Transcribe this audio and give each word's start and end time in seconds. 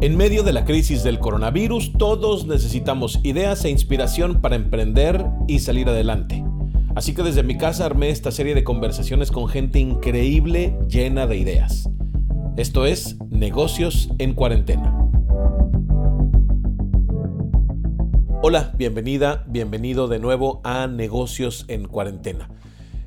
En 0.00 0.16
medio 0.16 0.44
de 0.44 0.52
la 0.52 0.64
crisis 0.64 1.02
del 1.02 1.18
coronavirus, 1.18 1.94
todos 1.98 2.46
necesitamos 2.46 3.18
ideas 3.24 3.64
e 3.64 3.70
inspiración 3.70 4.40
para 4.40 4.54
emprender 4.54 5.26
y 5.48 5.58
salir 5.58 5.88
adelante. 5.88 6.44
Así 6.94 7.14
que 7.14 7.24
desde 7.24 7.42
mi 7.42 7.58
casa 7.58 7.86
armé 7.86 8.10
esta 8.10 8.30
serie 8.30 8.54
de 8.54 8.62
conversaciones 8.62 9.32
con 9.32 9.48
gente 9.48 9.80
increíble 9.80 10.78
llena 10.88 11.26
de 11.26 11.38
ideas. 11.38 11.90
Esto 12.56 12.86
es 12.86 13.16
Negocios 13.28 14.08
en 14.18 14.34
Cuarentena. 14.34 14.96
Hola, 18.40 18.72
bienvenida, 18.78 19.44
bienvenido 19.48 20.06
de 20.06 20.20
nuevo 20.20 20.60
a 20.62 20.86
Negocios 20.86 21.64
en 21.66 21.88
Cuarentena. 21.88 22.48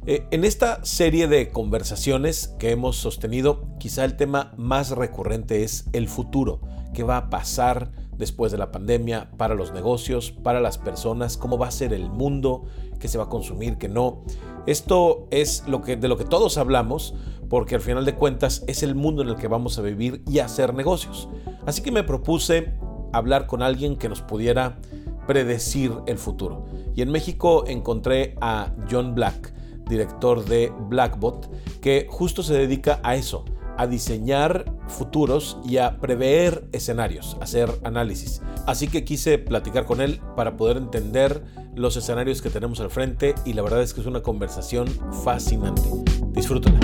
Eh, 0.05 0.25
en 0.31 0.43
esta 0.43 0.83
serie 0.83 1.29
de 1.29 1.51
conversaciones 1.51 2.53
que 2.59 2.71
hemos 2.71 2.97
sostenido, 2.97 3.69
quizá 3.79 4.03
el 4.03 4.17
tema 4.17 4.53
más 4.57 4.89
recurrente 4.89 5.63
es 5.63 5.85
el 5.93 6.09
futuro, 6.09 6.59
qué 6.93 7.03
va 7.03 7.17
a 7.17 7.29
pasar 7.29 7.91
después 8.17 8.51
de 8.51 8.57
la 8.57 8.71
pandemia 8.71 9.31
para 9.37 9.55
los 9.55 9.73
negocios, 9.73 10.31
para 10.31 10.59
las 10.59 10.77
personas, 10.77 11.37
cómo 11.37 11.57
va 11.57 11.67
a 11.67 11.71
ser 11.71 11.93
el 11.93 12.09
mundo, 12.09 12.65
qué 12.99 13.07
se 13.07 13.17
va 13.17 13.25
a 13.25 13.29
consumir, 13.29 13.77
qué 13.77 13.89
no. 13.89 14.23
Esto 14.67 15.27
es 15.31 15.63
lo 15.67 15.81
que, 15.81 15.95
de 15.97 16.07
lo 16.07 16.17
que 16.17 16.25
todos 16.25 16.57
hablamos, 16.57 17.15
porque 17.49 17.75
al 17.75 17.81
final 17.81 18.05
de 18.05 18.15
cuentas 18.15 18.63
es 18.67 18.83
el 18.83 18.95
mundo 18.95 19.23
en 19.23 19.29
el 19.29 19.35
que 19.35 19.47
vamos 19.47 19.77
a 19.79 19.81
vivir 19.81 20.23
y 20.29 20.39
hacer 20.39 20.73
negocios. 20.73 21.27
Así 21.65 21.81
que 21.81 21.91
me 21.91 22.03
propuse 22.03 22.73
hablar 23.11 23.47
con 23.47 23.61
alguien 23.61 23.97
que 23.97 24.07
nos 24.07 24.21
pudiera 24.21 24.79
predecir 25.27 25.91
el 26.05 26.17
futuro. 26.17 26.65
Y 26.95 27.01
en 27.01 27.11
México 27.11 27.65
encontré 27.67 28.35
a 28.39 28.73
John 28.89 29.15
Black 29.15 29.53
director 29.91 30.43
de 30.45 30.71
Blackbot, 30.87 31.49
que 31.81 32.07
justo 32.09 32.41
se 32.41 32.53
dedica 32.53 32.99
a 33.03 33.15
eso, 33.15 33.45
a 33.81 33.87
diseñar 33.87 34.65
futuros 34.87 35.57
y 35.65 35.77
a 35.77 35.97
prever 35.99 36.67
escenarios, 36.71 37.35
hacer 37.41 37.67
análisis. 37.83 38.43
Así 38.67 38.87
que 38.87 39.03
quise 39.03 39.39
platicar 39.39 39.85
con 39.85 40.01
él 40.01 40.21
para 40.35 40.55
poder 40.55 40.77
entender 40.77 41.43
los 41.73 41.97
escenarios 41.97 42.43
que 42.43 42.51
tenemos 42.51 42.79
al 42.79 42.91
frente 42.91 43.33
y 43.43 43.53
la 43.53 43.63
verdad 43.63 43.81
es 43.81 43.95
que 43.95 44.01
es 44.01 44.05
una 44.05 44.21
conversación 44.21 44.87
fascinante. 45.23 45.81
Disfrútenla. 46.27 46.79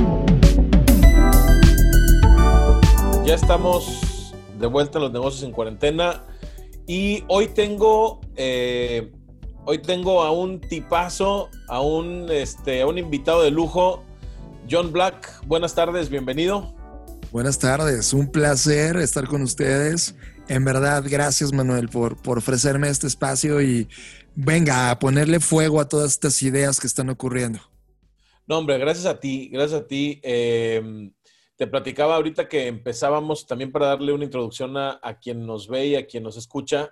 Ya 3.23 3.36
estamos 3.36 4.34
de 4.58 4.66
vuelta 4.66 4.98
en 4.98 5.03
los 5.03 5.14
negocios 5.14 5.44
en 5.44 5.52
cuarentena 5.52 6.23
y 6.88 7.23
hoy 7.28 7.48
tengo 7.48 8.22
eh, 8.36 9.12
Hoy 9.70 9.80
tengo 9.80 10.23
a 10.23 10.31
un 10.31 10.62
tipazo, 10.62 11.50
a 11.68 11.81
un, 11.81 12.28
este, 12.31 12.80
a 12.80 12.88
un 12.88 12.98
invitado 12.98 13.42
de 13.42 13.52
lujo, 13.52 14.02
John 14.72 14.94
Black. 14.94 15.45
Buenas 15.45 15.75
tardes, 15.75 16.08
bienvenido. 16.08 16.77
Buenas 17.38 17.60
tardes, 17.60 18.14
un 18.14 18.32
placer 18.32 18.98
estar 18.98 19.28
con 19.28 19.44
ustedes. 19.44 20.16
En 20.48 20.66
verdad, 20.66 21.04
gracias 21.08 21.54
Manuel 21.54 21.88
por, 21.88 22.20
por 22.20 22.40
ofrecerme 22.40 22.90
este 22.90 23.06
espacio 23.06 23.62
y 23.62 23.88
venga 24.34 24.90
a 24.90 24.98
ponerle 24.98 25.40
fuego 25.40 25.80
a 25.80 25.88
todas 25.88 26.14
estas 26.14 26.42
ideas 26.42 26.80
que 26.80 26.88
están 26.88 27.12
ocurriendo. 27.12 27.60
No, 28.48 28.58
hombre, 28.58 28.80
gracias 28.80 29.06
a 29.06 29.20
ti, 29.20 29.50
gracias 29.50 29.82
a 29.82 29.86
ti. 29.86 30.20
Em, 30.24 31.14
te 31.56 31.68
platicaba 31.68 32.16
ahorita 32.16 32.50
que 32.50 32.66
empezábamos 32.66 33.46
también 33.46 33.72
para 33.72 33.86
darle 33.86 34.14
una 34.14 34.26
introducción 34.26 34.76
a, 34.76 35.00
quien 35.22 35.46
nos 35.46 35.68
ve 35.68 35.86
y 35.86 35.96
a 35.96 36.08
quien 36.08 36.24
nos 36.24 36.38
escucha. 36.38 36.92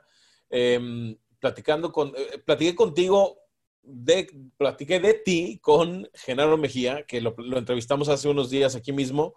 Eh, 0.51 1.17
platicando 1.39 1.91
con, 1.91 2.09
eh, 2.09 2.37
platiqué 2.45 2.75
contigo, 2.75 3.39
platiqué 4.57 4.99
de 4.99 5.15
ti 5.15 5.59
con 5.59 6.07
Genaro 6.13 6.55
Mejía, 6.55 7.03
que 7.07 7.19
lo, 7.19 7.35
entrevistamos 7.57 8.09
hace 8.09 8.27
unos 8.27 8.51
días 8.51 8.75
aquí 8.75 8.91
mismo, 8.91 9.33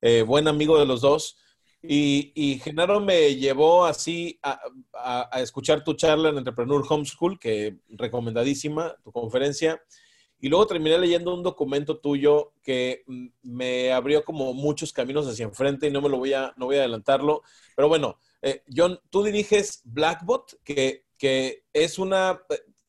eh, 0.00 0.22
buen 0.22 0.48
amigo 0.48 0.78
de 0.78 0.86
los 0.86 1.00
dos. 1.00 1.36
Y, 1.80 2.60
Genaro 2.62 3.00
me 3.00 3.36
llevó 3.36 3.84
así 3.86 4.38
a, 4.42 5.30
escuchar 5.40 5.84
tu 5.84 5.94
charla 5.94 6.30
en 6.30 6.38
Entrepreneur 6.38 6.84
Homeschool, 6.88 7.38
que 7.38 7.78
recomendadísima, 7.88 8.96
tu 9.04 9.12
conferencia. 9.12 9.80
Y 10.40 10.48
luego 10.48 10.66
terminé 10.66 10.98
leyendo 10.98 11.34
un 11.34 11.42
documento 11.42 11.98
tuyo 11.98 12.52
que 12.62 13.02
mm, 13.06 13.26
me 13.42 13.92
abrió 13.92 14.24
como 14.24 14.54
muchos 14.54 14.92
caminos 14.92 15.26
hacia 15.26 15.44
enfrente 15.44 15.88
y 15.88 15.90
no 15.90 16.00
me 16.00 16.08
lo 16.08 16.18
voy 16.18 16.32
a, 16.32 16.52
no 16.56 16.66
voy 16.66 16.76
a 16.76 16.80
adelantarlo. 16.80 17.42
Pero 17.74 17.88
bueno, 17.88 18.18
eh, 18.42 18.62
John, 18.74 19.00
tú 19.10 19.22
diriges 19.22 19.82
Blackbot, 19.84 20.62
que 20.64 21.08
que 21.18 21.64
es 21.72 21.98
una, 21.98 22.40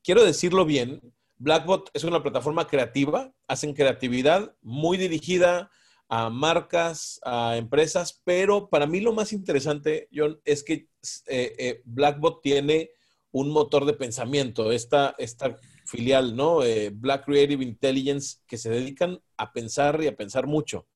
quiero 0.02 0.24
decirlo 0.24 0.64
bien, 0.64 1.00
Blackbot 1.38 1.90
es 1.92 2.04
una 2.04 2.22
plataforma 2.22 2.66
creativa, 2.66 3.32
hacen 3.48 3.74
creatividad 3.74 4.54
muy 4.62 4.96
dirigida 4.96 5.70
a 6.12 6.28
marcas, 6.28 7.20
a 7.22 7.56
empresas, 7.56 8.20
pero 8.24 8.68
para 8.68 8.88
mí 8.88 9.00
lo 9.00 9.12
más 9.12 9.32
interesante, 9.32 10.08
John, 10.12 10.40
es 10.44 10.64
que 10.64 10.88
eh, 11.28 11.54
eh, 11.56 11.82
Blackbot 11.84 12.42
tiene 12.42 12.90
un 13.30 13.50
motor 13.50 13.84
de 13.84 13.92
pensamiento, 13.92 14.72
esta, 14.72 15.14
esta 15.18 15.56
filial, 15.84 16.34
¿no? 16.34 16.64
Eh, 16.64 16.90
Black 16.92 17.26
Creative 17.26 17.62
Intelligence, 17.62 18.38
que 18.48 18.58
se 18.58 18.70
dedican 18.70 19.22
a 19.36 19.52
pensar 19.52 20.02
y 20.02 20.08
a 20.08 20.16
pensar 20.16 20.48
mucho. 20.48 20.88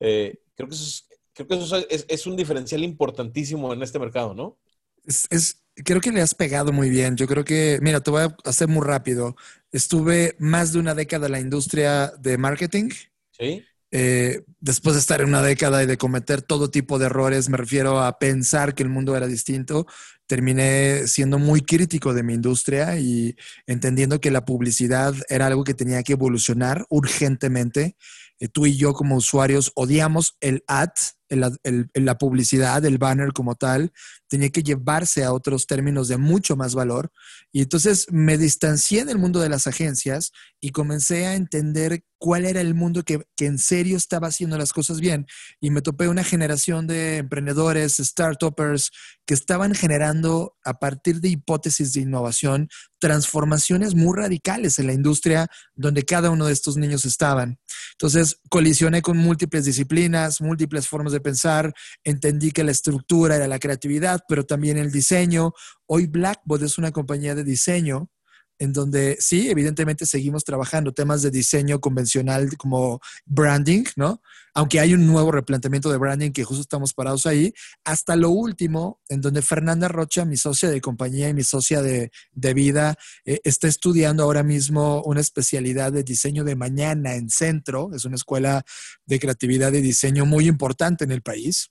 creo 0.00 0.68
que 0.68 0.74
eso, 0.74 0.82
es, 0.82 1.08
creo 1.32 1.46
que 1.46 1.54
eso 1.54 1.76
es, 1.88 2.26
un 2.26 2.34
diferencial 2.34 2.82
importantísimo 2.82 3.72
en 3.72 3.84
este 3.84 4.00
mercado, 4.00 4.34
¿no? 4.34 4.58
es, 5.04 5.62
creo 5.76 6.00
que 6.00 6.10
le 6.10 6.22
has 6.22 6.34
pegado 6.34 6.72
muy 6.72 6.90
bien. 6.90 7.14
Yo 7.14 7.28
creo 7.28 7.44
que, 7.44 7.78
mira, 7.82 8.00
te 8.00 8.10
voy 8.10 8.22
a 8.22 8.36
hacer 8.44 8.66
muy 8.66 8.84
rápido. 8.84 9.36
Estuve 9.70 10.34
más 10.40 10.72
de 10.72 10.80
una 10.80 10.96
década 10.96 11.26
en 11.26 11.32
la 11.32 11.40
industria 11.40 12.08
de 12.18 12.36
marketing. 12.36 12.88
Sí. 13.30 13.62
Eh, 13.92 14.42
después 14.60 14.94
de 14.94 15.00
estar 15.00 15.20
en 15.20 15.28
una 15.28 15.42
década 15.42 15.82
y 15.82 15.86
de 15.86 15.96
cometer 15.96 16.42
todo 16.42 16.70
tipo 16.70 16.98
de 16.98 17.06
errores, 17.06 17.48
me 17.48 17.56
refiero 17.56 18.02
a 18.02 18.18
pensar 18.18 18.74
que 18.74 18.82
el 18.82 18.88
mundo 18.88 19.16
era 19.16 19.26
distinto, 19.26 19.86
terminé 20.26 21.06
siendo 21.06 21.38
muy 21.38 21.60
crítico 21.60 22.12
de 22.12 22.22
mi 22.22 22.34
industria 22.34 22.98
y 22.98 23.36
entendiendo 23.66 24.20
que 24.20 24.30
la 24.30 24.44
publicidad 24.44 25.14
era 25.28 25.46
algo 25.46 25.64
que 25.64 25.74
tenía 25.74 26.02
que 26.02 26.14
evolucionar 26.14 26.84
urgentemente. 26.88 27.96
Eh, 28.38 28.48
tú 28.48 28.66
y 28.66 28.76
yo 28.76 28.92
como 28.92 29.16
usuarios 29.16 29.72
odiamos 29.76 30.36
el 30.40 30.62
ad, 30.66 30.90
la 31.28 32.18
publicidad, 32.18 32.84
el 32.84 32.98
banner 32.98 33.32
como 33.32 33.54
tal, 33.54 33.92
tenía 34.28 34.50
que 34.50 34.62
llevarse 34.62 35.24
a 35.24 35.32
otros 35.32 35.66
términos 35.66 36.08
de 36.08 36.18
mucho 36.18 36.56
más 36.56 36.74
valor. 36.74 37.10
Y 37.52 37.62
entonces 37.62 38.06
me 38.10 38.36
distancié 38.36 39.04
del 39.04 39.18
mundo 39.18 39.40
de 39.40 39.48
las 39.48 39.66
agencias 39.66 40.32
y 40.66 40.70
comencé 40.70 41.26
a 41.26 41.36
entender 41.36 42.02
cuál 42.18 42.44
era 42.44 42.60
el 42.60 42.74
mundo 42.74 43.04
que, 43.04 43.22
que 43.36 43.46
en 43.46 43.56
serio 43.56 43.96
estaba 43.96 44.26
haciendo 44.26 44.58
las 44.58 44.72
cosas 44.72 44.98
bien. 44.98 45.26
Y 45.60 45.70
me 45.70 45.80
topé 45.80 46.08
una 46.08 46.24
generación 46.24 46.88
de 46.88 47.18
emprendedores, 47.18 47.98
startuppers, 47.98 48.90
que 49.26 49.34
estaban 49.34 49.76
generando 49.76 50.56
a 50.64 50.80
partir 50.80 51.20
de 51.20 51.28
hipótesis 51.28 51.92
de 51.92 52.00
innovación 52.00 52.68
transformaciones 52.98 53.94
muy 53.94 54.16
radicales 54.16 54.80
en 54.80 54.88
la 54.88 54.92
industria 54.92 55.46
donde 55.76 56.02
cada 56.02 56.30
uno 56.30 56.46
de 56.46 56.52
estos 56.52 56.76
niños 56.76 57.04
estaban. 57.04 57.60
Entonces, 57.92 58.40
colisioné 58.50 59.02
con 59.02 59.18
múltiples 59.18 59.66
disciplinas, 59.66 60.40
múltiples 60.40 60.88
formas 60.88 61.12
de 61.12 61.20
pensar, 61.20 61.72
entendí 62.02 62.50
que 62.50 62.64
la 62.64 62.72
estructura 62.72 63.36
era 63.36 63.46
la 63.46 63.60
creatividad, 63.60 64.22
pero 64.28 64.44
también 64.44 64.78
el 64.78 64.90
diseño. 64.90 65.52
Hoy 65.86 66.06
Blackboard 66.06 66.64
es 66.64 66.76
una 66.76 66.90
compañía 66.90 67.36
de 67.36 67.44
diseño 67.44 68.10
en 68.58 68.72
donde 68.72 69.16
sí, 69.20 69.50
evidentemente 69.50 70.06
seguimos 70.06 70.44
trabajando 70.44 70.92
temas 70.92 71.22
de 71.22 71.30
diseño 71.30 71.80
convencional 71.80 72.56
como 72.56 73.00
branding, 73.24 73.84
¿no? 73.96 74.22
Aunque 74.54 74.80
hay 74.80 74.94
un 74.94 75.06
nuevo 75.06 75.32
replanteamiento 75.32 75.90
de 75.90 75.98
branding 75.98 76.30
que 76.30 76.44
justo 76.44 76.62
estamos 76.62 76.94
parados 76.94 77.26
ahí, 77.26 77.52
hasta 77.84 78.16
lo 78.16 78.30
último, 78.30 79.00
en 79.08 79.20
donde 79.20 79.42
Fernanda 79.42 79.88
Rocha, 79.88 80.24
mi 80.24 80.36
socia 80.36 80.70
de 80.70 80.80
compañía 80.80 81.28
y 81.28 81.34
mi 81.34 81.44
socia 81.44 81.82
de, 81.82 82.10
vida, 82.54 82.96
eh, 83.24 83.40
está 83.44 83.68
estudiando 83.68 84.22
ahora 84.22 84.42
mismo 84.42 85.02
una 85.02 85.20
especialidad 85.20 85.92
de 85.92 86.02
diseño 86.02 86.42
de 86.44 86.56
mañana 86.56 87.14
en 87.16 87.28
Centro, 87.28 87.90
es 87.94 88.04
una 88.06 88.16
escuela 88.16 88.64
de 89.04 89.20
creatividad 89.20 89.72
y 89.74 89.82
diseño 89.82 90.24
muy 90.24 90.48
importante 90.48 91.04
en 91.04 91.12
el 91.12 91.22
país, 91.22 91.70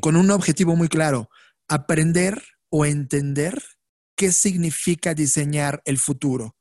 con 0.00 0.16
un 0.16 0.30
objetivo 0.30 0.76
muy 0.76 0.88
claro, 0.88 1.30
aprender 1.68 2.42
o 2.70 2.84
entender 2.84 3.62
qué 4.18 4.32
significa 4.32 5.14
diseñar 5.14 5.80
el 5.84 5.96
futuro. 5.96 6.56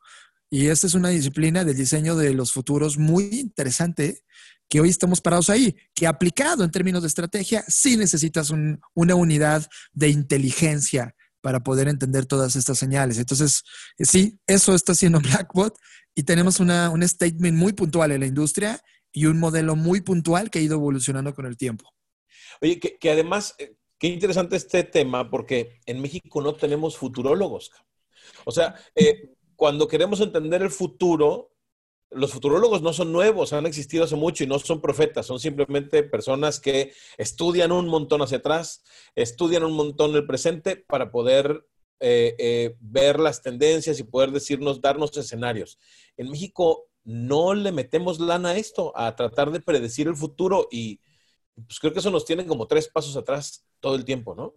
Y 0.50 0.68
esta 0.68 0.86
es 0.86 0.94
una 0.94 1.10
disciplina 1.10 1.66
del 1.66 1.76
diseño 1.76 2.16
de 2.16 2.34
los 2.34 2.54
futuros 2.54 2.98
muy 2.98 3.26
interesante 3.34 4.22
que 4.70 4.80
hoy 4.80 4.90
estamos 4.90 5.22
parados 5.22 5.50
ahí, 5.50 5.76
que 5.96 6.06
aplicado 6.08 6.64
en 6.64 6.72
términos 6.72 7.02
de 7.02 7.08
estrategia, 7.08 7.66
sí 7.68 7.98
necesitas 7.98 8.52
una 8.52 9.16
unidad 9.16 9.68
de 9.92 10.10
inteligencia 10.10 11.16
para 11.42 11.62
poder 11.62 11.88
entender 11.88 12.26
todas 12.26 12.56
estas 12.56 12.78
señales. 12.78 13.18
Entonces, 13.18 13.64
sí, 13.98 14.40
eso 14.46 14.76
está 14.76 14.92
haciendo 14.92 15.20
Blackbot 15.22 15.76
y 16.14 16.24
tenemos 16.24 16.60
una, 16.60 16.92
un 16.92 17.08
statement 17.08 17.58
muy 17.58 17.74
puntual 17.74 18.12
en 18.12 18.20
la 18.20 18.28
industria 18.28 18.80
y 19.12 19.26
un 19.26 19.40
modelo 19.40 19.76
muy 19.76 20.02
puntual 20.02 20.52
que 20.52 20.60
ha 20.60 20.62
ido 20.62 20.76
evolucionando 20.76 21.34
con 21.34 21.48
el 21.48 21.58
tiempo. 21.58 21.90
Oye, 22.62 22.80
que, 22.80 23.12
además 23.12 23.56
eh, 23.58 23.76
Qué 23.98 24.08
interesante 24.08 24.56
este 24.56 24.84
tema 24.84 25.30
porque 25.30 25.80
en 25.86 26.02
México 26.02 26.42
no 26.42 26.54
tenemos 26.54 26.98
futurólogos. 26.98 27.72
O 28.46 28.52
sea, 28.52 28.76
eh, 28.96 29.34
cuando 29.56 29.88
queremos 29.88 30.22
entender 30.22 30.62
el 30.62 30.70
futuro, 30.70 31.52
los 32.12 32.32
futurólogos 32.32 32.82
no 32.82 32.94
son 32.94 33.12
nuevos, 33.12 33.54
han 33.54 33.66
existido 33.66 34.04
hace 34.04 34.16
mucho 34.16 34.44
y 34.44 34.48
no 34.48 34.60
son 34.60 34.82
profetas, 34.82 35.26
son 35.26 35.40
simplemente 35.40 36.04
personas 36.04 36.60
que 36.60 36.94
estudian 37.18 37.72
un 37.72 37.88
montón 37.88 38.22
hacia 38.22 38.38
atrás, 38.38 38.84
estudian 39.16 39.64
un 39.64 39.74
montón 39.74 40.16
el 40.16 40.26
presente 40.26 40.78
para 40.78 41.12
poder 41.12 41.66
eh, 42.00 42.36
eh, 42.38 42.76
ver 42.80 43.20
las 43.20 43.42
tendencias 43.42 44.00
y 44.00 44.04
poder 44.04 44.32
decirnos, 44.32 44.82
darnos 44.82 45.18
escenarios. 45.18 45.80
En 46.16 46.30
México 46.30 46.88
no 47.04 47.54
le 47.56 47.72
metemos 47.72 48.20
lana 48.20 48.50
a 48.50 48.58
esto, 48.58 48.96
a 48.96 49.16
tratar 49.16 49.52
de 49.52 49.62
predecir 49.62 50.08
el 50.08 50.16
futuro 50.16 50.68
y 50.72 51.00
pues 51.66 51.80
creo 51.80 51.94
que 51.94 52.00
eso 52.00 52.12
nos 52.12 52.26
tiene 52.26 52.46
como 52.46 52.68
tres 52.68 52.88
pasos 52.88 53.16
atrás 53.16 53.66
todo 53.80 53.96
el 53.96 54.06
tiempo, 54.06 54.36
¿no? 54.36 54.54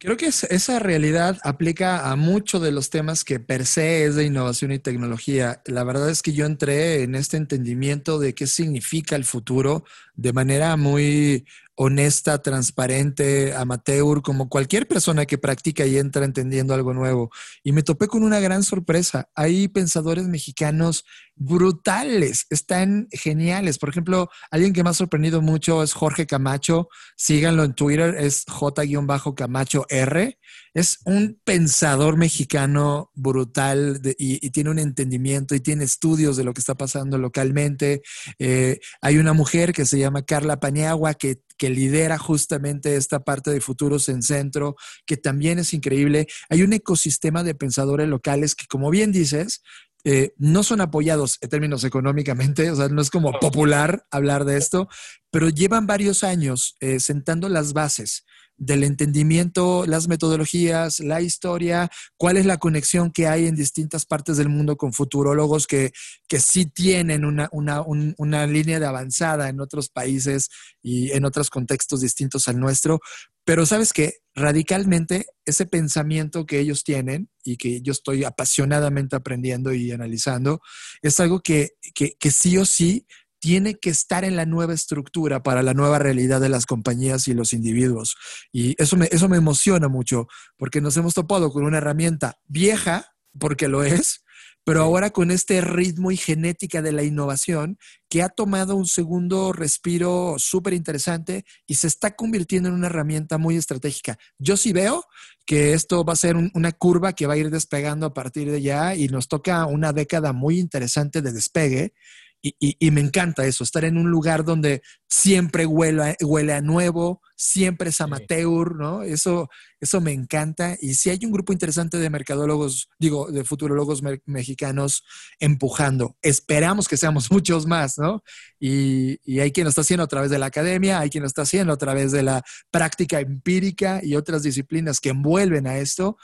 Creo 0.00 0.16
que 0.16 0.26
esa 0.26 0.78
realidad 0.78 1.38
aplica 1.42 2.08
a 2.10 2.14
muchos 2.14 2.62
de 2.62 2.70
los 2.70 2.88
temas 2.88 3.24
que 3.24 3.40
per 3.40 3.66
se 3.66 4.04
es 4.04 4.14
de 4.14 4.26
innovación 4.26 4.70
y 4.70 4.78
tecnología. 4.78 5.60
La 5.66 5.82
verdad 5.82 6.08
es 6.08 6.22
que 6.22 6.32
yo 6.32 6.46
entré 6.46 7.02
en 7.02 7.16
este 7.16 7.36
entendimiento 7.36 8.20
de 8.20 8.32
qué 8.32 8.46
significa 8.46 9.16
el 9.16 9.24
futuro 9.24 9.84
de 10.18 10.32
manera 10.32 10.76
muy 10.76 11.46
honesta, 11.80 12.42
transparente, 12.42 13.54
amateur, 13.54 14.20
como 14.20 14.48
cualquier 14.48 14.88
persona 14.88 15.26
que 15.26 15.38
practica 15.38 15.86
y 15.86 15.96
entra 15.96 16.24
entendiendo 16.24 16.74
algo 16.74 16.92
nuevo. 16.92 17.30
Y 17.62 17.70
me 17.70 17.84
topé 17.84 18.08
con 18.08 18.24
una 18.24 18.40
gran 18.40 18.64
sorpresa. 18.64 19.28
Hay 19.36 19.68
pensadores 19.68 20.26
mexicanos 20.26 21.04
brutales, 21.36 22.46
están 22.50 23.06
geniales. 23.12 23.78
Por 23.78 23.90
ejemplo, 23.90 24.28
alguien 24.50 24.72
que 24.72 24.82
me 24.82 24.90
ha 24.90 24.94
sorprendido 24.94 25.40
mucho 25.40 25.84
es 25.84 25.92
Jorge 25.92 26.26
Camacho. 26.26 26.88
Síganlo 27.16 27.62
en 27.62 27.74
Twitter, 27.74 28.16
es 28.18 28.44
J-Camacho 28.48 29.86
R. 29.88 30.36
Es 30.74 30.98
un 31.04 31.40
pensador 31.44 32.16
mexicano 32.16 33.12
brutal 33.14 34.00
y, 34.18 34.50
tiene 34.50 34.70
un 34.70 34.80
entendimiento 34.80 35.54
y 35.54 35.60
tiene 35.60 35.84
estudios 35.84 36.36
de 36.36 36.42
lo 36.42 36.52
que 36.52 36.60
está 36.60 36.74
pasando 36.74 37.18
localmente. 37.18 38.02
Eh, 38.40 38.80
hay 39.00 39.18
una 39.18 39.32
mujer 39.32 39.72
que 39.72 39.86
se 39.86 39.98
llama 39.98 40.07
Carla 40.22 40.60
Paniagua 40.60 41.14
que, 41.14 41.40
que 41.56 41.70
lidera 41.70 42.18
justamente 42.18 42.96
esta 42.96 43.20
parte 43.20 43.50
de 43.50 43.60
Futuros 43.60 44.08
en 44.08 44.22
Centro, 44.22 44.76
que 45.06 45.16
también 45.16 45.58
es 45.58 45.74
increíble. 45.74 46.26
Hay 46.48 46.62
un 46.62 46.72
ecosistema 46.72 47.42
de 47.42 47.54
pensadores 47.54 48.08
locales 48.08 48.54
que, 48.54 48.66
como 48.66 48.90
bien 48.90 49.12
dices, 49.12 49.62
eh, 50.04 50.32
no 50.38 50.62
son 50.62 50.80
apoyados 50.80 51.38
en 51.40 51.48
términos 51.50 51.84
económicamente, 51.84 52.70
o 52.70 52.76
sea, 52.76 52.88
no 52.88 53.02
es 53.02 53.10
como 53.10 53.32
popular 53.40 54.06
hablar 54.10 54.44
de 54.44 54.56
esto, 54.56 54.88
pero 55.30 55.48
llevan 55.48 55.86
varios 55.86 56.24
años 56.24 56.76
eh, 56.80 57.00
sentando 57.00 57.48
las 57.48 57.72
bases 57.72 58.24
del 58.58 58.82
entendimiento, 58.82 59.86
las 59.86 60.08
metodologías, 60.08 61.00
la 61.00 61.20
historia, 61.20 61.90
cuál 62.16 62.36
es 62.36 62.44
la 62.44 62.58
conexión 62.58 63.12
que 63.12 63.28
hay 63.28 63.46
en 63.46 63.54
distintas 63.54 64.04
partes 64.04 64.36
del 64.36 64.48
mundo 64.48 64.76
con 64.76 64.92
futurólogos 64.92 65.66
que, 65.66 65.92
que 66.26 66.40
sí 66.40 66.66
tienen 66.66 67.24
una, 67.24 67.48
una, 67.52 67.82
una 67.82 68.46
línea 68.46 68.80
de 68.80 68.86
avanzada 68.86 69.48
en 69.48 69.60
otros 69.60 69.88
países 69.88 70.50
y 70.82 71.12
en 71.12 71.24
otros 71.24 71.50
contextos 71.50 72.00
distintos 72.00 72.48
al 72.48 72.58
nuestro. 72.58 73.00
Pero 73.44 73.64
sabes 73.64 73.92
que 73.92 74.18
radicalmente 74.34 75.26
ese 75.46 75.64
pensamiento 75.64 76.44
que 76.44 76.58
ellos 76.58 76.84
tienen 76.84 77.30
y 77.44 77.56
que 77.56 77.80
yo 77.80 77.92
estoy 77.92 78.24
apasionadamente 78.24 79.16
aprendiendo 79.16 79.72
y 79.72 79.90
analizando, 79.92 80.60
es 81.00 81.18
algo 81.20 81.40
que, 81.40 81.70
que, 81.94 82.16
que 82.18 82.30
sí 82.30 82.58
o 82.58 82.66
sí 82.66 83.06
tiene 83.40 83.74
que 83.74 83.90
estar 83.90 84.24
en 84.24 84.36
la 84.36 84.46
nueva 84.46 84.74
estructura 84.74 85.42
para 85.42 85.62
la 85.62 85.74
nueva 85.74 85.98
realidad 85.98 86.40
de 86.40 86.48
las 86.48 86.66
compañías 86.66 87.28
y 87.28 87.34
los 87.34 87.52
individuos. 87.52 88.16
Y 88.52 88.80
eso 88.82 88.96
me, 88.96 89.08
eso 89.10 89.28
me 89.28 89.36
emociona 89.36 89.88
mucho, 89.88 90.26
porque 90.56 90.80
nos 90.80 90.96
hemos 90.96 91.14
topado 91.14 91.50
con 91.50 91.64
una 91.64 91.78
herramienta 91.78 92.38
vieja, 92.46 93.12
porque 93.38 93.68
lo 93.68 93.84
es, 93.84 94.22
pero 94.68 94.82
ahora 94.82 95.08
con 95.08 95.30
este 95.30 95.62
ritmo 95.62 96.10
y 96.10 96.18
genética 96.18 96.82
de 96.82 96.92
la 96.92 97.02
innovación 97.02 97.78
que 98.10 98.22
ha 98.22 98.28
tomado 98.28 98.76
un 98.76 98.86
segundo 98.86 99.54
respiro 99.54 100.34
súper 100.36 100.74
interesante 100.74 101.46
y 101.66 101.76
se 101.76 101.86
está 101.86 102.14
convirtiendo 102.14 102.68
en 102.68 102.74
una 102.74 102.88
herramienta 102.88 103.38
muy 103.38 103.56
estratégica. 103.56 104.18
Yo 104.38 104.58
sí 104.58 104.74
veo 104.74 105.06
que 105.46 105.72
esto 105.72 106.04
va 106.04 106.12
a 106.12 106.16
ser 106.16 106.36
una 106.36 106.72
curva 106.72 107.14
que 107.14 107.26
va 107.26 107.32
a 107.32 107.38
ir 107.38 107.48
despegando 107.48 108.04
a 108.04 108.12
partir 108.12 108.50
de 108.50 108.60
ya 108.60 108.94
y 108.94 109.08
nos 109.08 109.28
toca 109.28 109.64
una 109.64 109.94
década 109.94 110.34
muy 110.34 110.58
interesante 110.58 111.22
de 111.22 111.32
despegue 111.32 111.94
y, 112.40 112.90
me 112.92 113.00
encanta 113.00 113.46
eso, 113.46 113.64
estar 113.64 113.84
en 113.84 113.96
un 113.96 114.10
lugar 114.10 114.44
donde 114.44 114.82
siempre 115.08 115.66
huele, 115.66 116.16
huele 116.20 116.52
a 116.52 116.60
nuevo, 116.60 117.20
siempre 117.34 117.90
es 117.90 118.00
amateur, 118.00 118.76
¿no? 118.76 119.02
Eso, 119.02 119.48
eso 119.80 120.00
me 120.00 120.12
encanta. 120.12 120.76
Y 120.80 120.94
si 120.94 121.10
hay 121.10 121.18
un 121.24 121.32
grupo 121.32 121.52
interesante 121.52 121.98
de 121.98 122.10
mercadólogos, 122.10 122.88
digo, 122.98 123.30
de 123.32 123.44
futurólogos 123.44 124.02
mexicanos 124.24 125.02
empujando, 125.40 126.16
esperamos 126.22 126.86
que 126.86 126.96
seamos 126.96 127.30
muchos 127.32 127.66
más, 127.66 127.98
¿no? 127.98 128.22
Y, 128.60 129.18
y, 129.24 129.40
hay 129.40 129.50
quien 129.50 129.64
lo 129.64 129.70
está 129.70 129.80
haciendo 129.80 130.04
a 130.04 130.08
través 130.08 130.30
de 130.30 130.38
la 130.38 130.46
academia, 130.46 131.00
hay 131.00 131.10
quien 131.10 131.22
lo 131.22 131.28
está 131.28 131.42
haciendo 131.42 131.72
a 131.72 131.78
través 131.78 132.12
de 132.12 132.22
la 132.22 132.42
práctica 132.70 133.18
empírica 133.20 134.00
y 134.02 134.14
otras 134.14 134.44
disciplinas 134.44 135.00
que 135.00 135.10
envuelven 135.10 135.66
a 135.66 135.78
esto, 135.78 136.16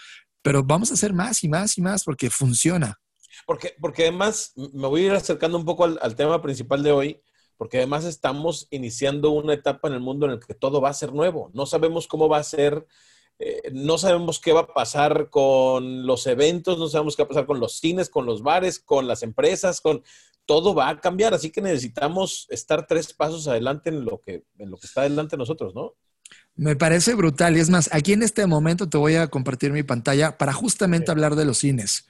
pero 0.43 0.62
vamos 0.62 0.90
a 0.90 0.94
hacer 0.94 1.12
más 1.12 1.43
y 1.43 1.49
más 1.49 1.76
y 1.76 1.82
más 1.82 2.05
porque 2.05 2.31
funciona. 2.31 3.00
Porque, 3.46 3.75
porque 3.81 4.02
además, 4.02 4.52
me 4.56 4.88
voy 4.88 5.02
a 5.02 5.06
ir 5.06 5.12
acercando 5.12 5.58
un 5.58 5.64
poco 5.64 5.84
al, 5.84 6.16
tema 6.16 6.40
principal 6.42 6.82
de 6.82 6.92
hoy, 6.92 7.20
porque 7.56 7.78
además 7.78 8.04
estamos 8.04 8.66
iniciando 8.70 9.31
una 9.31 9.54
etapa 9.54 9.88
en 9.88 9.94
el 9.94 10.00
mundo 10.00 10.26
en 10.26 10.32
el 10.32 10.40
que 10.40 10.54
todo 10.54 10.81
va 10.81 10.90
a 10.90 10.94
ser 10.94 11.12
nuevo. 11.12 11.50
No 11.54 11.66
sabemos 11.66 12.06
cómo 12.06 12.28
va 12.28 12.38
a 12.38 12.44
ser, 12.44 12.86
eh, 13.38 13.62
no 13.72 13.98
sabemos 13.98 14.40
qué 14.40 14.52
va 14.52 14.60
a 14.60 14.75
pasar 14.75 15.31
con 15.31 16.06
los 16.06 16.26
eventos, 16.26 16.78
no 16.78 16.88
sabemos 16.88 17.16
qué 17.16 17.22
va 17.22 17.26
a 17.26 17.28
pasar 17.28 17.46
con 17.46 17.60
los 17.60 17.78
cines, 17.78 18.08
con 18.10 18.26
los 18.26 18.42
bares, 18.42 18.78
con 18.78 19.06
las 19.06 19.22
empresas, 19.22 19.81
con 19.81 20.02
todo 20.46 20.75
va 20.75 20.88
a 20.88 21.00
cambiar. 21.00 21.34
Así 21.34 21.50
que 21.50 21.60
necesitamos 21.60 22.46
estar 22.50 22.86
tres 22.86 23.12
pasos 23.12 23.46
adelante 23.48 23.90
en 23.90 24.04
lo 24.04 24.20
que, 24.20 24.44
en 24.58 24.70
lo 24.70 24.76
que 24.76 24.86
está 24.86 25.02
adelante 25.02 25.36
nosotros, 25.36 25.75
¿no? 25.75 25.94
Me 26.56 26.76
parece 26.76 27.14
brutal. 27.14 27.56
Y 27.56 27.60
es 27.60 27.70
más, 27.70 27.90
aquí 27.92 28.12
en 28.12 28.22
este 28.22 28.46
momento 28.46 28.88
te 28.88 28.96
voy 28.96 29.16
a 29.16 29.28
compartir 29.28 29.72
mi 29.72 29.82
pantalla 29.82 30.38
para 30.38 30.52
justamente 30.52 31.10
hablar 31.10 31.34
de 31.34 31.44
los 31.44 31.58
cines. 31.58 32.06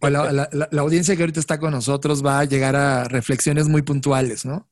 La, 0.00 0.48
la, 0.52 0.80
audiencia 0.80 1.16
que 1.16 1.22
ahorita 1.22 1.40
está 1.40 1.58
con 1.58 1.72
nosotros 1.72 2.24
va 2.24 2.40
a 2.40 2.44
llegar 2.44 2.76
a 2.76 3.04
reflexiones 3.04 3.68
muy 3.68 3.82
puntuales, 3.82 4.44
¿no? 4.44 4.68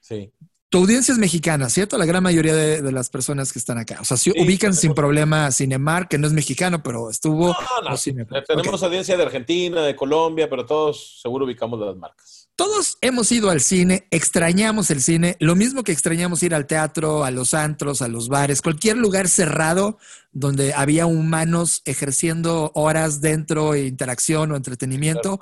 Sí. 0.00 0.32
Tu 0.70 0.78
audiencia 0.78 1.12
es 1.12 1.18
mexicana, 1.18 1.70
¿cierto? 1.70 1.96
La 1.96 2.04
gran 2.04 2.22
mayoría 2.22 2.54
de, 2.54 2.92
las 2.92 3.08
personas 3.08 3.52
que 3.52 3.58
están 3.58 3.78
acá. 3.78 3.98
O 4.02 4.04
sea, 4.04 4.18
si 4.18 4.30
ubican 4.30 4.74
sin 4.74 4.92
problema 4.92 5.50
Cinemar, 5.50 6.08
que 6.08 6.18
no 6.18 6.26
es 6.26 6.34
mexicano, 6.34 6.82
pero 6.82 7.08
estuvo. 7.08 7.56
No, 7.82 7.90
no. 7.90 8.42
Tenemos 8.46 8.82
audiencia 8.82 9.16
de 9.16 9.22
Argentina, 9.22 9.82
de 9.82 9.96
Colombia, 9.96 10.50
pero 10.50 10.66
todos 10.66 11.20
seguro 11.22 11.46
ubicamos 11.46 11.80
las 11.80 11.96
marcas. 11.96 12.37
Todos 12.58 12.98
hemos 13.02 13.30
ido 13.30 13.50
al 13.50 13.60
cine, 13.60 14.08
extrañamos 14.10 14.90
el 14.90 15.00
cine, 15.00 15.36
lo 15.38 15.54
mismo 15.54 15.84
que 15.84 15.92
extrañamos 15.92 16.42
ir 16.42 16.56
al 16.56 16.66
teatro, 16.66 17.22
a 17.22 17.30
los 17.30 17.54
antros, 17.54 18.02
a 18.02 18.08
los 18.08 18.28
bares, 18.28 18.62
cualquier 18.62 18.96
lugar 18.96 19.28
cerrado 19.28 19.96
donde 20.32 20.74
había 20.74 21.06
humanos 21.06 21.82
ejerciendo 21.84 22.72
horas 22.74 23.20
dentro 23.20 23.74
de 23.74 23.86
interacción 23.86 24.50
o 24.50 24.56
entretenimiento. 24.56 25.38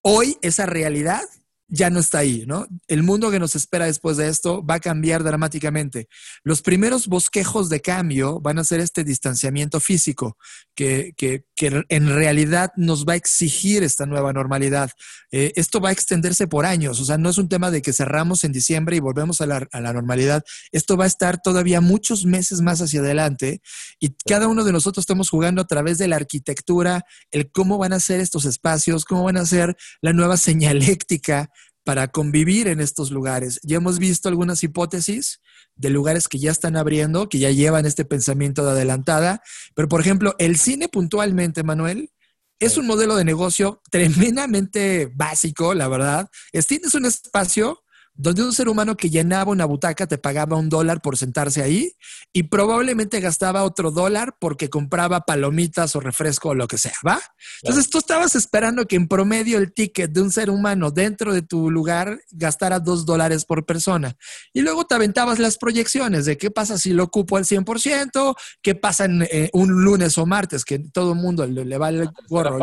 Hoy 0.00 0.38
esa 0.40 0.64
realidad 0.64 1.20
ya 1.68 1.90
no 1.90 1.98
está 1.98 2.18
ahí, 2.18 2.44
¿no? 2.46 2.66
El 2.88 3.02
mundo 3.02 3.30
que 3.30 3.38
nos 3.38 3.56
espera 3.56 3.86
después 3.86 4.16
de 4.16 4.28
esto 4.28 4.64
va 4.64 4.74
a 4.74 4.80
cambiar 4.80 5.24
dramáticamente. 5.24 6.08
Los 6.42 6.62
primeros 6.62 7.06
bosquejos 7.06 7.68
de 7.68 7.80
cambio 7.80 8.40
van 8.40 8.58
a 8.58 8.64
ser 8.64 8.80
este 8.80 9.02
distanciamiento 9.02 9.80
físico, 9.80 10.36
que, 10.74 11.14
que, 11.16 11.44
que 11.56 11.84
en 11.88 12.14
realidad 12.14 12.72
nos 12.76 13.06
va 13.06 13.14
a 13.14 13.16
exigir 13.16 13.82
esta 13.82 14.04
nueva 14.04 14.32
normalidad. 14.32 14.90
Eh, 15.32 15.52
esto 15.56 15.80
va 15.80 15.88
a 15.88 15.92
extenderse 15.92 16.46
por 16.46 16.66
años, 16.66 17.00
o 17.00 17.04
sea, 17.04 17.16
no 17.18 17.30
es 17.30 17.38
un 17.38 17.48
tema 17.48 17.70
de 17.70 17.82
que 17.82 17.92
cerramos 17.92 18.44
en 18.44 18.52
diciembre 18.52 18.96
y 18.96 19.00
volvemos 19.00 19.40
a 19.40 19.46
la, 19.46 19.66
a 19.72 19.80
la 19.80 19.92
normalidad. 19.92 20.44
Esto 20.70 20.96
va 20.96 21.04
a 21.04 21.08
estar 21.08 21.40
todavía 21.42 21.80
muchos 21.80 22.26
meses 22.26 22.60
más 22.60 22.82
hacia 22.82 23.00
adelante 23.00 23.62
y 23.98 24.14
cada 24.26 24.48
uno 24.48 24.64
de 24.64 24.72
nosotros 24.72 25.02
estamos 25.02 25.30
jugando 25.30 25.62
a 25.62 25.66
través 25.66 25.98
de 25.98 26.08
la 26.08 26.16
arquitectura, 26.16 27.04
el 27.30 27.50
cómo 27.50 27.78
van 27.78 27.94
a 27.94 28.00
ser 28.00 28.20
estos 28.20 28.44
espacios, 28.44 29.04
cómo 29.04 29.24
van 29.24 29.38
a 29.38 29.46
ser 29.46 29.76
la 30.02 30.12
nueva 30.12 30.36
señaléctica 30.36 31.50
para 31.84 32.08
convivir 32.08 32.66
en 32.68 32.80
estos 32.80 33.10
lugares. 33.10 33.60
Ya 33.62 33.76
hemos 33.76 33.98
visto 33.98 34.28
algunas 34.28 34.62
hipótesis 34.64 35.40
de 35.76 35.90
lugares 35.90 36.28
que 36.28 36.38
ya 36.38 36.50
están 36.50 36.76
abriendo, 36.76 37.28
que 37.28 37.38
ya 37.38 37.50
llevan 37.50 37.86
este 37.86 38.04
pensamiento 38.04 38.64
de 38.64 38.72
adelantada, 38.72 39.42
pero 39.74 39.88
por 39.88 40.00
ejemplo, 40.00 40.34
el 40.38 40.56
cine 40.56 40.88
puntualmente, 40.88 41.62
Manuel, 41.62 42.10
es 42.58 42.78
un 42.78 42.86
modelo 42.86 43.16
de 43.16 43.24
negocio 43.24 43.82
tremendamente 43.90 45.10
básico, 45.14 45.74
la 45.74 45.88
verdad. 45.88 46.30
Es, 46.52 46.66
tienes 46.66 46.94
un 46.94 47.04
espacio 47.04 47.83
donde 48.16 48.44
un 48.44 48.52
ser 48.52 48.68
humano 48.68 48.96
que 48.96 49.10
llenaba 49.10 49.50
una 49.50 49.64
butaca 49.64 50.06
te 50.06 50.18
pagaba 50.18 50.56
un 50.56 50.68
dólar 50.68 51.00
por 51.00 51.16
sentarse 51.16 51.62
ahí 51.62 51.92
y 52.32 52.44
probablemente 52.44 53.18
gastaba 53.20 53.64
otro 53.64 53.90
dólar 53.90 54.36
porque 54.38 54.70
compraba 54.70 55.22
palomitas 55.22 55.96
o 55.96 56.00
refresco 56.00 56.50
o 56.50 56.54
lo 56.54 56.68
que 56.68 56.78
sea, 56.78 56.94
¿va? 57.06 57.20
Entonces 57.62 57.90
tú 57.90 57.98
estabas 57.98 58.36
esperando 58.36 58.86
que 58.86 58.96
en 58.96 59.08
promedio 59.08 59.58
el 59.58 59.72
ticket 59.72 60.12
de 60.12 60.22
un 60.22 60.30
ser 60.30 60.48
humano 60.48 60.92
dentro 60.92 61.32
de 61.32 61.42
tu 61.42 61.70
lugar 61.70 62.20
gastara 62.30 62.78
dos 62.78 63.04
dólares 63.04 63.44
por 63.44 63.66
persona. 63.66 64.16
Y 64.52 64.60
luego 64.60 64.84
te 64.84 64.94
aventabas 64.94 65.40
las 65.40 65.58
proyecciones 65.58 66.24
de 66.24 66.38
qué 66.38 66.50
pasa 66.52 66.78
si 66.78 66.92
lo 66.92 67.04
ocupo 67.04 67.36
al 67.36 67.44
100%, 67.44 68.36
qué 68.62 68.74
pasa 68.76 69.06
en 69.06 69.22
eh, 69.22 69.50
un 69.52 69.70
lunes 69.84 70.16
o 70.18 70.26
martes, 70.26 70.64
que 70.64 70.78
todo 70.78 71.12
el 71.12 71.18
mundo 71.18 71.46
le, 71.46 71.78
va 71.78 71.88
el 71.88 72.08
gorro. 72.28 72.58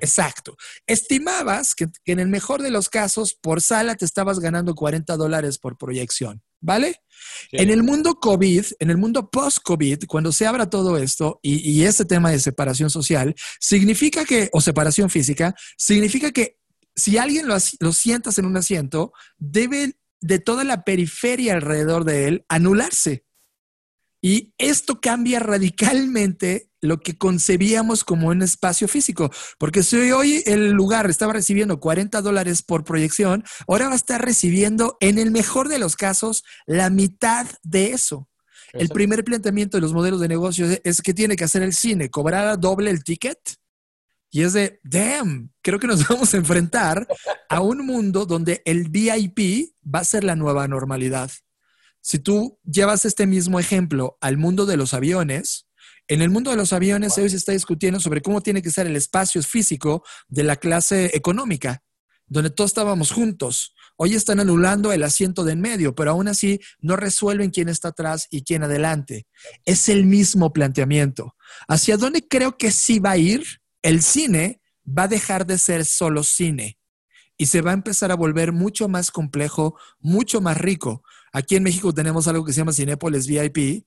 Exacto. 0.00 0.56
Estimabas 0.86 1.74
que, 1.74 1.88
que 2.04 2.12
en 2.12 2.20
el 2.20 2.28
mejor 2.28 2.60
de 2.60 2.70
los 2.70 2.90
casos, 2.90 3.34
por 3.34 3.62
sala 3.62 3.94
te 3.94 4.04
estabas 4.04 4.40
ganando 4.40 4.73
40 4.74 5.16
dólares 5.16 5.58
por 5.58 5.76
proyección, 5.78 6.42
¿vale? 6.60 7.00
En 7.52 7.70
el 7.70 7.82
mundo 7.82 8.16
COVID, 8.16 8.64
en 8.78 8.90
el 8.90 8.96
mundo 8.96 9.30
post-COVID, 9.30 10.04
cuando 10.06 10.32
se 10.32 10.46
abra 10.46 10.70
todo 10.70 10.96
esto 10.96 11.40
y, 11.42 11.70
y 11.70 11.84
este 11.84 12.04
tema 12.04 12.30
de 12.30 12.38
separación 12.38 12.90
social, 12.90 13.34
significa 13.60 14.24
que, 14.24 14.50
o 14.52 14.60
separación 14.60 15.10
física, 15.10 15.54
significa 15.76 16.32
que 16.32 16.58
si 16.96 17.18
alguien 17.18 17.48
lo, 17.48 17.56
lo 17.80 17.92
sientas 17.92 18.38
en 18.38 18.46
un 18.46 18.56
asiento, 18.56 19.12
debe 19.38 19.96
de 20.20 20.38
toda 20.38 20.64
la 20.64 20.84
periferia 20.84 21.54
alrededor 21.54 22.04
de 22.04 22.28
él 22.28 22.44
anularse. 22.48 23.24
Y 24.24 24.54
esto 24.56 25.02
cambia 25.02 25.38
radicalmente 25.38 26.70
lo 26.80 27.00
que 27.00 27.18
concebíamos 27.18 28.04
como 28.04 28.28
un 28.28 28.40
espacio 28.40 28.88
físico. 28.88 29.30
Porque 29.58 29.82
si 29.82 29.96
hoy 30.12 30.42
el 30.46 30.70
lugar 30.70 31.10
estaba 31.10 31.34
recibiendo 31.34 31.78
40 31.78 32.22
dólares 32.22 32.62
por 32.62 32.84
proyección, 32.84 33.44
ahora 33.68 33.88
va 33.88 33.92
a 33.92 33.96
estar 33.96 34.24
recibiendo, 34.24 34.96
en 35.00 35.18
el 35.18 35.30
mejor 35.30 35.68
de 35.68 35.78
los 35.78 35.94
casos, 35.94 36.42
la 36.64 36.88
mitad 36.88 37.46
de 37.64 37.92
eso. 37.92 38.30
El 38.72 38.88
primer 38.88 39.24
planteamiento 39.24 39.76
de 39.76 39.82
los 39.82 39.92
modelos 39.92 40.20
de 40.20 40.28
negocio 40.28 40.68
es 40.82 41.02
que 41.02 41.12
tiene 41.12 41.36
que 41.36 41.44
hacer 41.44 41.62
el 41.62 41.74
cine, 41.74 42.08
cobrar 42.08 42.58
doble 42.58 42.88
el 42.88 43.04
ticket. 43.04 43.38
Y 44.30 44.40
es 44.40 44.54
de, 44.54 44.80
damn, 44.84 45.52
creo 45.60 45.78
que 45.78 45.86
nos 45.86 46.08
vamos 46.08 46.32
a 46.32 46.38
enfrentar 46.38 47.06
a 47.50 47.60
un 47.60 47.84
mundo 47.84 48.24
donde 48.24 48.62
el 48.64 48.88
VIP 48.88 49.74
va 49.84 49.98
a 49.98 50.04
ser 50.04 50.24
la 50.24 50.34
nueva 50.34 50.66
normalidad. 50.66 51.30
Si 52.06 52.18
tú 52.18 52.60
llevas 52.64 53.06
este 53.06 53.26
mismo 53.26 53.58
ejemplo 53.58 54.18
al 54.20 54.36
mundo 54.36 54.66
de 54.66 54.76
los 54.76 54.92
aviones, 54.92 55.66
en 56.06 56.20
el 56.20 56.28
mundo 56.28 56.50
de 56.50 56.58
los 56.58 56.74
aviones 56.74 57.16
hoy 57.16 57.30
se 57.30 57.36
está 57.36 57.52
discutiendo 57.52 57.98
sobre 57.98 58.20
cómo 58.20 58.42
tiene 58.42 58.60
que 58.60 58.70
ser 58.70 58.86
el 58.86 58.94
espacio 58.94 59.42
físico 59.42 60.04
de 60.28 60.42
la 60.42 60.56
clase 60.56 61.16
económica, 61.16 61.82
donde 62.26 62.50
todos 62.50 62.72
estábamos 62.72 63.10
juntos. 63.10 63.74
Hoy 63.96 64.14
están 64.14 64.38
anulando 64.38 64.92
el 64.92 65.02
asiento 65.02 65.44
de 65.44 65.52
en 65.52 65.62
medio, 65.62 65.94
pero 65.94 66.10
aún 66.10 66.28
así 66.28 66.60
no 66.78 66.96
resuelven 66.96 67.50
quién 67.50 67.70
está 67.70 67.88
atrás 67.88 68.28
y 68.30 68.42
quién 68.42 68.64
adelante. 68.64 69.26
Es 69.64 69.88
el 69.88 70.04
mismo 70.04 70.52
planteamiento. 70.52 71.34
¿Hacia 71.68 71.96
dónde 71.96 72.28
creo 72.28 72.58
que 72.58 72.70
sí 72.70 72.98
va 72.98 73.12
a 73.12 73.16
ir? 73.16 73.46
El 73.80 74.02
cine 74.02 74.60
va 74.86 75.04
a 75.04 75.08
dejar 75.08 75.46
de 75.46 75.56
ser 75.56 75.86
solo 75.86 76.22
cine 76.22 76.76
y 77.36 77.46
se 77.46 77.62
va 77.62 77.70
a 77.70 77.74
empezar 77.74 78.12
a 78.12 78.16
volver 78.16 78.52
mucho 78.52 78.88
más 78.88 79.10
complejo, 79.10 79.78
mucho 80.00 80.40
más 80.40 80.58
rico. 80.58 81.02
Aquí 81.34 81.56
en 81.56 81.64
México 81.64 81.92
tenemos 81.92 82.28
algo 82.28 82.44
que 82.44 82.52
se 82.52 82.58
llama 82.58 82.72
Cinépolis 82.72 83.26
VIP, 83.26 83.84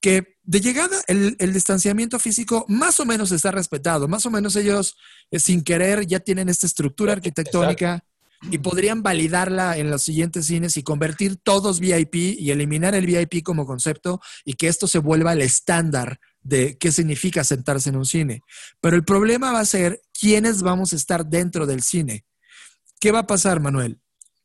que 0.00 0.36
de 0.42 0.60
llegada 0.60 0.96
el, 1.06 1.36
distanciamiento 1.52 2.18
físico 2.18 2.64
más 2.66 2.98
o 2.98 3.06
menos 3.06 3.30
está 3.30 3.52
respetado, 3.52 4.08
más 4.08 4.26
o 4.26 4.30
menos 4.30 4.56
ellos 4.56 4.96
eh, 5.30 5.38
sin 5.38 5.62
querer 5.62 6.08
ya 6.08 6.18
tienen 6.18 6.48
esta 6.48 6.66
estructura 6.66 7.12
arquitectónica 7.12 8.04
y 8.50 8.58
podrían 8.58 9.04
validarla 9.04 9.78
en 9.78 9.90
los 9.90 10.02
siguientes 10.02 10.46
cines 10.46 10.76
y 10.76 10.82
convertir 10.82 11.36
todos 11.36 11.78
VIP 11.78 12.16
y 12.16 12.50
eliminar 12.50 12.96
el 12.96 13.06
VIP 13.06 13.44
como 13.44 13.64
concepto 13.64 14.20
y 14.44 14.54
que 14.54 14.66
esto 14.66 14.88
se 14.88 14.98
vuelva 14.98 15.34
el 15.34 15.42
estándar 15.42 16.18
de 16.42 16.78
qué 16.78 16.90
significa 16.90 17.44
sentarse 17.44 17.90
en 17.90 17.96
un 17.96 18.06
cine. 18.06 18.42
Pero 18.80 18.96
el 18.96 19.04
problema 19.04 19.52
va 19.52 19.60
a 19.60 19.64
ser 19.64 20.02
quiénes 20.18 20.62
vamos 20.62 20.92
a 20.92 20.96
estar 20.96 21.26
dentro 21.26 21.64
del 21.64 21.82
cine. 21.82 22.24
¿Qué 22.98 23.12
va 23.12 23.20
a 23.20 23.26
pasar, 23.26 23.60
Manuel? 23.60 24.00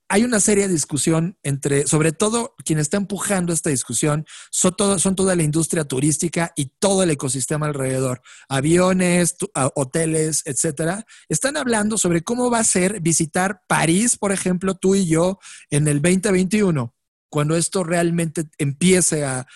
Hay 0.10 0.24
una 0.24 0.40
seria 0.40 0.68
discusión 0.68 1.38
entre, 1.44 1.88
sobre 1.88 2.12
todo 2.12 2.56
quien 2.64 2.80
está 2.80 2.98
empujando 2.98 3.54
esta 3.54 3.70
discusión, 3.70 4.26
son, 4.52 4.76
son 5.00 5.16
toda 5.16 5.36
la 5.36 5.44
industria 5.44 5.86
turística 5.86 6.52
y 6.56 6.66
todo 6.80 7.04
el 7.04 7.10
ecosistema 7.10 7.66
alrededor, 7.66 8.22
aviones, 8.48 9.36
hoteles, 9.76 10.44
etcétera. 10.46 11.06
Están 11.30 11.58
hablando 11.58 11.98
sobre 11.98 12.22
cómo 12.22 12.50
va 12.50 12.60
a 12.60 12.64
ser 12.64 13.02
visitar 13.02 13.62
París, 13.68 14.18
por 14.18 14.32
ejemplo, 14.32 14.76
tú 14.76 14.96
y 14.96 15.08
yo, 15.08 15.40
en 15.70 15.88
el 15.88 16.02
2021 16.02 16.94
cuando 17.34 17.58
esto 17.58 17.84
realmente 17.84 18.44
empiece 18.60 19.26
a, 19.26 19.48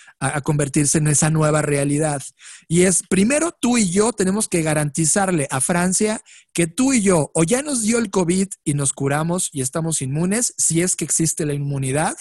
convertirse 0.43 0.97
en 0.97 1.09
esa 1.09 1.29
nueva 1.29 1.61
realidad. 1.61 2.23
Y 2.67 2.81
es, 2.85 3.03
primero 3.07 3.51
tú 3.51 3.77
y 3.77 3.91
yo 3.91 4.13
tenemos 4.13 4.47
que 4.47 4.63
garantizarle 4.63 5.47
a 5.51 5.61
Francia 5.61 6.19
que 6.53 6.65
tú 6.65 6.93
y 6.93 7.03
yo 7.03 7.29
o 7.35 7.43
ya 7.43 7.61
nos 7.61 7.83
dio 7.83 7.99
el 7.99 8.09
COVID 8.09 8.47
y 8.63 8.73
nos 8.73 8.93
curamos 8.93 9.51
y 9.53 9.61
estamos 9.61 10.01
inmunes, 10.01 10.55
si 10.57 10.81
es 10.81 10.95
que 10.95 11.05
existe 11.05 11.45
la 11.45 11.53
inmunidad, 11.53 12.15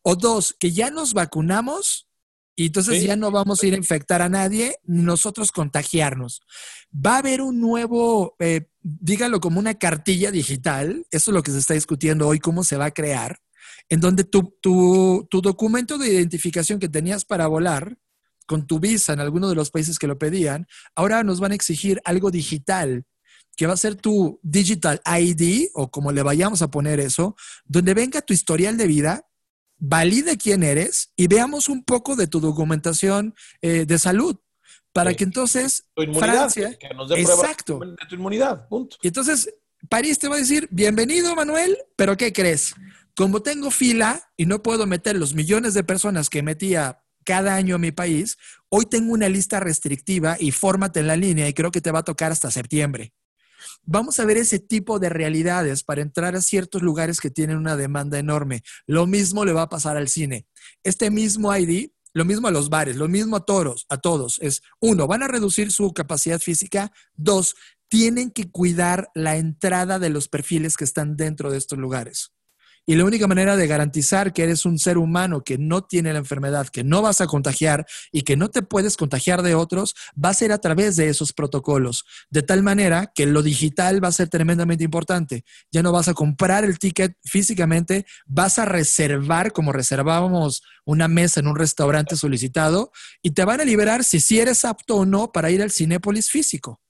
o 0.00 0.16
dos, 0.16 0.56
que 0.58 0.72
ya 0.72 0.88
nos 0.88 1.12
vacunamos 1.12 2.08
y 2.56 2.68
entonces 2.68 3.04
ya 3.04 3.14
no 3.14 3.30
vamos 3.30 3.62
a 3.62 3.66
ir 3.66 3.74
a 3.74 3.76
infectar 3.76 4.22
a 4.22 4.30
nadie, 4.30 4.78
nosotros 4.84 5.52
contagiarnos. 5.52 6.40
Va 6.90 7.16
a 7.16 7.18
haber 7.18 7.42
un 7.42 7.60
nuevo, 7.60 8.34
eh, 8.38 8.66
dígalo 8.80 9.40
como 9.40 9.60
una 9.60 9.74
cartilla 9.74 10.30
digital, 10.30 11.06
eso 11.10 11.30
es 11.30 11.34
lo 11.34 11.42
que 11.42 11.50
se 11.50 11.58
está 11.58 11.74
discutiendo 11.74 12.26
hoy, 12.26 12.38
cómo 12.38 12.64
se 12.64 12.78
va 12.78 12.86
a 12.86 12.92
crear 12.92 13.42
en 13.88 14.00
donde 14.00 14.24
tu, 14.24 15.28
documento 15.30 15.98
de 15.98 16.12
identificación 16.12 16.78
que 16.78 16.88
tenías 16.88 17.24
para 17.24 17.46
volar, 17.46 17.96
con 18.46 18.66
tu 18.66 18.80
visa 18.80 19.12
en 19.12 19.20
alguno 19.20 19.48
de 19.48 19.54
los 19.54 19.70
países 19.70 19.98
que 19.98 20.06
lo 20.06 20.18
pedían, 20.18 20.66
ahora 20.94 21.22
nos 21.22 21.40
van 21.40 21.52
a 21.52 21.54
exigir 21.54 22.00
algo 22.04 22.30
digital, 22.30 23.04
que 23.56 23.66
va 23.66 23.74
a 23.74 23.76
ser 23.76 23.94
tu 23.94 24.40
Digital 24.42 25.00
ID, 25.06 25.68
o 25.74 25.90
como 25.90 26.10
le 26.12 26.22
vayamos 26.22 26.62
a 26.62 26.70
poner 26.70 27.00
eso, 27.00 27.36
donde 27.64 27.94
venga 27.94 28.20
tu 28.22 28.32
historial 28.32 28.76
de 28.76 28.86
vida, 28.86 29.26
valide 29.78 30.36
quién 30.36 30.62
eres 30.62 31.12
y 31.16 31.26
veamos 31.26 31.68
un 31.68 31.82
poco 31.82 32.14
de 32.14 32.28
tu 32.28 32.40
documentación 32.40 33.34
eh, 33.60 33.84
de 33.84 33.98
salud. 33.98 34.36
Para 34.92 35.14
que 35.14 35.24
entonces 35.24 35.86
Francia, 36.18 36.76
que 36.78 36.92
nos 36.94 37.08
dé 37.08 37.20
exacto, 37.20 37.78
de 37.78 37.96
tu 38.08 38.14
inmunidad, 38.14 38.68
punto. 38.68 38.98
Y 39.00 39.08
entonces 39.08 39.48
París 39.88 40.18
te 40.18 40.28
va 40.28 40.36
a 40.36 40.38
decir, 40.38 40.68
bienvenido 40.70 41.34
Manuel, 41.34 41.78
pero 41.96 42.16
¿qué 42.16 42.32
crees? 42.32 42.74
Como 43.14 43.42
tengo 43.42 43.70
fila 43.70 44.32
y 44.36 44.46
no 44.46 44.62
puedo 44.62 44.86
meter 44.86 45.16
los 45.16 45.34
millones 45.34 45.74
de 45.74 45.84
personas 45.84 46.30
que 46.30 46.42
metía 46.42 47.04
cada 47.24 47.54
año 47.54 47.74
a 47.74 47.78
mi 47.78 47.92
país, 47.92 48.38
hoy 48.70 48.86
tengo 48.86 49.12
una 49.12 49.28
lista 49.28 49.60
restrictiva 49.60 50.36
y 50.40 50.50
fórmate 50.50 51.00
en 51.00 51.06
la 51.06 51.16
línea 51.16 51.46
y 51.46 51.52
creo 51.52 51.70
que 51.70 51.82
te 51.82 51.90
va 51.90 52.00
a 52.00 52.04
tocar 52.04 52.32
hasta 52.32 52.50
septiembre. 52.50 53.12
Vamos 53.84 54.18
a 54.18 54.24
ver 54.24 54.38
ese 54.38 54.58
tipo 54.58 54.98
de 54.98 55.10
realidades 55.10 55.84
para 55.84 56.00
entrar 56.00 56.34
a 56.34 56.40
ciertos 56.40 56.82
lugares 56.82 57.20
que 57.20 57.30
tienen 57.30 57.58
una 57.58 57.76
demanda 57.76 58.18
enorme. 58.18 58.62
Lo 58.86 59.06
mismo 59.06 59.44
le 59.44 59.52
va 59.52 59.62
a 59.62 59.68
pasar 59.68 59.96
al 59.96 60.08
cine. 60.08 60.46
Este 60.82 61.10
mismo 61.10 61.54
ID, 61.54 61.90
lo 62.14 62.24
mismo 62.24 62.48
a 62.48 62.50
los 62.50 62.70
bares, 62.70 62.96
lo 62.96 63.08
mismo 63.08 63.36
a 63.36 63.44
todos, 63.44 63.86
a 63.88 63.98
todos. 63.98 64.38
Es 64.40 64.62
uno, 64.80 65.06
van 65.06 65.22
a 65.22 65.28
reducir 65.28 65.70
su 65.70 65.92
capacidad 65.92 66.40
física. 66.40 66.92
Dos, 67.14 67.54
tienen 67.88 68.30
que 68.30 68.50
cuidar 68.50 69.10
la 69.14 69.36
entrada 69.36 69.98
de 69.98 70.10
los 70.10 70.28
perfiles 70.28 70.76
que 70.76 70.84
están 70.84 71.16
dentro 71.16 71.50
de 71.50 71.58
estos 71.58 71.78
lugares. 71.78 72.32
Y 72.84 72.96
la 72.96 73.04
única 73.04 73.28
manera 73.28 73.56
de 73.56 73.68
garantizar 73.68 74.32
que 74.32 74.42
eres 74.42 74.64
un 74.64 74.76
ser 74.76 74.98
humano 74.98 75.44
que 75.44 75.56
no 75.56 75.82
tiene 75.82 76.12
la 76.12 76.18
enfermedad, 76.18 76.66
que 76.66 76.82
no 76.82 77.00
vas 77.00 77.20
a 77.20 77.28
contagiar 77.28 77.86
y 78.10 78.22
que 78.22 78.36
no 78.36 78.50
te 78.50 78.62
puedes 78.62 78.96
contagiar 78.96 79.42
de 79.42 79.54
otros, 79.54 79.94
va 80.22 80.30
a 80.30 80.34
ser 80.34 80.50
a 80.50 80.58
través 80.58 80.96
de 80.96 81.08
esos 81.08 81.32
protocolos. 81.32 82.04
De 82.28 82.42
tal 82.42 82.64
manera 82.64 83.12
que 83.14 83.24
lo 83.26 83.42
digital 83.42 84.02
va 84.02 84.08
a 84.08 84.12
ser 84.12 84.28
tremendamente 84.28 84.82
importante. 84.82 85.44
Ya 85.70 85.84
no 85.84 85.92
vas 85.92 86.08
a 86.08 86.14
comprar 86.14 86.64
el 86.64 86.80
ticket 86.80 87.16
físicamente, 87.24 88.04
vas 88.26 88.58
a 88.58 88.64
reservar 88.64 89.52
como 89.52 89.72
reservábamos 89.72 90.62
una 90.84 91.06
mesa 91.06 91.38
en 91.38 91.46
un 91.46 91.54
restaurante 91.54 92.16
solicitado 92.16 92.90
y 93.22 93.30
te 93.30 93.44
van 93.44 93.60
a 93.60 93.64
liberar 93.64 94.02
si, 94.02 94.18
si 94.18 94.40
eres 94.40 94.64
apto 94.64 94.96
o 94.96 95.06
no 95.06 95.30
para 95.30 95.52
ir 95.52 95.62
al 95.62 95.70
Cinépolis 95.70 96.30
físico. 96.30 96.80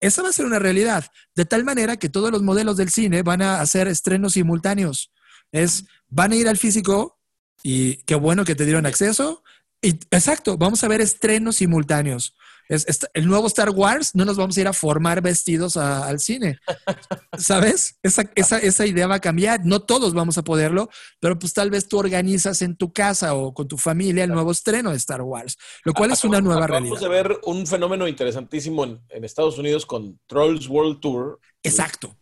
Esa 0.00 0.22
va 0.22 0.30
a 0.30 0.32
ser 0.32 0.46
una 0.46 0.58
realidad, 0.58 1.04
de 1.36 1.44
tal 1.44 1.62
manera 1.62 1.98
que 1.98 2.08
todos 2.08 2.32
los 2.32 2.42
modelos 2.42 2.76
del 2.78 2.88
cine 2.88 3.22
van 3.22 3.42
a 3.42 3.60
hacer 3.60 3.86
estrenos 3.86 4.32
simultáneos 4.32 5.12
es, 5.52 5.84
van 6.08 6.32
a 6.32 6.36
ir 6.36 6.48
al 6.48 6.56
físico 6.56 7.18
y 7.62 7.96
qué 8.04 8.14
bueno 8.14 8.44
que 8.44 8.54
te 8.54 8.64
dieron 8.64 8.86
acceso. 8.86 9.42
Y, 9.82 9.90
exacto, 10.10 10.56
vamos 10.58 10.84
a 10.84 10.88
ver 10.88 11.00
estrenos 11.00 11.56
simultáneos. 11.56 12.36
Es, 12.68 12.86
el 13.14 13.26
nuevo 13.26 13.48
Star 13.48 13.70
Wars, 13.70 14.14
no 14.14 14.24
nos 14.24 14.36
vamos 14.36 14.56
a 14.56 14.60
ir 14.60 14.68
a 14.68 14.72
formar 14.72 15.20
vestidos 15.20 15.76
al 15.76 16.20
cine. 16.20 16.60
¿Sabes? 17.36 17.98
Esa, 18.00 18.30
esa, 18.36 18.58
esa, 18.58 18.86
idea 18.86 19.08
va 19.08 19.16
a 19.16 19.20
cambiar. 19.20 19.66
No 19.66 19.80
todos 19.80 20.14
vamos 20.14 20.38
a 20.38 20.44
poderlo, 20.44 20.88
pero 21.18 21.36
pues 21.36 21.52
tal 21.52 21.70
vez 21.70 21.88
tú 21.88 21.98
organizas 21.98 22.62
en 22.62 22.76
tu 22.76 22.92
casa 22.92 23.34
o 23.34 23.52
con 23.52 23.66
tu 23.66 23.76
familia 23.76 24.22
el 24.22 24.30
nuevo 24.30 24.52
estreno 24.52 24.90
de 24.90 24.98
Star 24.98 25.22
Wars, 25.22 25.58
lo 25.82 25.92
cual 25.94 26.12
es 26.12 26.22
una 26.22 26.40
nueva 26.40 26.68
realidad. 26.68 26.94
Vamos 26.94 27.06
a 27.06 27.08
ver 27.08 27.40
un 27.42 27.66
fenómeno 27.66 28.06
interesantísimo 28.06 28.84
en, 28.84 29.00
en 29.08 29.24
Estados 29.24 29.58
Unidos 29.58 29.84
con 29.84 30.20
Trolls 30.28 30.68
World 30.68 31.00
Tour. 31.00 31.40
Exacto. 31.64 32.16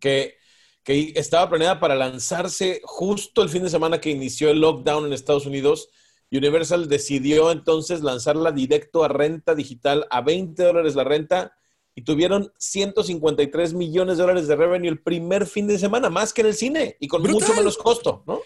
Que 0.00 0.41
que 0.84 1.12
estaba 1.16 1.48
planeada 1.48 1.80
para 1.80 1.94
lanzarse 1.94 2.80
justo 2.84 3.42
el 3.42 3.48
fin 3.48 3.62
de 3.62 3.70
semana 3.70 4.00
que 4.00 4.10
inició 4.10 4.50
el 4.50 4.60
lockdown 4.60 5.06
en 5.06 5.12
Estados 5.12 5.46
Unidos. 5.46 5.88
Universal 6.30 6.88
decidió 6.88 7.52
entonces 7.52 8.00
lanzarla 8.00 8.52
directo 8.52 9.04
a 9.04 9.08
renta 9.08 9.54
digital 9.54 10.06
a 10.10 10.22
20 10.22 10.62
dólares 10.62 10.94
la 10.94 11.04
renta 11.04 11.52
y 11.94 12.02
tuvieron 12.02 12.50
153 12.58 13.74
millones 13.74 14.16
de 14.16 14.22
dólares 14.22 14.48
de 14.48 14.56
revenue 14.56 14.88
el 14.88 15.00
primer 15.00 15.46
fin 15.46 15.66
de 15.66 15.78
semana, 15.78 16.08
más 16.08 16.32
que 16.32 16.40
en 16.40 16.46
el 16.48 16.54
cine 16.54 16.96
y 17.00 17.06
con 17.06 17.22
mucho 17.22 17.54
menos 17.54 17.76
costo, 17.76 18.24
¿no? 18.26 18.40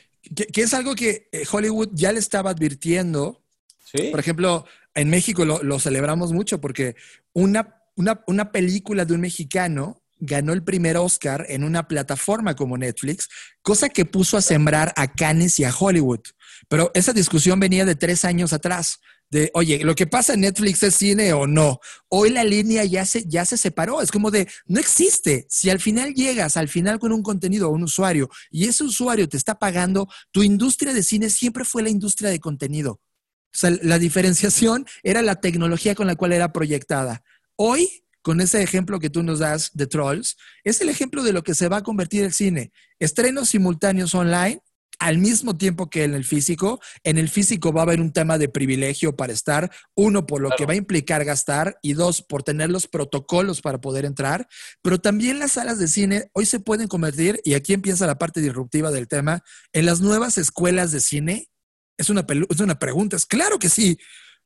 Que, 0.53 0.63
es 0.63 0.75
algo 0.75 0.97
que 0.97 1.29
eh, 1.31 1.45
Hollywood 1.51 1.91
ya 1.93 2.11
le 2.11 2.19
estaba 2.19 2.51
advirtiendo. 2.51 3.41
Sí. 3.85 4.09
Por 4.11 4.19
ejemplo, 4.19 4.65
en 4.95 5.09
México 5.09 5.45
lo, 5.45 5.79
celebramos 5.79 6.33
mucho 6.33 6.61
porque 6.61 6.97
una, 7.33 7.85
una, 7.95 8.25
una 8.27 8.51
película 8.51 9.05
de 9.05 9.15
un 9.15 9.21
mexicano 9.21 10.03
ganó 10.19 10.53
el 10.53 10.63
primer 10.63 10.97
Oscar 10.97 11.47
en 11.49 11.65
una 11.65 11.89
plataforma 11.89 12.55
como 12.57 12.79
Netflix, 12.79 13.29
cosa 13.63 13.89
que 13.89 14.05
puso 14.05 14.37
a 14.37 14.43
sembrar 14.43 14.93
a 14.97 15.13
Cannes 15.13 15.59
y 15.61 15.65
a 15.65 15.75
Hollywood. 15.77 16.21
Pero 16.69 16.91
esa 16.95 17.13
discusión 17.13 17.61
venía 17.61 17.85
de 17.85 17.95
tres 17.95 18.25
años 18.25 18.53
atrás 18.53 19.01
de, 19.31 19.51
oye, 19.55 19.83
lo 19.83 19.95
que 19.95 20.07
pasa 20.07 20.35
en 20.35 20.41
Netflix 20.41 20.83
es 20.83 20.95
cine 20.95 21.33
o 21.33 21.47
no. 21.47 21.81
Hoy 22.09 22.31
la 22.31 22.45
línea 22.45 22.85
ya 22.85 23.05
se, 23.05 23.25
ya 23.27 23.45
se 23.45 23.57
separó. 23.57 24.01
Es 24.01 24.13
como 24.13 24.31
de, 24.31 24.49
no 24.67 24.79
existe. 24.79 25.47
Si 25.49 25.69
al 25.69 25.81
final 25.81 26.15
llegas, 26.15 26.57
al 26.57 26.69
final 26.69 26.99
con 26.99 27.13
un 27.13 27.23
contenido 27.23 27.69
o 27.69 27.73
un 27.73 27.83
usuario 27.83 28.29
y 28.51 28.67
ese 28.69 28.85
usuario 28.85 29.29
te 29.29 29.37
está 29.37 29.59
pagando, 29.59 30.09
tu 30.31 30.43
industria 30.43 30.95
de 30.95 31.03
cine 31.03 31.31
siempre 31.31 31.65
fue 31.65 31.83
la 31.83 31.91
industria 31.91 32.31
de 32.31 32.41
contenido. 32.41 32.93
O 32.93 33.59
sea, 33.59 33.71
la 33.83 33.99
diferenciación 33.99 34.87
era 35.03 35.23
la 35.23 35.41
tecnología 35.41 35.95
con 35.95 36.07
la 36.07 36.15
cual 36.15 36.33
era 36.33 36.53
proyectada. 36.53 37.23
Hoy, 37.57 38.05
con 38.27 38.41
ese 38.41 38.61
ejemplo 38.61 38.99
que 38.99 39.09
tú 39.09 39.23
nos 39.23 39.39
das 39.39 39.71
de 39.75 39.87
Trolls, 39.87 40.37
es 40.65 40.81
el 40.81 40.89
ejemplo 40.89 41.23
de 41.23 41.33
lo 41.33 41.45
que 41.45 41.55
se 41.55 41.69
va 41.69 41.77
a 41.77 41.83
convertir 41.85 42.25
el 42.25 42.33
cine. 42.33 42.73
Estrenos 42.99 43.51
simultáneos 43.51 44.17
online 44.17 44.61
al 44.99 45.19
mismo 45.19 45.57
tiempo 45.57 45.89
que 45.91 46.03
en 46.03 46.13
el 46.13 46.25
físico. 46.25 46.81
En 47.05 47.19
el 47.19 47.29
físico 47.29 47.73
va 47.73 47.83
a 47.83 47.85
haber 47.85 48.01
un 48.01 48.13
tema 48.13 48.37
de 48.37 48.49
privilegio 48.49 49.15
para 49.15 49.33
estar, 49.33 49.71
uno, 49.95 50.27
por 50.27 50.41
lo 50.41 50.51
que 50.59 50.67
va 50.67 50.73
a 50.73 50.77
implicar 50.77 51.25
gastar 51.25 51.79
y 51.83 51.93
dos, 51.93 52.21
por 52.21 52.43
tener 52.43 52.69
los 52.69 52.89
protocolos 52.89 53.61
para 53.61 53.81
poder 53.81 54.05
entrar. 54.05 54.49
Pero 54.83 54.99
también 54.99 55.39
las 55.39 55.53
salas 55.53 55.79
de 55.79 55.87
cine 55.87 56.29
hoy 56.33 56.47
se 56.47 56.59
pueden 56.59 56.89
convertir, 56.89 57.41
y 57.45 57.55
aquí 57.55 57.75
empieza 57.75 58.09
la 58.09 58.19
parte 58.19 58.41
disruptiva 58.41 58.91
del 58.91 59.07
tema, 59.07 59.45
en 59.73 59.87
las 59.87 60.01
nuevas 60.01 60.37
escuelas 60.37 60.91
de 60.91 60.99
cine. 60.99 61.49
Es 61.97 62.11
una, 62.11 62.27
es 62.51 62.59
una 62.59 62.81
pregunta, 62.81 63.15
es 63.15 63.25
claro 63.25 63.61
que 63.61 63.69
sí. 63.69 63.97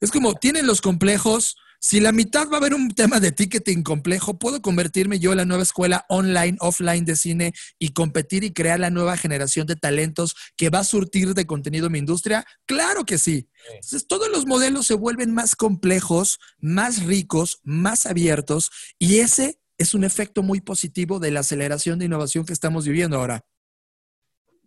Es 0.03 0.11
como, 0.11 0.35
tienen 0.35 0.67
los 0.67 0.83
complejos, 0.83 1.57
si 1.83 1.99
la 1.99 2.13
mitad 2.13 2.47
va 2.51 2.57
a 2.57 2.57
haber 2.59 2.75
un 2.75 2.91
tema 2.91 3.21
de 3.21 3.33
ticketing 3.33 3.83
complejo, 3.83 4.39
¿puedo 4.39 4.61
convertirme 4.61 5.19
yo 5.19 5.33
en 5.33 5.39
la 5.39 5.47
nueva 5.47 5.63
escuela 5.63 6.05
online, 6.11 6.59
offline 6.61 7.07
de 7.07 7.17
cine 7.17 7.55
y 7.79 7.95
competir 7.95 8.45
y 8.45 8.53
crear 8.53 8.79
la 8.79 8.91
nueva 8.91 9.17
generación 9.17 9.67
de 9.67 9.77
talentos 9.77 10.37
que 10.59 10.69
va 10.69 10.81
a 10.81 10.85
surtir 10.85 11.33
de 11.33 11.47
contenido 11.47 11.89
mi 11.89 11.99
industria? 11.99 12.45
Claro 12.67 13.07
que 13.07 13.17
sí. 13.17 13.49
Entonces, 13.71 14.07
todos 14.07 14.29
los 14.29 14.45
modelos 14.45 14.87
se 14.87 14.95
vuelven 14.95 15.33
más 15.33 15.57
complejos, 15.57 16.39
más 16.59 17.03
ricos, 17.03 17.61
más 17.63 18.05
abiertos 18.05 18.71
y 18.99 19.21
ese 19.21 19.59
es 19.79 19.95
un 19.95 20.05
efecto 20.05 20.43
muy 20.43 20.61
positivo 20.61 21.19
de 21.19 21.31
la 21.31 21.41
aceleración 21.41 21.99
de 21.99 22.05
innovación 22.05 22.45
que 22.45 22.53
estamos 22.53 22.85
viviendo 22.85 23.17
ahora. 23.17 23.43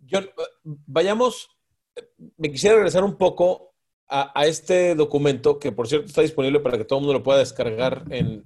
John, 0.10 0.28
vayamos, 0.64 1.48
me 2.38 2.52
quisiera 2.52 2.78
regresar 2.78 3.04
un 3.04 3.16
poco 3.20 3.73
a, 4.14 4.46
este 4.46 4.94
documento, 4.94 5.58
que 5.58 5.72
por 5.72 5.88
cierto 5.88 6.08
está 6.08 6.22
disponible 6.22 6.60
para 6.60 6.78
que 6.78 6.86
todo 6.86 7.00
el 7.00 7.06
mundo 7.06 7.18
lo 7.18 7.24
pueda 7.24 7.40
descargar 7.40 8.06
en, 8.12 8.44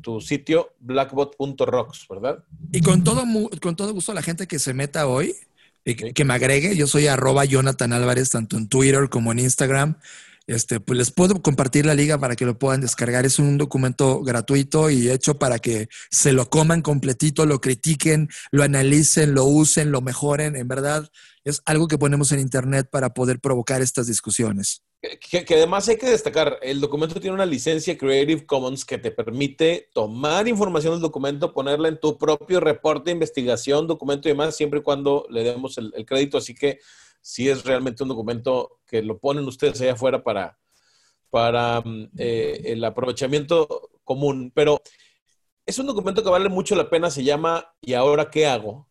tu 0.00 0.20
sitio, 0.20 0.72
blackbot.rocks, 0.80 2.06
¿verdad? 2.08 2.42
Y 2.72 2.80
con 2.80 3.04
todo, 3.04 3.22
con 3.60 3.76
todo 3.76 3.92
gusto 3.92 4.14
la 4.14 4.22
gente 4.22 4.46
que 4.46 4.58
se 4.58 4.72
meta 4.72 5.06
hoy, 5.06 5.34
y 5.84 5.94
que, 5.94 6.24
me 6.24 6.34
agregue, 6.34 6.76
yo 6.76 6.86
soy 6.86 7.06
arroba 7.06 7.44
Jonathan 7.44 7.92
Álvarez, 7.92 8.30
tanto 8.30 8.56
en 8.56 8.68
Twitter 8.68 9.08
como 9.08 9.32
en 9.32 9.40
Instagram. 9.40 9.98
Este, 10.46 10.80
pues 10.80 10.98
les 10.98 11.10
puedo 11.10 11.40
compartir 11.42 11.86
la 11.86 11.94
liga 11.94 12.18
para 12.18 12.34
que 12.34 12.44
lo 12.44 12.58
puedan 12.58 12.80
descargar. 12.80 13.24
Es 13.24 13.38
un 13.38 13.56
documento 13.56 14.22
gratuito 14.22 14.90
y 14.90 15.08
hecho 15.10 15.38
para 15.38 15.58
que 15.58 15.88
se 16.10 16.32
lo 16.32 16.50
coman 16.50 16.82
completito, 16.82 17.46
lo 17.46 17.60
critiquen, 17.60 18.28
lo 18.50 18.62
analicen, 18.62 19.34
lo 19.34 19.44
usen, 19.44 19.90
lo 19.92 20.00
mejoren. 20.00 20.56
En 20.56 20.68
verdad, 20.68 21.08
es 21.44 21.62
algo 21.64 21.88
que 21.88 21.98
ponemos 21.98 22.32
en 22.32 22.40
Internet 22.40 22.88
para 22.90 23.14
poder 23.14 23.40
provocar 23.40 23.80
estas 23.80 24.06
discusiones. 24.06 24.82
Que, 25.00 25.46
además 25.54 25.88
hay 25.88 25.96
que 25.96 26.10
destacar, 26.10 26.58
el 26.60 26.78
documento 26.78 27.18
tiene 27.20 27.34
una 27.34 27.46
licencia 27.46 27.96
Creative 27.96 28.44
Commons 28.44 28.84
que 28.84 28.98
te 28.98 29.10
permite 29.10 29.88
tomar 29.94 30.46
información 30.46 30.92
del 30.92 31.00
documento, 31.00 31.54
ponerla 31.54 31.88
en 31.88 31.98
tu 31.98 32.18
propio 32.18 32.60
reporte 32.60 33.06
de 33.06 33.12
investigación, 33.12 33.86
documento 33.86 34.28
y 34.28 34.32
demás, 34.32 34.54
siempre 34.54 34.80
y 34.80 34.82
cuando 34.82 35.26
le 35.30 35.42
demos 35.42 35.78
el, 35.78 36.04
crédito. 36.04 36.36
Así 36.36 36.54
que 36.54 36.80
sí 37.22 37.48
es 37.48 37.64
realmente 37.64 38.02
un 38.02 38.10
documento 38.10 38.80
que 38.86 39.00
lo 39.00 39.18
ponen 39.18 39.46
ustedes 39.46 39.80
allá 39.80 39.94
afuera 39.94 40.22
para, 40.22 40.58
para 41.30 41.80
mm, 41.80 42.10
eh, 42.18 42.60
el 42.66 42.84
aprovechamiento 42.84 43.90
común. 44.04 44.52
Pero 44.54 44.82
es 45.64 45.78
un 45.78 45.86
documento 45.86 46.22
que 46.22 46.28
vale 46.28 46.50
mucho 46.50 46.74
la 46.74 46.90
pena, 46.90 47.10
se 47.10 47.24
llama 47.24 47.74
¿Y 47.80 47.94
ahora 47.94 48.30
qué 48.30 48.46
hago? 48.46 48.86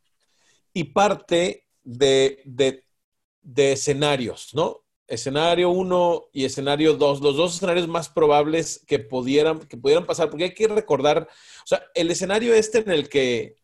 Y 0.73 0.85
parte 0.85 1.67
de, 1.83 2.41
de, 2.45 2.83
de 3.43 3.73
escenarios, 3.73 4.55
¿no? 4.55 4.85
Escenario 5.09 5.69
1 5.69 6.29
y 6.33 6.45
escenario 6.45 6.93
2, 6.95 7.21
los 7.21 7.35
dos 7.35 7.55
escenarios 7.55 7.87
más 7.87 8.09
probables 8.09 8.83
que 8.87 8.99
pudieran, 8.99 9.59
que 9.59 9.77
pudieran 9.77 10.05
pasar, 10.05 10.29
porque 10.29 10.45
hay 10.45 10.53
que 10.53 10.67
recordar, 10.67 11.27
o 11.63 11.67
sea, 11.67 11.83
el 11.95 12.11
escenario 12.11 12.53
este 12.53 12.79
en 12.79 12.91
el 12.91 13.09
que 13.09 13.55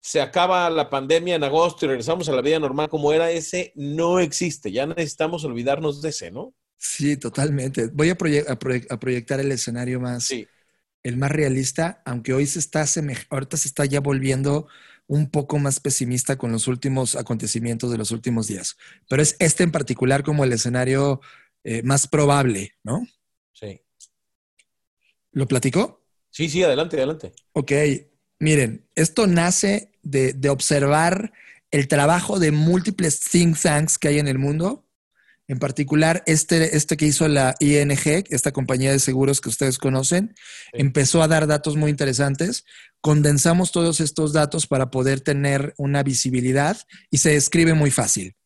se 0.00 0.20
acaba 0.20 0.68
la 0.70 0.88
pandemia 0.88 1.34
en 1.34 1.44
agosto 1.44 1.84
y 1.84 1.88
regresamos 1.88 2.28
a 2.28 2.32
la 2.32 2.42
vida 2.42 2.58
normal 2.58 2.88
como 2.88 3.12
era 3.12 3.30
ese, 3.30 3.72
no 3.76 4.18
existe. 4.18 4.72
Ya 4.72 4.86
necesitamos 4.86 5.44
olvidarnos 5.44 6.00
de 6.00 6.08
ese, 6.08 6.30
¿no? 6.30 6.54
Sí, 6.78 7.18
totalmente. 7.18 7.88
Voy 7.88 8.08
a, 8.08 8.16
proyectar 8.16 9.40
el 9.40 9.52
escenario 9.52 10.00
más, 10.00 10.32
el 11.02 11.16
más 11.18 11.30
realista, 11.30 12.00
aunque 12.06 12.32
hoy 12.32 12.46
se 12.46 12.58
está, 12.58 12.86
ahorita 13.28 13.56
se 13.58 13.68
está 13.68 13.84
ya 13.84 14.00
volviendo 14.00 14.66
un 15.10 15.28
poco 15.28 15.58
más 15.58 15.80
pesimista 15.80 16.38
con 16.38 16.52
los 16.52 16.68
últimos 16.68 17.16
acontecimientos 17.16 17.90
de 17.90 17.98
los 17.98 18.12
últimos 18.12 18.46
días. 18.46 18.76
Pero 19.08 19.20
es 19.20 19.34
este 19.40 19.64
en 19.64 19.72
particular 19.72 20.22
como 20.22 20.44
el 20.44 20.52
escenario 20.52 21.20
eh, 21.64 21.82
más 21.82 22.06
probable, 22.06 22.74
¿no? 22.84 23.04
Sí. 23.52 23.82
¿Lo 25.32 25.48
platicó? 25.48 26.00
Sí, 26.30 26.48
sí, 26.48 26.62
adelante, 26.62 26.96
adelante. 26.98 27.32
Ok, 27.54 27.72
miren, 28.38 28.86
esto 28.94 29.26
nace 29.26 29.90
de, 30.04 30.32
de 30.32 30.48
observar 30.48 31.32
el 31.72 31.88
trabajo 31.88 32.38
de 32.38 32.52
múltiples 32.52 33.18
think 33.18 33.60
tanks 33.60 33.98
que 33.98 34.06
hay 34.06 34.20
en 34.20 34.28
el 34.28 34.38
mundo 34.38 34.86
en 35.50 35.58
particular, 35.58 36.22
este, 36.26 36.76
este 36.76 36.96
que 36.96 37.06
hizo 37.06 37.26
la 37.26 37.56
ING, 37.58 38.24
esta 38.30 38.52
compañía 38.52 38.92
de 38.92 39.00
seguros 39.00 39.40
que 39.40 39.48
ustedes 39.48 39.78
conocen, 39.78 40.32
empezó 40.72 41.24
a 41.24 41.26
dar 41.26 41.48
datos 41.48 41.74
muy 41.74 41.90
interesantes. 41.90 42.64
Condensamos 43.00 43.72
todos 43.72 44.00
estos 44.00 44.32
datos 44.32 44.66
para 44.66 44.90
poder 44.90 45.20
tener 45.20 45.74
una 45.78 46.02
visibilidad 46.02 46.76
y 47.10 47.18
se 47.18 47.30
describe 47.30 47.74
muy 47.74 47.90
fácil. 47.90 48.36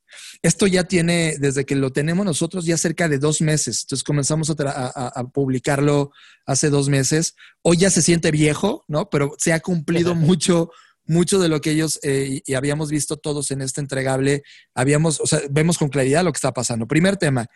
Esto 0.43 0.67
ya 0.67 0.85
tiene, 0.85 1.37
desde 1.39 1.65
que 1.65 1.75
lo 1.75 1.91
tenemos 1.91 2.25
nosotros, 2.25 2.67
ya 2.67 2.77
cerca 2.77 3.09
de 3.09 3.19
dos 3.19 3.41
meses. 3.41 3.83
Entonces 3.83 4.05
comenzamos 4.05 4.51
a, 4.51 5.25
publicarlo 5.33 6.13
hace 6.47 6.71
dos 6.71 6.89
meses. 6.89 7.35
Hoy 7.63 7.79
ya 7.79 7.91
se 7.91 8.03
siente 8.03 8.31
viejo, 8.31 8.85
¿no? 8.87 9.09
Pero 9.11 9.35
se 9.39 9.53
ha 9.53 9.61
cumplido 9.61 10.15
mucho 10.15 10.71
mucho 11.07 11.39
de 11.39 11.49
lo 11.49 11.61
que 11.61 11.73
ellos 11.73 12.01
eh, 12.03 12.41
y 12.47 12.55
habíamos 12.55 12.91
visto 12.91 13.17
todos 13.19 13.51
en 13.51 13.61
este 13.61 13.83
entregable, 13.83 14.43
habíamos, 14.75 15.21
o 15.21 15.27
sea, 15.27 15.41
vemos 15.51 15.77
con 15.77 15.91
claridad 15.91 16.25
lo 16.25 16.33
que 16.33 16.39
está 16.39 16.53
pasando. 16.53 16.87
Primer 16.87 17.19
tema, 17.19 17.47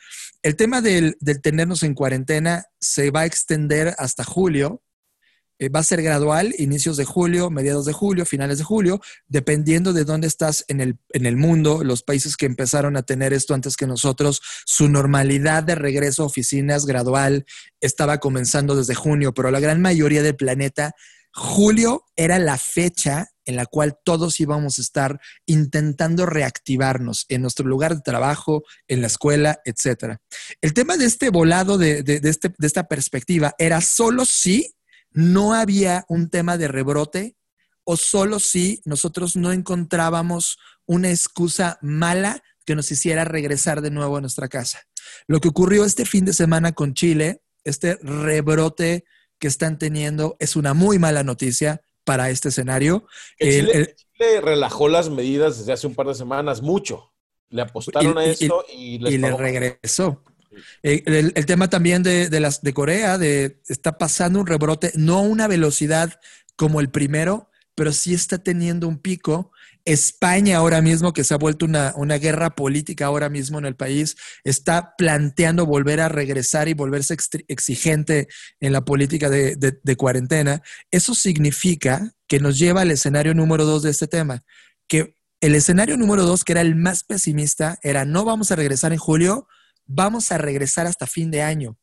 el 0.42 0.56
tema 0.56 0.80
del, 0.80 1.16
tenernos 1.42 1.82
en 1.82 1.94
cuarentena 1.94 2.66
se 2.78 3.10
va 3.10 3.20
a 3.20 3.26
extender 3.26 3.94
hasta 3.98 4.24
julio. 4.24 4.82
Eh, 5.58 5.68
va 5.68 5.80
a 5.80 5.84
ser 5.84 6.02
gradual, 6.02 6.54
inicios 6.58 6.96
de 6.96 7.04
julio, 7.04 7.50
mediados 7.50 7.84
de 7.84 7.92
julio, 7.92 8.24
finales 8.24 8.58
de 8.58 8.64
julio, 8.64 9.00
dependiendo 9.26 9.92
de 9.92 10.04
dónde 10.04 10.26
estás 10.26 10.64
en 10.68 10.80
el, 10.80 10.98
en 11.10 11.26
el 11.26 11.36
mundo, 11.36 11.82
los 11.84 12.02
países 12.02 12.36
que 12.36 12.46
empezaron 12.46 12.96
a 12.96 13.02
tener 13.02 13.32
esto 13.32 13.54
antes 13.54 13.76
que 13.76 13.86
nosotros, 13.86 14.40
su 14.64 14.88
normalidad 14.88 15.62
de 15.64 15.74
regreso 15.74 16.22
a 16.22 16.26
oficinas 16.26 16.86
gradual 16.86 17.44
estaba 17.80 18.18
comenzando 18.18 18.76
desde 18.76 18.94
junio, 18.94 19.34
pero 19.34 19.50
la 19.50 19.60
gran 19.60 19.80
mayoría 19.80 20.22
del 20.22 20.36
planeta 20.36 20.94
Julio 21.32 22.04
era 22.16 22.38
la 22.38 22.58
fecha 22.58 23.28
en 23.44 23.56
la 23.56 23.66
cual 23.66 23.98
todos 24.04 24.40
íbamos 24.40 24.78
a 24.78 24.82
estar 24.82 25.20
intentando 25.46 26.26
reactivarnos 26.26 27.24
en 27.28 27.42
nuestro 27.42 27.66
lugar 27.66 27.94
de 27.94 28.02
trabajo, 28.02 28.64
en 28.88 29.00
la 29.00 29.06
escuela, 29.06 29.60
etc. 29.64 30.16
El 30.60 30.74
tema 30.74 30.96
de 30.96 31.06
este 31.06 31.30
volado, 31.30 31.78
de, 31.78 32.02
este, 32.24 32.52
de 32.56 32.66
esta 32.66 32.88
perspectiva, 32.88 33.54
era 33.56 33.80
solo 33.80 34.24
si 34.26 34.74
no 35.10 35.54
había 35.54 36.04
un 36.08 36.30
tema 36.30 36.56
de 36.56 36.68
rebrote 36.68 37.36
o 37.84 37.96
solo 37.96 38.38
si 38.38 38.82
nosotros 38.84 39.36
no 39.36 39.52
encontrábamos 39.52 40.58
una 40.86 41.10
excusa 41.10 41.78
mala 41.80 42.42
que 42.66 42.74
nos 42.74 42.90
hiciera 42.92 43.24
regresar 43.24 43.80
de 43.80 43.90
nuevo 43.90 44.18
a 44.18 44.20
nuestra 44.20 44.48
casa. 44.48 44.82
Lo 45.26 45.40
que 45.40 45.48
ocurrió 45.48 45.84
este 45.84 46.04
fin 46.04 46.24
de 46.24 46.34
semana 46.34 46.72
con 46.72 46.92
Chile, 46.92 47.42
este 47.64 47.96
rebrote 48.02 49.04
que 49.38 49.48
están 49.48 49.78
teniendo 49.78 50.36
es 50.38 50.56
una 50.56 50.74
muy 50.74 50.98
mala 50.98 51.22
noticia 51.22 51.80
para 52.04 52.30
este 52.30 52.50
escenario. 52.50 53.06
Chile, 53.40 53.94
relajó 54.42 54.88
las 54.88 55.08
medidas 55.08 55.58
desde 55.58 55.72
hace 55.72 55.86
un 55.86 55.94
par 55.94 56.08
de 56.08 56.14
semanas, 56.14 56.60
mucho. 56.60 57.12
Le 57.50 57.62
apostaron 57.62 58.18
a 58.18 58.24
eso 58.24 58.64
y, 58.70 58.98
le 58.98 59.36
regresó. 59.36 60.22
Eh, 60.82 61.02
el, 61.06 61.46
tema 61.46 61.68
también 61.68 62.02
de, 62.02 62.28
las, 62.40 62.62
de 62.62 62.72
Corea, 62.72 63.18
de 63.18 63.60
está 63.68 63.98
pasando 63.98 64.40
un 64.40 64.46
rebrote, 64.46 64.92
no 64.94 65.16
a 65.16 65.22
una 65.22 65.48
velocidad 65.48 66.20
como 66.56 66.80
el 66.80 66.90
primero, 66.90 67.50
pero 67.74 67.92
sí 67.92 68.14
está 68.14 68.38
teniendo 68.38 68.88
un 68.88 68.98
pico. 68.98 69.52
España 69.84 70.58
ahora 70.58 70.82
mismo, 70.82 71.12
que 71.12 71.24
se 71.24 71.32
ha 71.32 71.38
vuelto 71.38 71.64
una, 71.64 72.18
guerra 72.18 72.50
política 72.50 73.06
ahora 73.06 73.30
mismo 73.30 73.58
en 73.58 73.64
el 73.64 73.76
país, 73.76 74.16
está 74.44 74.94
planteando 74.98 75.64
volver 75.64 76.00
a 76.00 76.08
regresar 76.08 76.68
y 76.68 76.74
volverse 76.74 77.16
exigente 77.46 78.28
en 78.60 78.72
la 78.72 78.84
política 78.84 79.30
de, 79.30 79.56
de 79.56 79.96
cuarentena. 79.96 80.62
Eso 80.90 81.14
significa 81.14 82.12
que 82.26 82.40
nos 82.40 82.58
lleva 82.58 82.82
al 82.82 82.90
escenario 82.90 83.32
número 83.34 83.64
dos 83.64 83.82
de 83.82 83.90
este 83.90 84.08
tema, 84.08 84.44
que 84.88 85.16
el 85.40 85.54
escenario 85.54 85.96
número 85.96 86.24
dos, 86.24 86.44
que 86.44 86.52
era 86.52 86.60
el 86.60 86.74
más 86.74 87.04
pesimista, 87.04 87.78
era 87.82 88.04
no 88.04 88.24
vamos 88.24 88.50
a 88.50 88.56
regresar 88.56 88.92
en 88.92 88.98
julio, 88.98 89.46
vamos 89.88 90.30
a 90.30 90.38
regresar 90.38 90.86
hasta 90.86 91.08
fin 91.08 91.32
de 91.32 91.42
año. 91.42 91.76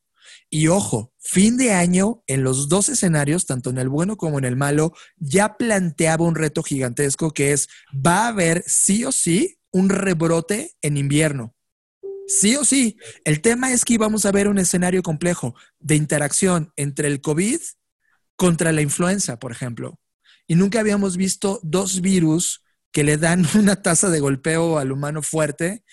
Y 0.50 0.68
ojo, 0.68 1.14
fin 1.20 1.58
de 1.58 1.74
año 1.74 2.24
en 2.28 2.44
los 2.44 2.70
dos 2.70 2.90
escenarios, 2.90 3.46
tanto 3.46 3.70
en 3.70 3.78
el 3.78 3.90
bueno 3.90 4.16
como 4.16 4.40
en 4.40 4.46
el 4.46 4.56
malo, 4.56 4.94
ya 5.18 5.58
planteaba 5.58 6.26
un 6.26 6.36
reto 6.36 6.64
gigantesco 6.64 7.32
que 7.32 7.52
es, 7.52 7.68
va 7.94 8.26
a 8.26 8.28
haber 8.30 8.64
sí 8.66 9.04
o 9.04 9.12
sí 9.12 9.58
un 9.72 9.90
rebrote 9.90 10.72
en 10.82 10.98
invierno. 10.98 11.56
Sí 12.28 12.56
o 12.56 12.64
sí. 12.66 12.98
El 13.24 13.42
tema 13.42 13.72
es 13.72 13.86
que 13.86 13.96
íbamos 13.96 14.26
a 14.26 14.32
ver 14.32 14.48
un 14.48 14.58
escenario 14.58 15.04
complejo 15.04 15.54
de 15.80 15.96
interacción 15.96 16.72
entre 16.76 17.08
el 17.08 17.22
COVID 17.22 17.60
contra 18.36 18.72
la 18.72 18.82
influenza, 18.82 19.38
por 19.38 19.52
ejemplo. 19.52 20.00
Y 20.48 20.56
nunca 20.56 20.80
habíamos 20.80 21.18
visto 21.18 21.60
dos 21.64 22.02
virus 22.02 22.64
que 22.92 23.04
le 23.04 23.18
dan 23.18 23.46
una 23.56 23.82
tasa 23.82 24.10
de 24.10 24.20
golpeo 24.20 24.80
al 24.80 24.92
humano 24.92 25.22
fuerte 25.22 25.84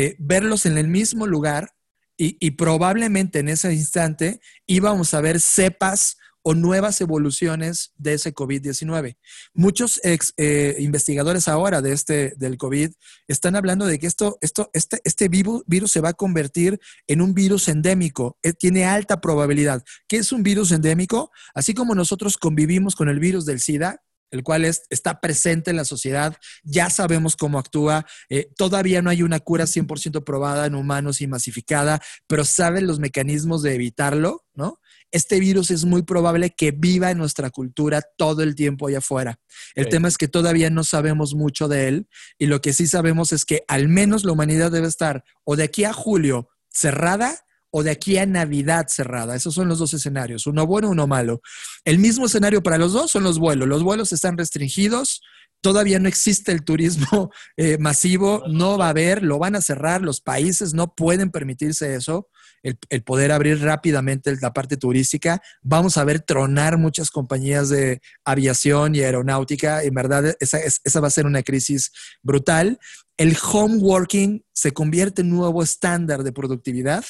eh, 0.00 0.14
verlos 0.20 0.64
en 0.64 0.78
el 0.78 0.86
mismo 0.86 1.26
lugar 1.26 1.72
y, 2.16 2.52
probablemente 2.52 3.40
en 3.40 3.48
ese 3.48 3.72
instante 3.72 4.40
íbamos 4.64 5.12
a 5.12 5.20
ver 5.20 5.40
cepas 5.40 6.16
o 6.42 6.54
nuevas 6.54 7.00
evoluciones 7.00 7.94
de 7.96 8.12
ese 8.14 8.32
COVID-19. 8.32 9.16
Muchos 9.54 10.00
eh, 10.04 10.76
investigadores 10.78 11.48
ahora 11.48 11.82
de 11.82 11.92
este, 11.94 12.32
del 12.36 12.58
COVID 12.58 12.92
están 13.26 13.56
hablando 13.56 13.86
de 13.86 13.98
que 13.98 14.06
esto, 14.06 14.38
esto, 14.40 14.70
este, 14.72 15.00
este 15.02 15.28
virus, 15.28 15.64
se 15.90 16.00
va 16.00 16.10
a 16.10 16.14
convertir 16.14 16.78
en 17.08 17.20
un 17.20 17.34
virus 17.34 17.66
endémico. 17.66 18.38
Eh, 18.44 18.52
tiene 18.52 18.84
alta 18.84 19.20
probabilidad. 19.20 19.82
¿Qué 20.06 20.18
es 20.18 20.30
un 20.30 20.44
virus 20.44 20.70
endémico? 20.70 21.32
Así 21.54 21.74
como 21.74 21.96
nosotros 21.96 22.36
convivimos 22.36 22.94
con 22.94 23.08
el 23.08 23.18
virus 23.18 23.46
del 23.46 23.58
SIDA, 23.58 24.00
el 24.30 24.42
cual 24.42 24.64
está 24.64 25.20
presente 25.20 25.70
en 25.70 25.76
la 25.76 25.84
sociedad, 25.84 26.36
ya 26.62 26.90
sabemos 26.90 27.36
cómo 27.36 27.58
actúa, 27.58 28.06
eh, 28.28 28.50
todavía 28.56 29.02
no 29.02 29.10
hay 29.10 29.22
una 29.22 29.40
cura 29.40 29.66
100% 29.66 30.24
probada 30.24 30.66
en 30.66 30.74
humanos 30.74 31.20
y 31.20 31.26
masificada, 31.26 32.00
pero 32.26 32.44
saben 32.44 32.86
los 32.86 32.98
mecanismos 32.98 33.62
de 33.62 33.74
evitarlo, 33.74 34.44
¿no? 34.54 34.80
Este 35.10 35.40
virus 35.40 35.70
es 35.70 35.86
muy 35.86 36.02
probable 36.02 36.50
que 36.50 36.70
viva 36.70 37.10
en 37.10 37.18
nuestra 37.18 37.48
cultura 37.50 38.02
todo 38.18 38.42
el 38.42 38.54
tiempo 38.54 38.86
allá 38.88 38.98
afuera. 38.98 39.40
El 39.74 39.88
tema 39.88 40.08
es 40.08 40.18
que 40.18 40.28
todavía 40.28 40.68
no 40.68 40.84
sabemos 40.84 41.34
mucho 41.34 41.66
de 41.66 41.88
él 41.88 42.08
y 42.36 42.44
lo 42.44 42.60
que 42.60 42.74
sí 42.74 42.86
sabemos 42.86 43.32
es 43.32 43.46
que 43.46 43.64
al 43.68 43.88
menos 43.88 44.24
la 44.24 44.32
humanidad 44.32 44.70
debe 44.70 44.86
estar 44.86 45.24
o 45.44 45.56
de 45.56 45.64
aquí 45.64 45.84
a 45.84 45.94
julio 45.94 46.50
cerrada 46.68 47.46
o 47.70 47.82
de 47.82 47.90
aquí 47.90 48.18
a 48.18 48.26
Navidad 48.26 48.86
cerrada. 48.88 49.36
Esos 49.36 49.54
son 49.54 49.68
los 49.68 49.78
dos 49.78 49.94
escenarios, 49.94 50.46
uno 50.46 50.66
bueno, 50.66 50.90
uno 50.90 51.06
malo. 51.06 51.40
El 51.84 51.98
mismo 51.98 52.26
escenario 52.26 52.62
para 52.62 52.78
los 52.78 52.92
dos 52.92 53.10
son 53.10 53.24
los 53.24 53.38
vuelos. 53.38 53.68
Los 53.68 53.82
vuelos 53.82 54.12
están 54.12 54.38
restringidos, 54.38 55.20
todavía 55.60 55.98
no 55.98 56.08
existe 56.08 56.52
el 56.52 56.64
turismo 56.64 57.30
eh, 57.56 57.78
masivo, 57.78 58.44
no 58.48 58.78
va 58.78 58.86
a 58.86 58.90
haber, 58.90 59.22
lo 59.22 59.38
van 59.38 59.56
a 59.56 59.60
cerrar, 59.60 60.02
los 60.02 60.20
países 60.20 60.74
no 60.74 60.94
pueden 60.94 61.30
permitirse 61.30 61.94
eso, 61.94 62.28
el, 62.62 63.02
poder 63.02 63.32
abrir 63.32 63.62
rápidamente 63.62 64.36
la 64.40 64.52
parte 64.52 64.76
turística. 64.76 65.40
Vamos 65.62 65.96
a 65.96 66.04
ver 66.04 66.20
tronar 66.20 66.78
muchas 66.78 67.10
compañías 67.10 67.68
de 67.68 68.00
aviación 68.24 68.94
y 68.94 69.00
aeronáutica, 69.00 69.82
en 69.82 69.94
verdad 69.94 70.36
esa, 70.40 70.58
esa 70.58 71.00
va 71.00 71.08
a 71.08 71.12
ser 71.12 71.26
una 71.26 71.42
crisis 71.42 71.92
brutal. 72.22 72.78
El 73.16 73.36
home 73.52 73.76
working 73.76 74.44
se 74.52 74.72
convierte 74.72 75.22
en 75.22 75.30
nuevo 75.30 75.62
estándar 75.62 76.22
de 76.22 76.32
productividad 76.32 77.04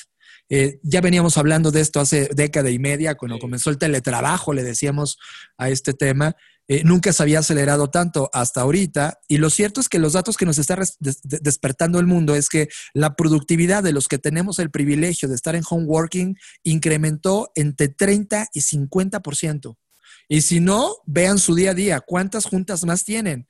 eh, 0.49 0.81
ya 0.83 1.01
veníamos 1.01 1.37
hablando 1.37 1.71
de 1.71 1.81
esto 1.81 2.01
hace 2.01 2.31
década 2.35 2.71
y 2.71 2.79
media, 2.79 3.17
cuando 3.17 3.39
comenzó 3.39 3.71
el 3.71 3.79
teletrabajo, 3.79 4.53
le 4.53 4.63
decíamos 4.63 5.19
a 5.57 5.69
este 5.69 5.93
tema. 5.93 6.37
Eh, 6.71 6.83
nunca 6.85 7.15
se 7.15 7.23
había 7.23 7.39
acelerado 7.39 7.89
tanto 7.89 8.29
hasta 8.35 8.61
ahorita. 8.61 9.21
Y 9.27 9.39
lo 9.39 9.49
cierto 9.49 9.81
es 9.81 9.89
que 9.89 9.99
los 9.99 10.13
datos 10.13 10.37
que 10.37 10.45
nos 10.45 10.59
está 10.59 10.79
despertando 11.25 11.99
el 11.99 12.07
mundo 12.07 12.35
es 12.35 12.51
que 12.51 12.69
la 12.93 13.17
productividad 13.17 13.83
de 13.83 13.93
los 13.93 14.07
que 14.07 14.19
tenemos 14.19 14.59
el 14.59 14.71
privilegio 14.71 15.31
de 15.31 15.35
estar 15.35 15.55
en 15.55 15.65
home 15.69 15.87
working 15.87 16.37
incrementó 16.65 17.51
entre 17.55 17.89
30 17.89 18.49
y 18.53 18.61
50%. 18.61 19.77
Y 20.29 20.43
si 20.43 20.61
no, 20.61 20.97
vean 21.07 21.39
su 21.39 21.55
día 21.55 21.71
a 21.71 21.75
día, 21.75 22.01
¿cuántas 22.01 22.45
juntas 22.45 22.85
más 22.85 23.03
tienen? 23.03 23.49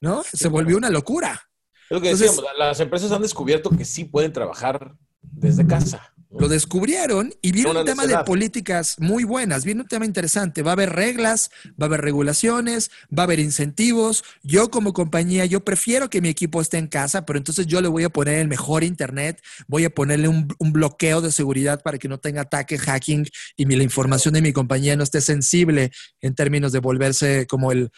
¿No? 0.00 0.22
Se 0.32 0.48
volvió 0.48 0.78
una 0.78 0.88
locura. 0.88 1.50
Es 1.82 1.90
lo 1.90 2.00
que 2.00 2.10
decíamos, 2.10 2.42
las 2.58 2.80
empresas 2.80 3.12
han 3.12 3.20
descubierto 3.20 3.68
que 3.70 3.84
sí 3.84 4.04
pueden 4.04 4.32
trabajar 4.32 4.96
desde 5.20 5.66
casa. 5.66 6.13
Lo 6.38 6.48
descubrieron 6.48 7.32
y 7.42 7.52
viene 7.52 7.70
un 7.70 7.84
tema 7.84 8.06
de 8.06 8.18
políticas 8.24 8.96
muy 8.98 9.24
buenas, 9.24 9.64
viene 9.64 9.82
un 9.82 9.88
tema 9.88 10.04
interesante. 10.04 10.62
Va 10.62 10.72
a 10.72 10.74
haber 10.74 10.90
reglas, 10.90 11.50
va 11.80 11.84
a 11.84 11.86
haber 11.86 12.00
regulaciones, 12.00 12.90
va 13.16 13.22
a 13.22 13.24
haber 13.24 13.38
incentivos. 13.38 14.24
Yo 14.42 14.70
como 14.70 14.92
compañía, 14.92 15.44
yo 15.44 15.64
prefiero 15.64 16.10
que 16.10 16.20
mi 16.20 16.28
equipo 16.28 16.60
esté 16.60 16.78
en 16.78 16.88
casa, 16.88 17.24
pero 17.24 17.38
entonces 17.38 17.66
yo 17.66 17.80
le 17.80 17.88
voy 17.88 18.04
a 18.04 18.08
poner 18.08 18.38
el 18.38 18.48
mejor 18.48 18.82
internet, 18.84 19.40
voy 19.68 19.84
a 19.84 19.90
ponerle 19.90 20.28
un, 20.28 20.48
bloqueo 20.58 21.20
de 21.20 21.30
seguridad 21.30 21.82
para 21.82 21.98
que 21.98 22.08
no 22.08 22.18
tenga 22.18 22.42
ataque, 22.42 22.78
hacking 22.78 23.28
y 23.56 23.64
la 23.64 23.82
información 23.84 24.34
de 24.34 24.42
mi 24.42 24.52
compañía 24.52 24.96
no 24.96 25.04
esté 25.04 25.20
sensible 25.20 25.92
en 26.20 26.34
términos 26.34 26.72
de 26.72 26.80
volverse 26.80 27.46
como 27.46 27.70
el, 27.70 27.92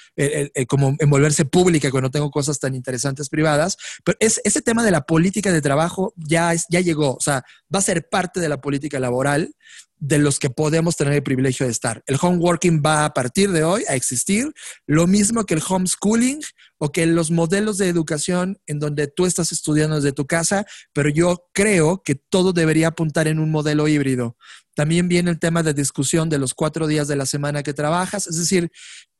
como 0.68 0.94
envolverse 0.98 1.46
pública 1.46 1.90
cuando 1.90 2.10
tengo 2.10 2.30
cosas 2.30 2.58
tan 2.58 2.74
interesantes 2.74 3.30
privadas. 3.30 3.78
Pero 4.04 4.18
es, 4.20 4.42
ese 4.44 4.60
tema 4.60 4.84
de 4.84 4.90
la 4.90 5.02
política 5.02 5.52
de 5.52 5.62
trabajo 5.62 6.12
ya, 6.16 6.52
ya 6.68 6.80
llegó, 6.80 7.14
o 7.14 7.20
sea, 7.20 7.44
va 7.74 7.78
a 7.78 7.82
ser 7.82 8.08
parte 8.08 8.25
de 8.34 8.48
la 8.48 8.60
política 8.60 9.00
laboral 9.00 9.54
de 9.98 10.18
los 10.18 10.38
que 10.38 10.50
podemos 10.50 10.96
tener 10.96 11.14
el 11.14 11.22
privilegio 11.22 11.66
de 11.66 11.72
estar. 11.72 12.02
El 12.06 12.18
home 12.20 12.36
working 12.36 12.82
va 12.84 13.04
a 13.04 13.14
partir 13.14 13.50
de 13.50 13.64
hoy 13.64 13.82
a 13.88 13.94
existir, 13.94 14.52
lo 14.86 15.06
mismo 15.06 15.44
que 15.44 15.54
el 15.54 15.62
homeschooling 15.66 16.40
o 16.78 16.92
que 16.92 17.06
los 17.06 17.30
modelos 17.30 17.78
de 17.78 17.88
educación 17.88 18.58
en 18.66 18.78
donde 18.78 19.06
tú 19.06 19.24
estás 19.24 19.52
estudiando 19.52 19.96
desde 19.96 20.12
tu 20.12 20.26
casa, 20.26 20.66
pero 20.92 21.08
yo 21.08 21.46
creo 21.54 22.02
que 22.04 22.14
todo 22.14 22.52
debería 22.52 22.88
apuntar 22.88 23.26
en 23.28 23.38
un 23.38 23.50
modelo 23.50 23.88
híbrido. 23.88 24.36
También 24.74 25.08
viene 25.08 25.30
el 25.30 25.38
tema 25.38 25.62
de 25.62 25.72
discusión 25.72 26.28
de 26.28 26.38
los 26.38 26.52
cuatro 26.52 26.86
días 26.86 27.08
de 27.08 27.16
la 27.16 27.24
semana 27.24 27.62
que 27.62 27.72
trabajas, 27.72 28.26
es 28.26 28.36
decir, 28.36 28.70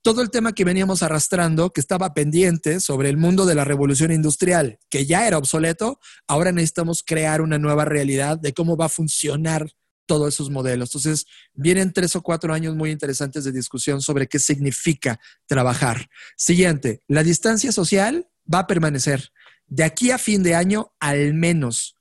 todo 0.07 0.23
el 0.23 0.31
tema 0.31 0.53
que 0.53 0.65
veníamos 0.65 1.03
arrastrando, 1.03 1.73
que 1.73 1.81
estaba 1.81 2.15
pendiente 2.15 2.79
sobre 2.79 3.09
el 3.09 3.17
mundo 3.17 3.45
de 3.45 3.57
la 3.57 3.65
revolución 3.65 4.13
industrial, 4.13 4.79
que 4.89 5.05
ya 5.05 5.27
era 5.27 5.37
obsoleto, 5.37 5.99
ahora 6.29 6.53
necesitamos 6.53 7.03
crear 7.05 7.41
una 7.41 7.59
nueva 7.59 7.85
realidad 7.85 8.39
de 8.39 8.55
cómo 8.55 8.77
va 8.77 8.85
a 8.85 8.89
funcionar 8.89 9.69
todos 10.07 10.33
esos 10.33 10.49
modelos. 10.49 10.91
Entonces, 10.91 11.27
vienen 11.55 11.93
tres 11.93 12.15
o 12.15 12.23
cuatro 12.23 12.55
años 12.55 12.77
muy 12.77 12.93
interesantes 12.93 13.43
de 13.43 13.51
discusión 13.51 14.01
sobre 14.01 14.29
qué 14.29 14.39
significa 14.39 15.19
trabajar. 15.47 16.09
Siguiente, 16.37 17.03
la 17.09 17.25
distancia 17.25 17.73
social 17.73 18.29
va 18.47 18.61
a 18.61 18.67
permanecer. 18.69 19.33
De 19.67 19.83
aquí 19.83 20.13
a 20.13 20.19
fin 20.19 20.45
de 20.45 20.55
año, 20.55 20.95
al 21.01 21.35
menos, 21.35 21.97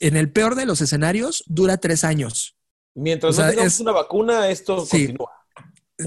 en 0.00 0.16
el 0.16 0.32
peor 0.32 0.54
de 0.54 0.64
los 0.64 0.80
escenarios, 0.80 1.44
dura 1.48 1.76
tres 1.76 2.02
años. 2.02 2.56
Mientras 2.94 3.36
no 3.36 3.46
tengamos 3.46 3.78
una 3.80 3.92
vacuna, 3.92 4.48
esto 4.48 4.86
continúa. 4.88 5.41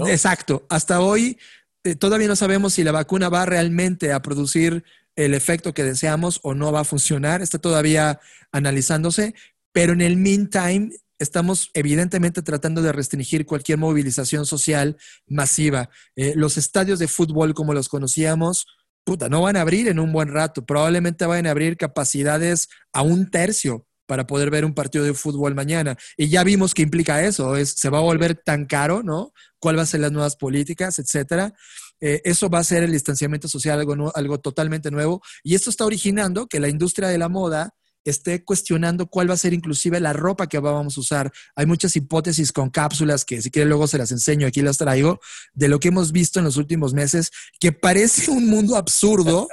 Exacto. 0.06 0.66
Hasta 0.68 1.00
hoy 1.00 1.38
eh, 1.84 1.94
todavía 1.94 2.28
no 2.28 2.36
sabemos 2.36 2.74
si 2.74 2.84
la 2.84 2.92
vacuna 2.92 3.28
va 3.28 3.46
realmente 3.46 4.12
a 4.12 4.20
producir 4.20 4.84
el 5.14 5.34
efecto 5.34 5.72
que 5.72 5.84
deseamos 5.84 6.40
o 6.42 6.54
no 6.54 6.72
va 6.72 6.80
a 6.80 6.84
funcionar. 6.84 7.42
Está 7.42 7.58
todavía 7.58 8.20
analizándose, 8.52 9.34
pero 9.72 9.92
en 9.92 10.00
el 10.00 10.16
meantime 10.16 10.90
estamos 11.18 11.70
evidentemente 11.74 12.42
tratando 12.42 12.82
de 12.82 12.92
restringir 12.92 13.46
cualquier 13.46 13.78
movilización 13.78 14.46
social 14.46 14.96
masiva. 15.26 15.88
Eh, 16.14 16.34
los 16.36 16.58
estadios 16.58 16.98
de 16.98 17.08
fútbol 17.08 17.54
como 17.54 17.72
los 17.72 17.88
conocíamos, 17.88 18.66
puta, 19.04 19.28
no 19.28 19.42
van 19.42 19.56
a 19.56 19.62
abrir 19.62 19.88
en 19.88 19.98
un 19.98 20.12
buen 20.12 20.28
rato. 20.28 20.66
Probablemente 20.66 21.24
van 21.24 21.46
a 21.46 21.52
abrir 21.52 21.76
capacidades 21.76 22.68
a 22.92 23.02
un 23.02 23.30
tercio 23.30 23.86
para 24.06 24.26
poder 24.26 24.50
ver 24.50 24.64
un 24.64 24.74
partido 24.74 25.04
de 25.04 25.14
fútbol 25.14 25.54
mañana. 25.54 25.96
Y 26.16 26.28
ya 26.28 26.44
vimos 26.44 26.74
que 26.74 26.82
implica 26.82 27.22
eso, 27.24 27.56
es, 27.56 27.70
se 27.70 27.90
va 27.90 27.98
a 27.98 28.02
volver 28.02 28.34
tan 28.34 28.66
caro, 28.66 29.02
¿no? 29.02 29.32
¿Cuáles 29.58 29.78
van 29.78 29.82
a 29.84 29.86
ser 29.86 30.00
las 30.00 30.12
nuevas 30.12 30.36
políticas, 30.36 30.98
etcétera? 30.98 31.52
Eh, 32.00 32.20
eso 32.24 32.48
va 32.50 32.58
a 32.58 32.64
ser 32.64 32.82
el 32.82 32.92
distanciamiento 32.92 33.48
social, 33.48 33.80
algo, 33.80 34.12
algo 34.14 34.38
totalmente 34.38 34.90
nuevo. 34.90 35.22
Y 35.42 35.54
esto 35.54 35.70
está 35.70 35.84
originando 35.84 36.46
que 36.46 36.60
la 36.60 36.68
industria 36.68 37.08
de 37.08 37.18
la 37.18 37.28
moda 37.28 37.74
esté 38.04 38.44
cuestionando 38.44 39.06
cuál 39.06 39.28
va 39.28 39.34
a 39.34 39.38
ser 39.38 39.52
inclusive 39.52 39.98
la 40.00 40.12
ropa 40.12 40.48
que 40.48 40.58
vamos 40.58 40.96
a 40.96 41.00
usar. 41.00 41.32
Hay 41.56 41.66
muchas 41.66 41.96
hipótesis 41.96 42.52
con 42.52 42.70
cápsulas 42.70 43.24
que 43.24 43.42
si 43.42 43.50
quieren 43.50 43.68
luego 43.68 43.86
se 43.86 43.98
las 43.98 44.12
enseño, 44.12 44.46
aquí 44.46 44.62
las 44.62 44.78
traigo, 44.78 45.20
de 45.54 45.68
lo 45.68 45.80
que 45.80 45.88
hemos 45.88 46.12
visto 46.12 46.38
en 46.38 46.44
los 46.44 46.56
últimos 46.56 46.94
meses, 46.94 47.30
que 47.58 47.72
parece 47.72 48.30
un 48.30 48.48
mundo 48.48 48.76
absurdo 48.76 49.48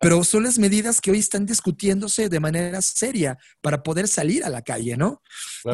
pero 0.00 0.24
son 0.24 0.44
las 0.44 0.58
medidas 0.58 1.00
que 1.00 1.10
hoy 1.10 1.18
están 1.18 1.46
discutiéndose 1.46 2.28
de 2.28 2.40
manera 2.40 2.82
seria 2.82 3.38
para 3.60 3.82
poder 3.82 4.08
salir 4.08 4.44
a 4.44 4.50
la 4.50 4.62
calle, 4.62 4.96
¿no? 4.96 5.22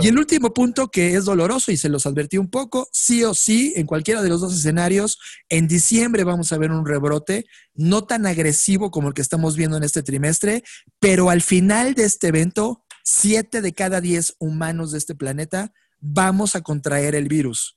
Y 0.01 0.09
el 0.09 0.19
último 0.19 0.53
punto 0.53 0.89
que 0.89 1.15
es 1.15 1.25
doloroso 1.25 1.73
y 1.73 1.77
se 1.77 1.89
los 1.89 2.07
advertí 2.07 2.39
un 2.39 2.49
poco, 2.49 2.89
sí 2.93 3.25
o 3.25 3.35
sí, 3.35 3.73
en 3.77 3.87
cualquiera 3.87 4.23
de 4.23 4.29
los 4.29 4.41
dos 4.41 4.55
escenarios, 4.55 5.19
en 5.49 5.69
diciembre 5.69 6.25
vamos 6.25 6.53
a 6.53 6.59
ver 6.59 6.71
un 6.71 6.87
rebrote, 6.87 7.47
no 7.75 8.05
tan 8.05 8.27
agresivo 8.27 8.91
como 8.91 9.09
el 9.09 9.15
que 9.15 9.23
estamos 9.23 9.57
viendo 9.57 9.77
en 9.77 9.85
este 9.85 10.03
trimestre, 10.03 10.63
pero 10.99 11.31
al 11.31 11.43
final 11.43 11.95
de 11.95 12.05
este 12.05 12.29
evento, 12.29 12.85
siete 13.05 13.61
de 13.61 13.73
cada 13.73 14.01
diez 14.01 14.35
humanos 14.39 14.93
de 14.93 14.99
este 14.99 15.15
planeta 15.15 15.73
vamos 16.01 16.57
a 16.57 16.63
contraer 16.63 17.15
el 17.15 17.29
virus. 17.29 17.77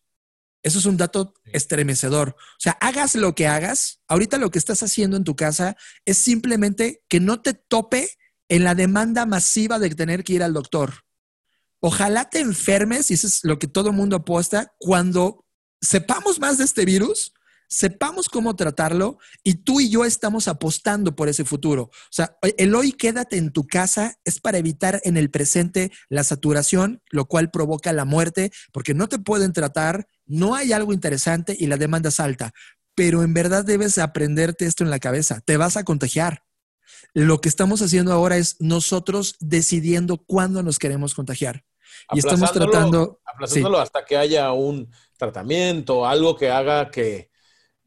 Eso 0.65 0.80
es 0.80 0.88
un 0.88 0.97
dato 0.97 1.36
estremecedor. 1.45 2.30
O 2.30 2.60
sea, 2.60 2.71
hagas 2.82 3.13
lo 3.13 3.36
que 3.36 3.45
hagas, 3.45 4.01
ahorita 4.08 4.39
lo 4.39 4.49
que 4.49 4.58
estás 4.58 4.82
haciendo 4.82 5.15
en 5.15 5.23
tu 5.23 5.36
casa 5.36 5.78
es 6.06 6.17
simplemente 6.17 7.04
que 7.08 7.19
no 7.19 7.39
te 7.39 7.54
tope 7.54 8.10
en 8.49 8.63
la 8.63 8.73
demanda 8.73 9.28
masiva 9.28 9.78
de 9.78 9.91
tener 9.91 10.23
que 10.23 10.34
ir 10.34 10.41
al 10.41 10.54
doctor. 10.54 11.06
Ojalá 11.82 12.32
te 12.32 12.39
enfermes, 12.39 13.12
y 13.12 13.13
eso 13.13 13.28
es 13.28 13.43
lo 13.43 13.60
que 13.60 13.67
todo 13.67 13.89
el 13.89 13.95
mundo 13.95 14.15
apuesta, 14.15 14.73
cuando 14.80 15.45
sepamos 15.82 16.39
más 16.39 16.58
de 16.58 16.63
este 16.63 16.84
virus, 16.84 17.34
sepamos 17.67 18.28
cómo 18.28 18.56
tratarlo 18.56 19.19
y 19.43 19.56
tú 19.56 19.80
y 19.80 19.89
yo 19.89 20.04
estamos 20.04 20.47
apostando 20.47 21.15
por 21.15 21.30
ese 21.30 21.45
futuro. 21.45 21.84
O 21.84 22.12
sea, 22.12 22.38
el 22.58 22.73
hoy 22.73 22.91
quédate 22.91 23.38
en 23.38 23.51
tu 23.51 23.67
casa 23.67 24.17
es 24.23 24.39
para 24.39 24.58
evitar 24.58 24.99
en 25.04 25.15
el 25.15 25.30
presente 25.30 25.91
la 26.10 26.23
saturación, 26.23 27.04
lo 27.12 27.25
cual 27.25 27.51
provoca 27.51 27.93
la 27.93 28.06
muerte, 28.06 28.51
porque 28.73 28.95
no 28.95 29.08
te 29.08 29.19
pueden 29.19 29.54
tratar, 29.54 30.08
no 30.26 30.56
hay 30.56 30.74
algo 30.74 30.94
interesante 30.94 31.56
y 31.58 31.68
la 31.68 31.78
demanda 31.78 32.10
es 32.10 32.20
alta. 32.20 32.54
Pero 32.96 33.24
en 33.24 33.34
verdad 33.34 33.66
debes 33.66 33.98
aprenderte 33.98 34.66
esto 34.66 34.84
en 34.84 34.90
la 34.90 35.00
cabeza, 35.00 35.42
te 35.42 35.58
vas 35.58 35.78
a 35.78 35.84
contagiar. 35.84 36.44
Lo 37.14 37.42
que 37.42 37.50
estamos 37.50 37.82
haciendo 37.82 38.12
ahora 38.14 38.38
es 38.38 38.58
nosotros 38.60 39.36
decidiendo 39.40 40.18
cuándo 40.18 40.64
nos 40.64 40.80
queremos 40.80 41.14
contagiar. 41.14 41.64
Y 42.12 42.20
estamos 42.20 42.52
tratando... 42.52 43.20
Aplazándolo 43.26 43.80
hasta 43.80 44.06
que 44.06 44.18
haya 44.18 44.52
un 44.52 44.90
tratamiento, 45.18 46.06
algo 46.06 46.36
que 46.36 46.50
haga 46.50 46.90
que, 46.90 47.32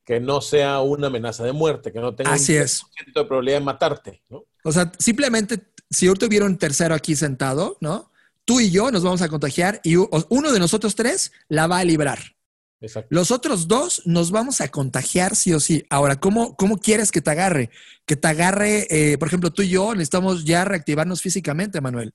que 0.05 0.20
no 0.20 0.40
sea 0.40 0.81
una 0.81 1.09
amenaza 1.09 1.44
de 1.44 1.53
muerte, 1.53 1.92
que 1.92 2.01
no 2.01 2.14
tenga 2.14 2.33
Así 2.33 2.57
un 2.57 2.62
es. 2.62 2.83
de 3.14 3.24
probabilidad 3.24 3.59
de 3.59 3.64
matarte, 3.64 4.22
¿no? 4.29 4.44
O 4.64 4.72
sea, 4.72 4.92
simplemente, 4.98 5.61
si 5.90 6.07
ahorita 6.07 6.27
hubiera 6.27 6.46
un 6.46 6.59
tercero 6.59 6.94
aquí 6.94 7.16
sentado, 7.16 7.77
¿no? 7.81 8.11
Tú 8.48 8.61
y 8.61 8.70
yo 8.70 8.90
nos 8.90 9.02
vamos 9.02 9.20
a 9.20 9.28
contagiar 9.28 9.78
y 9.84 9.96
uno 9.96 10.52
de 10.52 10.58
nosotros 10.58 10.94
tres 10.94 11.32
la 11.50 11.66
va 11.66 11.80
a 11.80 11.84
librar. 11.84 12.18
Exacto. 12.80 13.14
Los 13.14 13.30
otros 13.30 13.68
dos 13.68 14.00
nos 14.06 14.30
vamos 14.30 14.62
a 14.62 14.68
contagiar 14.68 15.37
sí 15.37 15.52
o 15.52 15.61
sí. 15.61 15.84
Ahora, 15.90 16.18
¿cómo, 16.18 16.56
cómo 16.56 16.78
quieres 16.78 17.12
que 17.12 17.20
te 17.20 17.30
agarre? 17.30 17.68
Que 18.06 18.16
te 18.16 18.26
agarre, 18.26 18.87
eh, 18.88 19.18
por 19.18 19.28
ejemplo, 19.28 19.52
tú 19.52 19.61
y 19.61 19.68
yo 19.68 19.92
necesitamos 19.92 20.46
ya 20.46 20.64
reactivarnos 20.64 21.20
físicamente, 21.20 21.82
Manuel. 21.82 22.14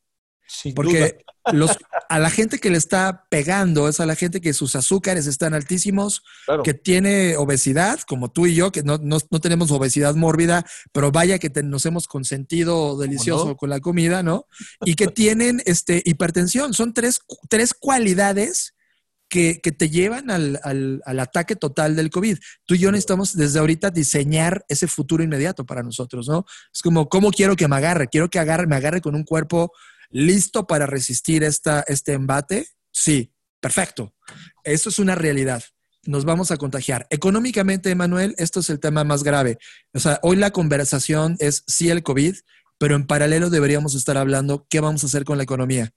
Porque 0.76 1.26
los, 1.52 1.78
a 2.10 2.20
la 2.20 2.30
gente 2.30 2.60
que 2.60 2.70
le 2.70 2.78
está 2.78 3.26
pegando 3.30 3.90
es 3.90 4.00
a 4.00 4.06
la 4.06 4.16
gente 4.16 4.40
que 4.40 4.54
sus 4.54 4.76
azúcares 4.76 5.28
están 5.28 5.54
altísimos, 5.54 6.24
que 6.64 6.74
tiene 6.74 7.36
obesidad, 7.38 8.00
como 8.02 8.32
tú 8.32 8.46
y 8.48 8.56
yo, 8.56 8.72
que 8.72 8.84
no, 8.84 8.98
no, 8.98 9.20
tenemos 9.20 9.72
obesidad 9.72 10.16
mórbida, 10.16 10.66
pero 10.92 11.12
vaya 11.12 11.40
que 11.40 11.52
nos 11.64 11.86
hemos 11.86 12.08
consentido 12.08 12.98
delicioso 12.98 13.58
con 13.58 13.70
la 13.70 13.80
comida, 13.80 14.24
¿no? 14.24 14.48
Y 14.86 14.96
que 14.96 15.08
tienen 15.08 15.62
este, 15.66 16.02
hipertensión. 16.06 16.74
Son 16.74 16.94
tres, 16.94 17.20
tres 17.50 17.74
cualidades 17.74 18.74
que, 19.28 19.60
que, 19.62 19.72
te 19.72 19.90
llevan 19.90 20.30
al, 20.30 20.60
al, 20.64 21.02
al, 21.06 21.20
ataque 21.20 21.56
total 21.56 21.96
del 21.96 22.12
COVID. 22.12 22.38
Tú 22.66 22.76
y 22.76 22.78
yo 22.78 22.92
necesitamos 22.92 23.36
desde 23.36 23.58
ahorita 23.58 23.90
diseñar 23.90 24.64
ese 24.70 24.88
futuro 24.88 25.24
inmediato 25.24 25.66
para 25.66 25.82
nosotros, 25.82 26.28
¿no? 26.28 26.46
Es 26.72 26.84
como, 26.84 27.10
¿cómo 27.10 27.32
quiero 27.32 27.56
que 27.56 27.68
me 27.68 27.76
agarre? 27.76 28.10
Quiero 28.10 28.30
que 28.30 28.38
agarre, 28.38 28.68
me 28.68 28.76
agarre 28.76 29.02
con 29.02 29.16
un 29.16 29.24
cuerpo 29.24 29.74
¿Listo 30.14 30.68
para 30.68 30.86
resistir 30.86 31.44
esta, 31.44 31.84
este 31.88 32.14
embate? 32.14 32.68
Sí, 32.92 33.34
perfecto. 33.60 34.14
Eso 34.64 34.90
es 34.90 35.00
una 35.00 35.16
realidad. 35.16 35.64
Nos 36.04 36.24
vamos 36.24 36.52
a 36.52 36.58
contagiar. 36.58 37.08
Económicamente, 37.10 37.96
Manuel, 37.96 38.36
esto 38.38 38.60
es 38.60 38.70
el 38.70 38.80
tema 38.80 39.04
más 39.04 39.24
grave. 39.24 39.58
O 39.92 40.00
sea, 40.00 40.20
hoy 40.22 40.36
la 40.36 40.52
conversación 40.52 41.36
es 41.40 41.64
sí 41.66 41.90
el 41.90 42.04
COVID, 42.04 42.36
pero 42.78 42.96
en 42.96 43.08
paralelo 43.08 43.50
deberíamos 43.50 43.96
estar 43.96 44.18
hablando 44.18 44.68
qué 44.70 44.82
vamos 44.82 45.04
a 45.04 45.08
hacer 45.08 45.24
con 45.24 45.38
la 45.38 45.46
economía. 45.46 45.92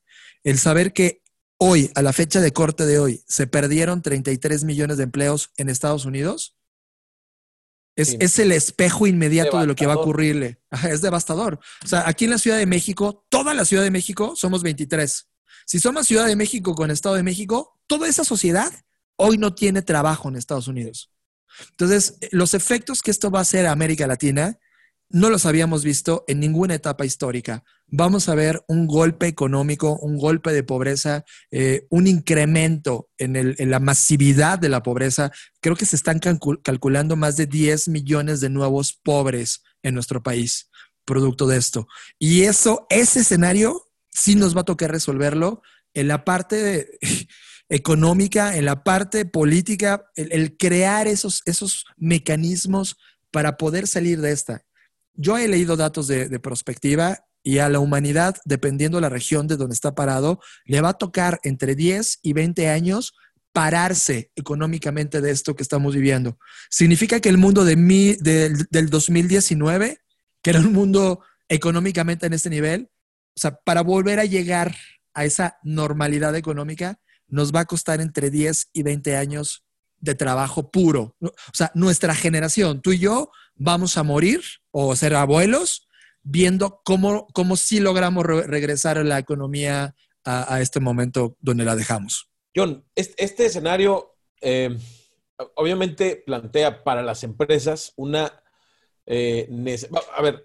El 0.45 0.59
saber 0.59 0.95
que 0.95 1.21
hoy, 1.59 1.91
a 1.95 2.01
la 2.01 2.15
fecha 2.15 2.41
de 2.41 2.55
corte 2.55 2.87
de 2.87 2.99
hoy, 2.99 3.23
se 3.29 3.47
perdieron 3.47 4.01
33 4.01 4.65
millones 4.65 4.97
de 4.97 5.05
empleos 5.05 5.51
en 5.59 5.69
Estados 5.69 6.07
Unidos, 6.07 6.57
es, 7.97 8.39
el 8.39 8.53
espejo 8.53 9.07
inmediato 9.07 9.59
de 9.59 9.67
lo 9.67 9.75
que 9.75 9.87
va 9.87 9.95
a 9.95 9.99
ocurrirle. 9.99 10.61
es 10.89 11.01
devastador. 11.01 11.59
O 11.83 11.87
sea, 11.87 12.07
aquí 12.07 12.27
en 12.27 12.31
la 12.33 12.39
Ciudad 12.39 12.59
de 12.59 12.67
México, 12.67 13.27
toda 13.29 13.55
la 13.55 13.65
Ciudad 13.65 13.83
de 13.83 13.91
México, 13.91 14.35
somos 14.37 14.63
23. 14.63 15.29
Si 15.65 15.81
somos 15.81 16.07
Ciudad 16.07 16.27
de 16.27 16.37
México 16.37 16.75
con 16.75 16.91
Estado 16.91 17.17
de 17.17 17.23
México, 17.23 17.81
toda 17.87 18.07
esa 18.07 18.25
sociedad 18.25 18.73
hoy 19.17 19.39
no 19.39 19.55
tiene 19.55 19.83
trabajo 19.83 20.29
en 20.29 20.37
Estados 20.37 20.69
Unidos. 20.69 21.11
Entonces, 21.71 22.19
los 22.33 22.55
efectos 22.55 23.01
que 23.01 23.11
esto 23.11 23.31
va 23.31 23.39
a 23.41 23.43
hacer 23.43 23.67
a 23.67 23.73
América 23.73 24.07
Latina 24.07 24.59
no 25.09 25.31
los 25.31 25.47
habíamos 25.47 25.85
visto 25.85 26.25
en 26.27 26.41
ninguna 26.41 26.75
etapa 26.75 27.05
histórica. 27.05 27.65
Vamos 27.89 28.29
a 28.29 28.35
ver 28.35 28.65
un 28.67 28.87
golpe 28.87 29.29
económico, 29.29 29.97
un 29.97 30.19
golpe 30.19 30.53
de 30.53 30.65
pobreza, 30.65 31.25
eh, 31.53 31.87
un 31.91 32.09
incremento 32.09 33.09
en, 33.17 33.55
la 33.71 33.79
masividad 33.79 34.59
de 34.59 34.69
la 34.69 34.83
pobreza. 34.83 35.31
Creo 35.61 35.77
que 35.77 35.87
se 35.87 35.97
están 35.97 36.19
calculando 36.19 37.15
más 37.15 37.37
de 37.37 37.47
10 37.47 37.89
millones 37.89 38.41
de 38.41 38.51
nuevos 38.51 38.93
pobres 38.93 39.63
en 39.83 39.95
nuestro 39.95 40.23
país, 40.23 40.69
producto 41.05 41.47
de 41.47 41.59
esto. 41.59 41.87
Y 42.19 42.43
eso, 42.43 42.87
ese 42.91 43.21
escenario, 43.21 43.87
sí 44.11 44.35
nos 44.35 44.57
va 44.57 44.63
a 44.63 44.65
tocar 44.65 44.91
resolverlo 44.91 45.63
en 45.95 46.09
la 46.09 46.25
parte 46.25 46.99
económica, 47.69 48.57
en 48.57 48.65
la 48.65 48.83
parte 48.83 49.25
política, 49.25 50.07
el, 50.17 50.57
crear 50.57 51.07
esos, 51.07 51.43
esos 51.47 51.85
mecanismos 51.97 52.97
para 53.31 53.57
poder 53.57 53.87
salir 53.87 54.21
de 54.21 54.33
esta. 54.33 54.67
Yo 55.17 55.39
he 55.39 55.49
leído 55.49 55.77
datos 55.77 56.07
de, 56.07 56.29
de 56.29 56.41
prospectiva 56.41 57.19
y 57.43 57.59
a 57.59 57.69
la 57.69 57.79
humanidad, 57.79 58.37
dependiendo 58.45 58.99
de 58.99 59.03
la 59.03 59.09
región 59.09 59.47
de 59.47 59.57
donde 59.57 59.75
está 59.75 59.95
parado, 59.95 60.41
le 60.65 60.81
va 60.81 60.91
a 60.91 60.95
tocar 60.95 61.39
entre 61.45 61.75
10 61.75 62.19
y 62.23 62.33
20 62.33 62.69
años 62.69 63.15
pararse 63.57 64.31
económicamente 64.37 65.23
de 65.23 65.31
esto 65.31 65.57
que 65.57 65.63
estamos 65.63 65.95
viviendo. 65.95 66.39
Significa 66.69 67.21
que 67.21 67.31
el 67.31 67.39
mundo 67.39 67.65
de 67.65 67.77
mi, 67.77 68.15
del 68.17 68.91
2019, 68.91 69.99
que 70.43 70.51
era 70.51 70.61
un 70.61 70.75
mundo 70.75 71.23
económicamente 71.49 72.27
en 72.27 72.35
este 72.35 72.51
nivel, 72.51 72.91
o 73.35 73.41
sea, 73.41 73.57
para 73.65 73.83
volver 73.83 74.21
a 74.21 74.27
llegar 74.27 74.77
a 75.15 75.25
esa 75.25 75.57
normalidad 75.63 76.37
económica, 76.37 77.01
nos 77.29 77.55
va 77.55 77.61
a 77.61 77.65
costar 77.65 78.01
entre 78.03 78.29
10 78.29 78.71
y 78.75 78.83
20 78.83 79.17
años 79.17 79.65
de 80.01 80.15
trabajo 80.15 80.71
puro. 80.71 81.17
O 81.21 81.33
sea, 81.55 81.71
nuestra 81.75 82.15
generación, 82.15 82.83
tú 82.83 82.93
y 82.93 82.99
yo, 82.99 83.31
vamos 83.57 83.97
a 83.97 84.03
morir 84.03 84.43
o 84.71 84.95
ser 84.95 85.15
abuelos 85.15 85.89
viendo 86.23 86.81
cómo, 86.85 87.27
cómo 87.33 87.57
sí 87.57 87.81
logramos 87.81 88.25
regresar 88.25 88.99
a 88.99 89.05
la 89.05 89.19
economía 89.19 89.95
a, 90.25 90.61
este 90.61 90.81
momento 90.81 91.37
donde 91.41 91.65
la 91.65 91.77
dejamos. 91.77 92.29
John, 92.55 92.85
este, 92.97 93.47
escenario 93.47 94.17
eh, 94.41 94.77
obviamente 95.55 96.23
plantea 96.27 96.83
para 96.83 97.03
las 97.03 97.23
empresas 97.23 97.93
una... 97.97 98.43
Eh, 99.09 99.49
a 100.17 100.23
ver, 100.23 100.43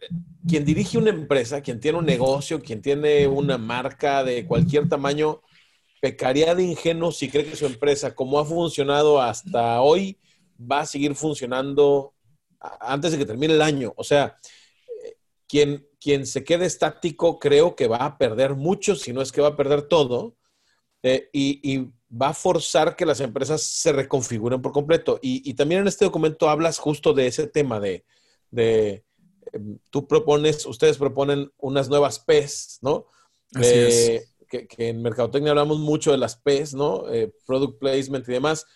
quien 0.47 0.63
dirige 0.63 0.99
una 0.99 1.09
empresa, 1.09 1.61
quien 1.61 1.79
tiene 1.79 1.97
un 1.97 2.05
negocio, 2.05 2.61
quien 2.61 2.79
tiene 2.79 3.27
una 3.27 3.57
marca 3.57 4.23
de 4.23 4.45
cualquier 4.45 4.87
tamaño, 4.87 5.41
pecaría 5.99 6.53
de 6.53 6.63
ingenuo 6.63 7.11
si 7.11 7.27
cree 7.27 7.45
que 7.45 7.55
su 7.55 7.65
empresa, 7.65 8.13
como 8.13 8.39
ha 8.39 8.45
funcionado 8.45 9.19
hasta 9.19 9.81
hoy, 9.81 10.19
va 10.59 10.81
a 10.81 10.85
seguir 10.85 11.15
funcionando 11.15 12.13
antes 12.79 13.11
de 13.11 13.17
que 13.17 13.25
termine 13.25 13.53
el 13.53 13.61
año. 13.61 13.93
O 13.95 14.03
sea, 14.03 14.37
quien, 15.47 15.85
quien 15.99 16.25
se 16.25 16.43
quede 16.43 16.65
estático 16.65 17.37
creo 17.37 17.75
que 17.75 17.87
va 17.87 17.97
a 17.97 18.17
perder 18.17 18.55
mucho, 18.55 18.95
si 18.95 19.11
no 19.11 19.21
es 19.21 19.31
que 19.31 19.41
va 19.41 19.49
a 19.49 19.57
perder 19.57 19.81
todo, 19.83 20.37
eh, 21.03 21.29
y, 21.33 21.89
va 22.13 22.29
a 22.29 22.33
forzar 22.33 22.97
que 22.97 23.05
las 23.05 23.21
empresas 23.21 23.61
se 23.61 23.93
reconfiguren 23.93 24.61
por 24.61 24.73
completo. 24.73 25.17
Y, 25.21 25.53
también 25.53 25.81
en 25.81 25.87
este 25.87 26.03
documento 26.03 26.49
hablas 26.49 26.77
justo 26.77 27.13
de 27.13 27.27
ese 27.27 27.47
tema 27.47 27.79
de, 27.79 28.03
em, 29.53 29.79
tú 29.89 30.07
propones, 30.07 30.65
ustedes 30.65 30.97
proponen 30.97 31.49
unas 31.57 31.87
nuevas 31.87 32.19
PES, 32.19 32.79
¿no? 32.81 33.07
Eh, 33.61 34.25
que, 34.49 34.67
en 34.77 35.01
Mercadotecnia 35.01 35.51
hablamos 35.51 35.79
mucho 35.79 36.11
de 36.11 36.17
las 36.17 36.35
PES, 36.35 36.73
¿no? 36.73 37.09
Eh, 37.09 37.33
product 37.45 37.79
Placement 37.79 38.27
y 38.27 38.33
demás 38.33 38.67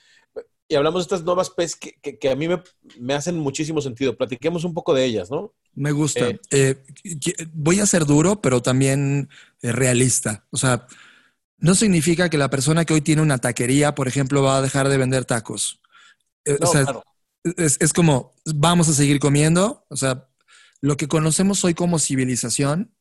y 0.68 0.76
hablamos 0.76 1.02
de 1.02 1.04
estas 1.04 1.24
nuevas 1.24 1.50
PES 1.50 1.76
que, 1.76 2.30
a 2.30 2.36
mí 2.36 2.48
me, 3.00 3.14
hacen 3.14 3.38
muchísimo 3.38 3.82
sentido. 3.82 4.18
Platiquemos 4.18 4.64
un 4.64 4.74
poco 4.74 4.94
de 4.94 5.06
ellas, 5.06 5.30
¿no? 5.30 5.54
Me 5.76 5.92
gusta. 5.92 6.28
Eh, 6.30 6.40
eh, 6.52 7.48
voy 7.54 7.80
a 7.80 7.86
ser 7.86 8.06
duro, 8.06 8.42
pero 8.42 8.62
también 8.62 9.30
eh, 9.62 9.72
realista. 9.72 10.46
O 10.50 10.58
sea, 10.58 10.88
no 11.58 11.76
significa 11.76 12.30
que 12.30 12.40
la 12.40 12.50
persona 12.50 12.84
que 12.84 12.94
hoy 12.94 13.02
tiene 13.02 13.22
una 13.22 13.38
taquería, 13.38 13.94
por 13.94 14.08
ejemplo, 14.08 14.42
va 14.42 14.58
a 14.58 14.62
dejar 14.62 14.90
de 14.90 14.98
vender 14.98 15.26
tacos. 15.26 15.82
o 16.60 16.66
sea, 16.66 16.86
es, 17.44 17.78
es, 17.80 17.94
como, 17.94 18.34
vamos 18.46 18.90
a 18.90 18.94
seguir 18.94 19.20
comiendo. 19.20 19.86
O 19.90 19.96
sea, 19.96 20.28
lo 20.82 20.98
que 20.98 21.08
conocemos 21.08 21.64
hoy 21.64 21.76
como 21.76 22.00
civilización 22.00 22.92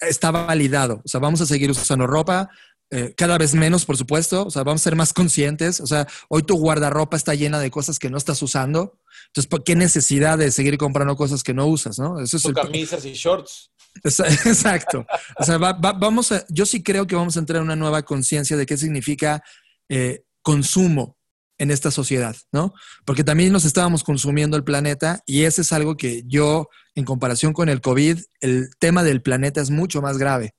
está 0.00 0.30
validado. 0.30 1.02
O 1.04 1.08
sea, 1.08 1.18
vamos 1.18 1.40
a 1.40 1.46
seguir 1.46 1.70
usando 1.70 2.06
ropa, 2.06 2.48
eh, 2.90 3.14
cada 3.16 3.36
vez 3.36 3.54
menos, 3.54 3.84
por 3.84 3.96
supuesto, 3.96 4.46
o 4.46 4.50
sea, 4.50 4.62
vamos 4.62 4.82
a 4.82 4.84
ser 4.84 4.96
más 4.96 5.12
conscientes, 5.12 5.80
o 5.80 5.86
sea, 5.86 6.06
hoy 6.28 6.42
tu 6.44 6.56
guardarropa 6.56 7.16
está 7.16 7.34
llena 7.34 7.58
de 7.58 7.70
cosas 7.70 7.98
que 7.98 8.10
no 8.10 8.16
estás 8.16 8.40
usando, 8.42 9.00
entonces, 9.26 9.60
¿qué 9.64 9.74
necesidad 9.74 10.38
de 10.38 10.52
seguir 10.52 10.78
comprando 10.78 11.16
cosas 11.16 11.42
que 11.42 11.52
no 11.52 11.66
usas, 11.66 11.98
no? 11.98 12.20
Eso 12.20 12.36
es 12.36 12.44
camisas 12.54 13.04
y 13.04 13.12
shorts. 13.12 13.72
Exacto. 14.04 15.04
O 15.38 15.44
sea, 15.44 15.58
vamos 15.58 16.30
a, 16.30 16.44
yo 16.48 16.64
sí 16.64 16.82
creo 16.82 17.06
que 17.06 17.16
vamos 17.16 17.36
a 17.36 17.40
entrar 17.40 17.58
en 17.58 17.64
una 17.64 17.76
nueva 17.76 18.02
conciencia 18.02 18.56
de 18.56 18.66
qué 18.66 18.76
significa 18.76 19.42
eh, 19.88 20.22
consumo 20.42 21.16
en 21.58 21.70
esta 21.70 21.90
sociedad, 21.90 22.36
¿no? 22.52 22.72
Porque 23.04 23.24
también 23.24 23.52
nos 23.52 23.64
estábamos 23.64 24.04
consumiendo 24.04 24.56
el 24.56 24.64
planeta 24.64 25.22
y 25.26 25.44
ese 25.44 25.62
es 25.62 25.72
algo 25.72 25.96
que 25.96 26.22
yo, 26.26 26.68
en 26.94 27.04
comparación 27.04 27.52
con 27.52 27.68
el 27.68 27.80
COVID, 27.80 28.20
el 28.40 28.70
tema 28.78 29.02
del 29.02 29.22
planeta 29.22 29.60
es 29.60 29.70
mucho 29.70 30.02
más 30.02 30.18
grave 30.18 30.54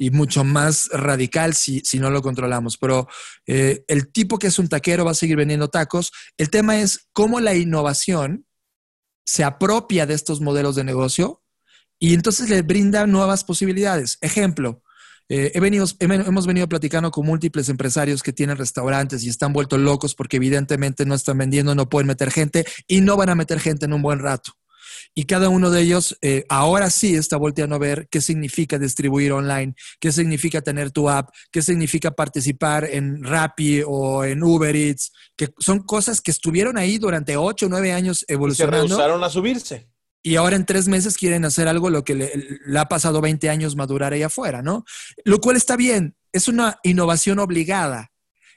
y 0.00 0.10
mucho 0.10 0.44
más 0.44 0.88
radical 0.88 1.52
si, 1.52 1.80
si 1.80 1.98
no 1.98 2.08
lo 2.10 2.22
controlamos. 2.22 2.78
Pero 2.78 3.06
eh, 3.46 3.84
el 3.86 4.10
tipo 4.10 4.38
que 4.38 4.46
es 4.46 4.58
un 4.58 4.66
taquero 4.66 5.04
va 5.04 5.10
a 5.10 5.14
seguir 5.14 5.36
vendiendo 5.36 5.68
tacos. 5.68 6.10
El 6.38 6.48
tema 6.48 6.80
es 6.80 7.10
cómo 7.12 7.38
la 7.38 7.54
innovación 7.54 8.46
se 9.26 9.44
apropia 9.44 10.06
de 10.06 10.14
estos 10.14 10.40
modelos 10.40 10.74
de 10.74 10.84
negocio 10.84 11.42
y 11.98 12.14
entonces 12.14 12.48
le 12.48 12.62
brinda 12.62 13.06
nuevas 13.06 13.44
posibilidades. 13.44 14.16
Ejemplo, 14.22 14.82
eh, 15.28 15.52
hemos 15.54 16.46
venido 16.46 16.66
platicando 16.66 17.10
con 17.10 17.26
múltiples 17.26 17.68
empresarios 17.68 18.22
que 18.22 18.32
tienen 18.32 18.56
restaurantes 18.56 19.22
y 19.22 19.28
están 19.28 19.52
vueltos 19.52 19.78
locos 19.80 20.14
porque 20.14 20.38
evidentemente 20.38 21.04
no 21.04 21.14
están 21.14 21.36
vendiendo, 21.36 21.74
no 21.74 21.90
pueden 21.90 22.06
meter 22.06 22.30
gente 22.30 22.64
y 22.88 23.02
no 23.02 23.18
van 23.18 23.28
a 23.28 23.34
meter 23.34 23.60
gente 23.60 23.84
en 23.84 23.92
un 23.92 24.00
buen 24.00 24.18
rato. 24.18 24.52
Y 25.14 25.24
cada 25.24 25.48
uno 25.48 25.70
de 25.70 25.82
ellos 25.82 26.16
eh, 26.22 26.44
ahora 26.48 26.88
sí 26.88 27.14
está 27.14 27.36
volteando 27.36 27.76
a 27.76 27.80
ver 27.80 28.08
qué 28.10 28.20
significa 28.20 28.78
distribuir 28.78 29.32
online, 29.32 29.74
qué 29.98 30.12
significa 30.12 30.60
tener 30.62 30.92
tu 30.92 31.10
app, 31.10 31.30
qué 31.50 31.62
significa 31.62 32.12
participar 32.12 32.84
en 32.84 33.22
Rappi 33.22 33.82
o 33.86 34.24
en 34.24 34.42
Uber 34.42 34.74
Eats, 34.74 35.12
que 35.36 35.48
son 35.58 35.80
cosas 35.80 36.20
que 36.20 36.30
estuvieron 36.30 36.78
ahí 36.78 36.98
durante 36.98 37.36
ocho 37.36 37.66
o 37.66 37.68
nueve 37.68 37.92
años 37.92 38.24
evolucionando. 38.28 38.84
Y 38.84 38.88
se 38.88 38.94
rehusaron 38.94 39.24
a 39.24 39.30
subirse. 39.30 39.88
Y 40.22 40.36
ahora 40.36 40.56
en 40.56 40.66
tres 40.66 40.86
meses 40.86 41.16
quieren 41.16 41.44
hacer 41.44 41.66
algo 41.66 41.90
lo 41.90 42.04
que 42.04 42.14
le, 42.14 42.32
le 42.66 42.78
ha 42.78 42.86
pasado 42.86 43.20
20 43.20 43.48
años 43.48 43.74
madurar 43.74 44.12
ahí 44.12 44.22
afuera, 44.22 44.62
¿no? 44.62 44.84
Lo 45.24 45.40
cual 45.40 45.56
está 45.56 45.76
bien, 45.76 46.14
es 46.32 46.46
una 46.46 46.78
innovación 46.82 47.38
obligada 47.38 48.09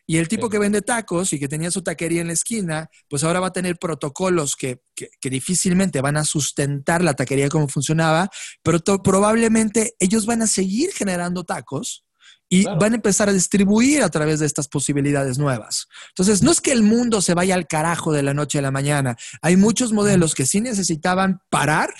y 0.06 0.18
el 0.18 0.28
tipo 0.28 0.50
que 0.50 0.60
vende 0.60 0.82
tacos 0.82 1.32
y 1.32 1.40
que 1.40 1.48
tenía 1.48 1.72
su 1.72 1.82
taquería 1.82 2.22
en 2.22 2.28
la 2.28 2.34
esquina, 2.34 2.90
pues 3.08 3.24
ahora 3.24 3.40
va 3.40 3.48
a 3.48 3.54
tener 3.54 3.78
protocolos 3.78 4.56
que, 4.56 4.82
difícilmente 5.22 6.02
van 6.02 6.18
a 6.18 6.26
sustentar 6.26 7.04
la 7.04 7.14
taquería 7.14 7.50
como 7.50 7.70
funcionaba, 7.70 8.30
pero 8.62 8.80
probablemente 9.02 9.96
ellos 10.00 10.26
van 10.26 10.42
a 10.42 10.48
seguir 10.48 10.92
generando 10.92 11.46
tacos 11.46 12.06
y 12.50 12.66
van 12.66 12.92
a 12.92 12.96
empezar 12.96 13.30
a 13.30 13.34
distribuir 13.34 14.04
a 14.04 14.10
través 14.10 14.40
de 14.40 14.46
estas 14.46 14.68
posibilidades 14.68 15.38
nuevas. 15.38 15.88
Entonces, 16.10 16.44
no 16.44 16.52
es 16.52 16.62
que 16.62 16.74
el 16.74 16.84
mundo 16.84 17.22
se 17.22 17.34
vaya 17.34 17.56
al 17.56 17.66
carajo 17.66 18.12
de 18.12 18.24
la 18.24 18.34
noche 18.34 18.60
a 18.60 18.62
la 18.62 18.72
mañana. 18.72 19.16
Hay 19.42 19.56
muchos 19.56 19.94
modelos 19.94 20.36
que 20.36 20.46
sí 20.46 20.62
necesitaban 20.62 21.40
parar 21.50 21.92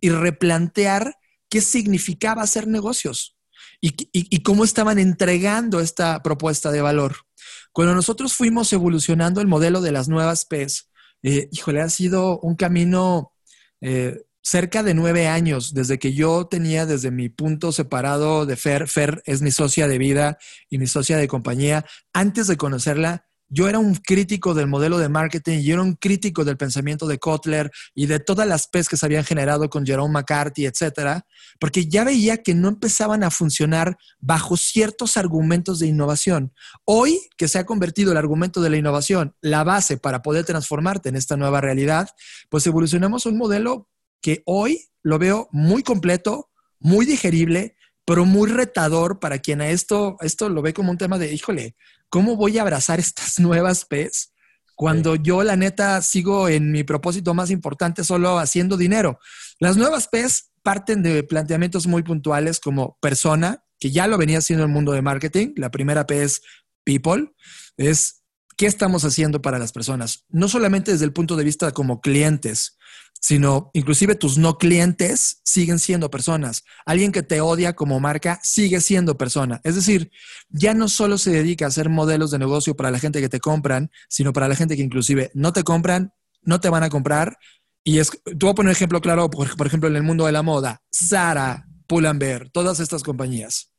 y 0.00 0.10
replantear 0.10 1.16
qué 1.48 1.60
significaba 1.60 2.42
hacer 2.42 2.68
negocios 2.68 3.36
y 3.80 4.42
cómo 4.42 4.64
estaban 4.64 4.98
entregando 4.98 5.80
esta 5.80 6.22
propuesta 6.22 6.70
de 6.70 6.82
valor. 6.82 7.25
Cuando 7.76 7.94
nosotros 7.94 8.32
fuimos 8.32 8.72
evolucionando 8.72 9.42
el 9.42 9.48
modelo 9.48 9.82
de 9.82 9.92
las 9.92 10.08
nuevas 10.08 10.46
PES, 10.46 10.88
eh, 11.22 11.50
híjole, 11.52 11.82
ha 11.82 11.90
sido 11.90 12.40
un 12.40 12.54
camino 12.56 13.34
eh, 13.82 14.22
cerca 14.40 14.82
de 14.82 14.94
nueve 14.94 15.28
años, 15.28 15.74
desde 15.74 15.98
que 15.98 16.14
yo 16.14 16.46
tenía 16.46 16.86
desde 16.86 17.10
mi 17.10 17.28
punto 17.28 17.72
separado 17.72 18.46
de 18.46 18.56
Fer, 18.56 18.88
Fer 18.88 19.22
es 19.26 19.42
mi 19.42 19.50
socia 19.50 19.88
de 19.88 19.98
vida 19.98 20.38
y 20.70 20.78
mi 20.78 20.86
socia 20.86 21.18
de 21.18 21.28
compañía, 21.28 21.84
antes 22.14 22.46
de 22.46 22.56
conocerla, 22.56 23.25
yo 23.48 23.68
era 23.68 23.78
un 23.78 23.94
crítico 23.94 24.54
del 24.54 24.66
modelo 24.66 24.98
de 24.98 25.08
marketing, 25.08 25.60
yo 25.60 25.74
era 25.74 25.82
un 25.82 25.94
crítico 25.94 26.44
del 26.44 26.56
pensamiento 26.56 27.06
de 27.06 27.18
Kotler 27.18 27.70
y 27.94 28.06
de 28.06 28.18
todas 28.20 28.46
las 28.46 28.66
PES 28.66 28.88
que 28.88 28.96
se 28.96 29.06
habían 29.06 29.24
generado 29.24 29.68
con 29.70 29.86
Jerome 29.86 30.12
McCarthy, 30.12 30.66
etcétera, 30.66 31.26
porque 31.60 31.86
ya 31.86 32.04
veía 32.04 32.42
que 32.42 32.54
no 32.54 32.68
empezaban 32.68 33.22
a 33.22 33.30
funcionar 33.30 33.96
bajo 34.18 34.56
ciertos 34.56 35.16
argumentos 35.16 35.78
de 35.78 35.86
innovación. 35.86 36.52
Hoy, 36.84 37.20
que 37.36 37.48
se 37.48 37.58
ha 37.58 37.66
convertido 37.66 38.12
el 38.12 38.18
argumento 38.18 38.60
de 38.60 38.70
la 38.70 38.76
innovación 38.76 39.34
la 39.40 39.64
base 39.64 39.96
para 39.96 40.22
poder 40.22 40.44
transformarte 40.44 41.08
en 41.08 41.16
esta 41.16 41.36
nueva 41.36 41.60
realidad, 41.60 42.08
pues 42.50 42.66
evolucionamos 42.66 43.26
un 43.26 43.38
modelo 43.38 43.88
que 44.20 44.42
hoy 44.46 44.88
lo 45.02 45.18
veo 45.18 45.48
muy 45.52 45.82
completo, 45.82 46.50
muy 46.80 47.06
digerible, 47.06 47.76
pero 48.04 48.24
muy 48.24 48.50
retador 48.50 49.18
para 49.18 49.38
quien 49.40 49.60
a 49.60 49.68
esto, 49.68 50.16
esto 50.20 50.48
lo 50.48 50.62
ve 50.62 50.72
como 50.72 50.90
un 50.90 50.98
tema 50.98 51.18
de, 51.18 51.32
híjole, 51.32 51.76
¿cómo 52.08 52.36
voy 52.36 52.58
a 52.58 52.62
abrazar 52.62 52.98
estas 52.98 53.38
nuevas 53.38 53.84
PES 53.84 54.32
cuando 54.74 55.16
yo 55.16 55.42
la 55.42 55.56
neta 55.56 56.02
sigo 56.02 56.48
en 56.48 56.70
mi 56.70 56.84
propósito 56.84 57.32
más 57.34 57.50
importante 57.50 58.04
solo 58.04 58.38
haciendo 58.38 58.76
dinero? 58.76 59.18
Las 59.58 59.76
nuevas 59.76 60.08
PES 60.08 60.50
parten 60.62 61.02
de 61.02 61.22
planteamientos 61.22 61.86
muy 61.86 62.02
puntuales 62.02 62.60
como 62.60 62.98
persona, 63.00 63.64
que 63.78 63.90
ya 63.90 64.06
lo 64.06 64.18
venía 64.18 64.38
haciendo 64.38 64.64
el 64.64 64.70
mundo 64.70 64.92
de 64.92 65.02
marketing. 65.02 65.52
La 65.56 65.70
primera 65.70 66.06
P 66.06 66.22
es 66.22 66.42
people, 66.84 67.32
es 67.76 68.22
qué 68.56 68.66
estamos 68.66 69.04
haciendo 69.04 69.42
para 69.42 69.58
las 69.58 69.72
personas, 69.72 70.24
no 70.28 70.48
solamente 70.48 70.92
desde 70.92 71.04
el 71.04 71.12
punto 71.12 71.36
de 71.36 71.44
vista 71.44 71.72
como 71.72 72.00
clientes, 72.00 72.75
sino 73.26 73.72
inclusive 73.72 74.14
tus 74.14 74.38
no 74.38 74.56
clientes 74.56 75.40
siguen 75.42 75.80
siendo 75.80 76.12
personas. 76.12 76.62
Alguien 76.84 77.10
que 77.10 77.24
te 77.24 77.40
odia 77.40 77.72
como 77.72 77.98
marca 77.98 78.38
sigue 78.44 78.80
siendo 78.80 79.18
persona. 79.18 79.60
Es 79.64 79.74
decir, 79.74 80.12
ya 80.48 80.74
no 80.74 80.86
solo 80.88 81.18
se 81.18 81.32
dedica 81.32 81.64
a 81.64 81.68
hacer 81.68 81.88
modelos 81.88 82.30
de 82.30 82.38
negocio 82.38 82.76
para 82.76 82.92
la 82.92 83.00
gente 83.00 83.20
que 83.20 83.28
te 83.28 83.40
compran, 83.40 83.90
sino 84.08 84.32
para 84.32 84.46
la 84.46 84.54
gente 84.54 84.76
que 84.76 84.82
inclusive 84.82 85.32
no 85.34 85.52
te 85.52 85.64
compran, 85.64 86.12
no 86.42 86.60
te 86.60 86.68
van 86.68 86.84
a 86.84 86.88
comprar. 86.88 87.36
Y 87.82 87.98
es, 87.98 88.12
tú 88.12 88.46
voy 88.46 88.50
a 88.50 88.54
poner 88.54 88.68
un 88.70 88.76
ejemplo 88.76 89.00
claro, 89.00 89.28
por, 89.28 89.66
ejemplo, 89.66 89.88
en 89.88 89.96
el 89.96 90.04
mundo 90.04 90.26
de 90.26 90.30
la 90.30 90.42
moda, 90.42 90.84
Zara, 90.94 91.66
Pull&Bear, 91.88 92.50
todas 92.50 92.78
estas 92.78 93.02
compañías 93.02 93.72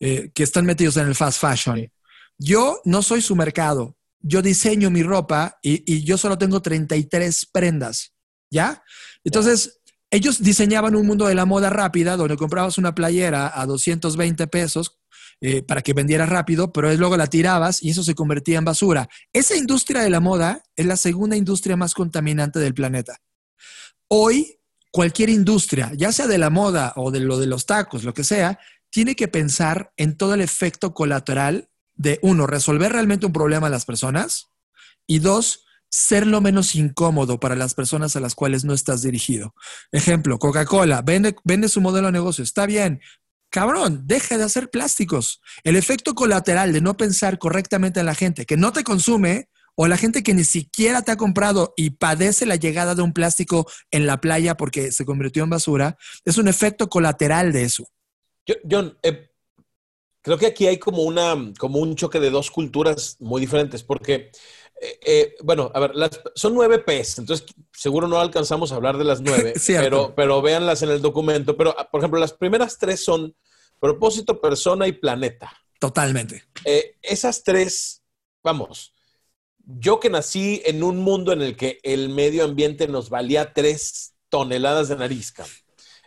eh, 0.00 0.30
que 0.34 0.42
están 0.42 0.64
metidos 0.64 0.96
en 0.96 1.08
el 1.08 1.14
fast 1.14 1.42
fashion. 1.42 1.92
Yo 2.38 2.80
no 2.86 3.02
soy 3.02 3.20
su 3.20 3.36
mercado. 3.36 3.98
Yo 4.20 4.40
diseño 4.40 4.88
mi 4.88 5.02
ropa 5.02 5.58
y, 5.60 5.84
y 5.84 6.04
yo 6.04 6.16
solo 6.16 6.38
tengo 6.38 6.62
33 6.62 7.50
prendas 7.52 8.14
¿Ya? 8.50 8.82
Entonces, 9.24 9.80
ellos 10.10 10.42
diseñaban 10.42 10.94
un 10.94 11.06
mundo 11.06 11.26
de 11.26 11.34
la 11.34 11.44
moda 11.44 11.70
rápida 11.70 12.16
donde 12.16 12.36
comprabas 12.36 12.78
una 12.78 12.94
playera 12.94 13.52
a 13.54 13.66
220 13.66 14.46
pesos 14.46 14.98
eh, 15.40 15.62
para 15.62 15.82
que 15.82 15.92
vendiera 15.92 16.26
rápido, 16.26 16.72
pero 16.72 16.92
luego 16.94 17.16
la 17.16 17.28
tirabas 17.28 17.82
y 17.82 17.90
eso 17.90 18.02
se 18.02 18.14
convertía 18.14 18.58
en 18.58 18.64
basura. 18.64 19.08
Esa 19.32 19.54
industria 19.54 20.02
de 20.02 20.10
la 20.10 20.18
moda 20.18 20.62
es 20.74 20.86
la 20.86 20.96
segunda 20.96 21.36
industria 21.36 21.76
más 21.76 21.94
contaminante 21.94 22.58
del 22.58 22.74
planeta. 22.74 23.20
Hoy, 24.08 24.58
cualquier 24.90 25.28
industria, 25.28 25.92
ya 25.94 26.10
sea 26.10 26.26
de 26.26 26.38
la 26.38 26.50
moda 26.50 26.92
o 26.96 27.10
de 27.10 27.20
lo 27.20 27.38
de 27.38 27.46
los 27.46 27.66
tacos, 27.66 28.02
lo 28.02 28.14
que 28.14 28.24
sea, 28.24 28.58
tiene 28.90 29.14
que 29.14 29.28
pensar 29.28 29.92
en 29.96 30.16
todo 30.16 30.34
el 30.34 30.40
efecto 30.40 30.94
colateral 30.94 31.68
de, 31.94 32.18
uno, 32.22 32.46
resolver 32.46 32.92
realmente 32.92 33.26
un 33.26 33.32
problema 33.32 33.66
a 33.66 33.70
las 33.70 33.84
personas 33.84 34.48
y 35.06 35.18
dos, 35.18 35.66
ser 35.90 36.26
lo 36.26 36.40
menos 36.40 36.74
incómodo 36.74 37.40
para 37.40 37.56
las 37.56 37.74
personas 37.74 38.16
a 38.16 38.20
las 38.20 38.34
cuales 38.34 38.64
no 38.64 38.74
estás 38.74 39.02
dirigido. 39.02 39.54
Ejemplo, 39.92 40.38
Coca-Cola 40.38 41.02
vende, 41.02 41.68
su 41.68 41.80
modelo 41.80 42.08
de 42.08 42.12
negocio, 42.12 42.44
está 42.44 42.66
bien. 42.66 43.00
Cabrón, 43.50 44.02
deja 44.04 44.36
de 44.36 44.44
hacer 44.44 44.70
plásticos. 44.70 45.40
El 45.64 45.76
efecto 45.76 46.14
colateral 46.14 46.72
de 46.72 46.82
no 46.82 46.96
pensar 46.96 47.38
correctamente 47.38 48.00
en 48.00 48.06
la 48.06 48.14
gente 48.14 48.44
que 48.44 48.58
no 48.58 48.72
te 48.72 48.84
consume 48.84 49.48
o 49.74 49.86
la 49.86 49.96
gente 49.96 50.22
que 50.22 50.34
ni 50.34 50.44
siquiera 50.44 51.02
te 51.02 51.12
ha 51.12 51.16
comprado 51.16 51.72
y 51.76 51.90
padece 51.90 52.44
la 52.46 52.56
llegada 52.56 52.94
de 52.94 53.02
un 53.02 53.12
plástico 53.12 53.70
en 53.90 54.06
la 54.06 54.20
playa 54.20 54.56
porque 54.56 54.92
se 54.92 55.04
convirtió 55.04 55.44
en 55.44 55.50
basura, 55.50 55.96
es 56.24 56.36
un 56.36 56.48
efecto 56.48 56.88
colateral 56.88 57.52
de 57.52 57.62
eso. 57.62 57.84
John, 58.68 58.98
eh, 59.02 59.30
creo 60.20 60.36
que 60.36 60.46
aquí 60.46 60.66
hay 60.66 60.78
como, 60.78 61.02
una, 61.02 61.34
como 61.58 61.78
un 61.78 61.94
choque 61.94 62.18
de 62.18 62.30
dos 62.30 62.50
culturas 62.50 63.16
muy 63.20 63.40
diferentes, 63.40 63.82
porque 63.82 64.30
eh, 64.80 65.00
eh, 65.04 65.34
bueno, 65.42 65.70
a 65.74 65.80
ver, 65.80 65.92
son 66.34 66.54
nueve 66.54 66.78
P's, 66.78 67.18
entonces 67.18 67.46
seguro 67.72 68.06
no 68.06 68.20
alcanzamos 68.20 68.70
a 68.70 68.76
hablar 68.76 68.96
de 68.96 69.04
las 69.04 69.20
nueve, 69.20 69.54
pero, 69.66 70.14
pero 70.14 70.40
véanlas 70.40 70.82
en 70.82 70.90
el 70.90 71.02
documento. 71.02 71.56
Pero, 71.56 71.74
ah, 71.78 71.90
por 71.90 72.00
ejemplo, 72.00 72.20
las 72.20 72.32
primeras 72.32 72.78
tres 72.78 73.02
son 73.02 73.34
propósito, 73.80 74.40
persona 74.40 74.86
y 74.86 74.92
planeta. 74.92 75.52
Totalmente. 75.80 76.44
Eh, 76.64 76.96
esas 77.02 77.42
tres, 77.42 78.02
vamos, 78.42 78.94
yo 79.58 80.00
que 80.00 80.10
nací 80.10 80.62
en 80.64 80.82
un 80.82 80.98
mundo 80.98 81.32
en 81.32 81.42
el 81.42 81.56
que 81.56 81.78
el 81.82 82.08
medio 82.08 82.44
ambiente 82.44 82.88
nos 82.88 83.10
valía 83.10 83.52
tres 83.52 84.14
toneladas 84.28 84.88
de 84.88 84.96
nariz, 84.96 85.32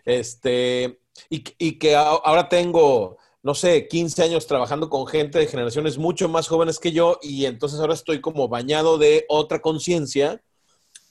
Este, 0.06 1.02
y, 1.30 1.44
y 1.58 1.78
que 1.78 1.96
ahora 1.96 2.50
tengo 2.50 3.18
no 3.44 3.56
sé, 3.56 3.88
15 3.88 4.24
años 4.24 4.46
trabajando 4.46 4.90
con 4.90 5.08
gente 5.08 5.40
de 5.40 5.48
generaciones 5.48 5.98
mucho 5.98 6.30
más 6.30 6.48
jóvenes 6.48 6.80
que 6.80 6.92
yo 6.92 7.20
y 7.22 7.46
entonces 7.46 7.80
ahora 7.80 7.96
estoy 7.96 8.22
como 8.22 8.48
bañado 8.48 8.98
de 8.98 9.26
otra 9.30 9.62
conciencia. 9.62 10.44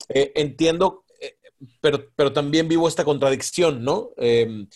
Eh, 0.09 0.33
entiendo, 0.37 1.05
eh, 1.21 1.37
pero, 1.81 2.07
pero 2.15 2.33
también 2.33 2.69
vivo 2.69 2.87
esta 2.87 3.05
contradicción, 3.05 3.85
¿no? 3.85 4.11
Em, 4.17 4.69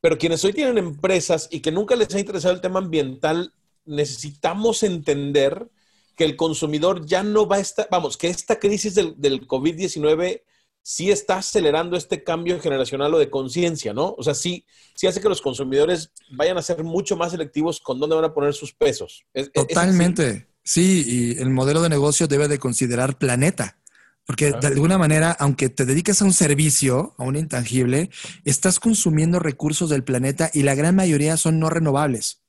pero 0.00 0.18
quienes 0.18 0.44
hoy 0.44 0.52
tienen 0.52 0.78
empresas 0.78 1.48
y 1.50 1.60
que 1.60 1.72
nunca 1.72 1.96
les 1.96 2.14
ha 2.14 2.20
interesado 2.20 2.54
el 2.54 2.60
tema 2.60 2.80
ambiental, 2.80 3.52
necesitamos 3.84 4.82
entender 4.82 5.68
que 6.16 6.24
el 6.24 6.36
consumidor 6.36 7.06
ya 7.06 7.22
no 7.22 7.46
va 7.46 7.56
a 7.56 7.60
estar, 7.60 7.88
vamos, 7.90 8.16
que 8.16 8.28
esta 8.28 8.58
crisis 8.58 8.94
del, 8.94 9.14
del 9.20 9.46
COVID-19 9.46 10.42
sí 10.88 11.10
está 11.10 11.38
acelerando 11.38 11.96
este 11.96 12.22
cambio 12.22 12.60
generacional 12.60 13.12
o 13.12 13.18
de 13.18 13.28
conciencia, 13.28 13.92
¿no? 13.92 14.14
O 14.16 14.22
sea, 14.22 14.34
sí, 14.34 14.64
sí 14.94 15.08
hace 15.08 15.20
que 15.20 15.28
los 15.28 15.42
consumidores 15.42 16.12
vayan 16.30 16.58
a 16.58 16.62
ser 16.62 16.84
mucho 16.84 17.16
más 17.16 17.32
selectivos 17.32 17.80
con 17.80 17.98
dónde 17.98 18.14
van 18.14 18.26
a 18.26 18.32
poner 18.32 18.54
sus 18.54 18.72
pesos. 18.72 19.24
Totalmente. 19.52 20.46
sí, 20.62 21.02
y 21.04 21.42
el 21.42 21.50
modelo 21.50 21.82
de 21.82 21.88
negocio 21.88 22.28
debe 22.28 22.46
de 22.46 22.60
considerar 22.60 23.18
planeta. 23.18 23.80
Porque 24.26 24.52
de 24.52 24.66
alguna 24.68 24.96
manera, 24.96 25.32
aunque 25.32 25.70
te 25.70 25.86
dediques 25.86 26.22
a 26.22 26.24
un 26.24 26.32
servicio, 26.32 27.16
a 27.18 27.24
un 27.24 27.34
intangible, 27.34 28.10
estás 28.44 28.78
consumiendo 28.78 29.40
recursos 29.40 29.90
del 29.90 30.04
planeta 30.04 30.52
y 30.54 30.62
la 30.62 30.76
gran 30.76 30.94
mayoría 30.94 31.36
son 31.36 31.58
no 31.58 31.68
renovables. 31.68 32.44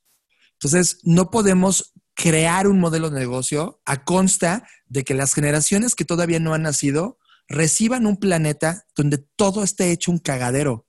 Entonces, 0.53 0.99
no 1.01 1.31
podemos 1.31 1.95
crear 2.13 2.67
un 2.67 2.79
modelo 2.79 3.09
de 3.09 3.19
negocio 3.19 3.81
a 3.85 4.03
consta 4.03 4.67
de 4.85 5.03
que 5.03 5.15
las 5.15 5.33
generaciones 5.33 5.95
que 5.95 6.05
todavía 6.05 6.39
no 6.39 6.53
han 6.53 6.61
nacido 6.61 7.17
reciban 7.47 8.05
un 8.05 8.17
planeta 8.17 8.85
donde 8.95 9.17
todo 9.35 9.63
esté 9.63 9.91
hecho 9.91 10.11
un 10.11 10.19
cagadero. 10.19 10.85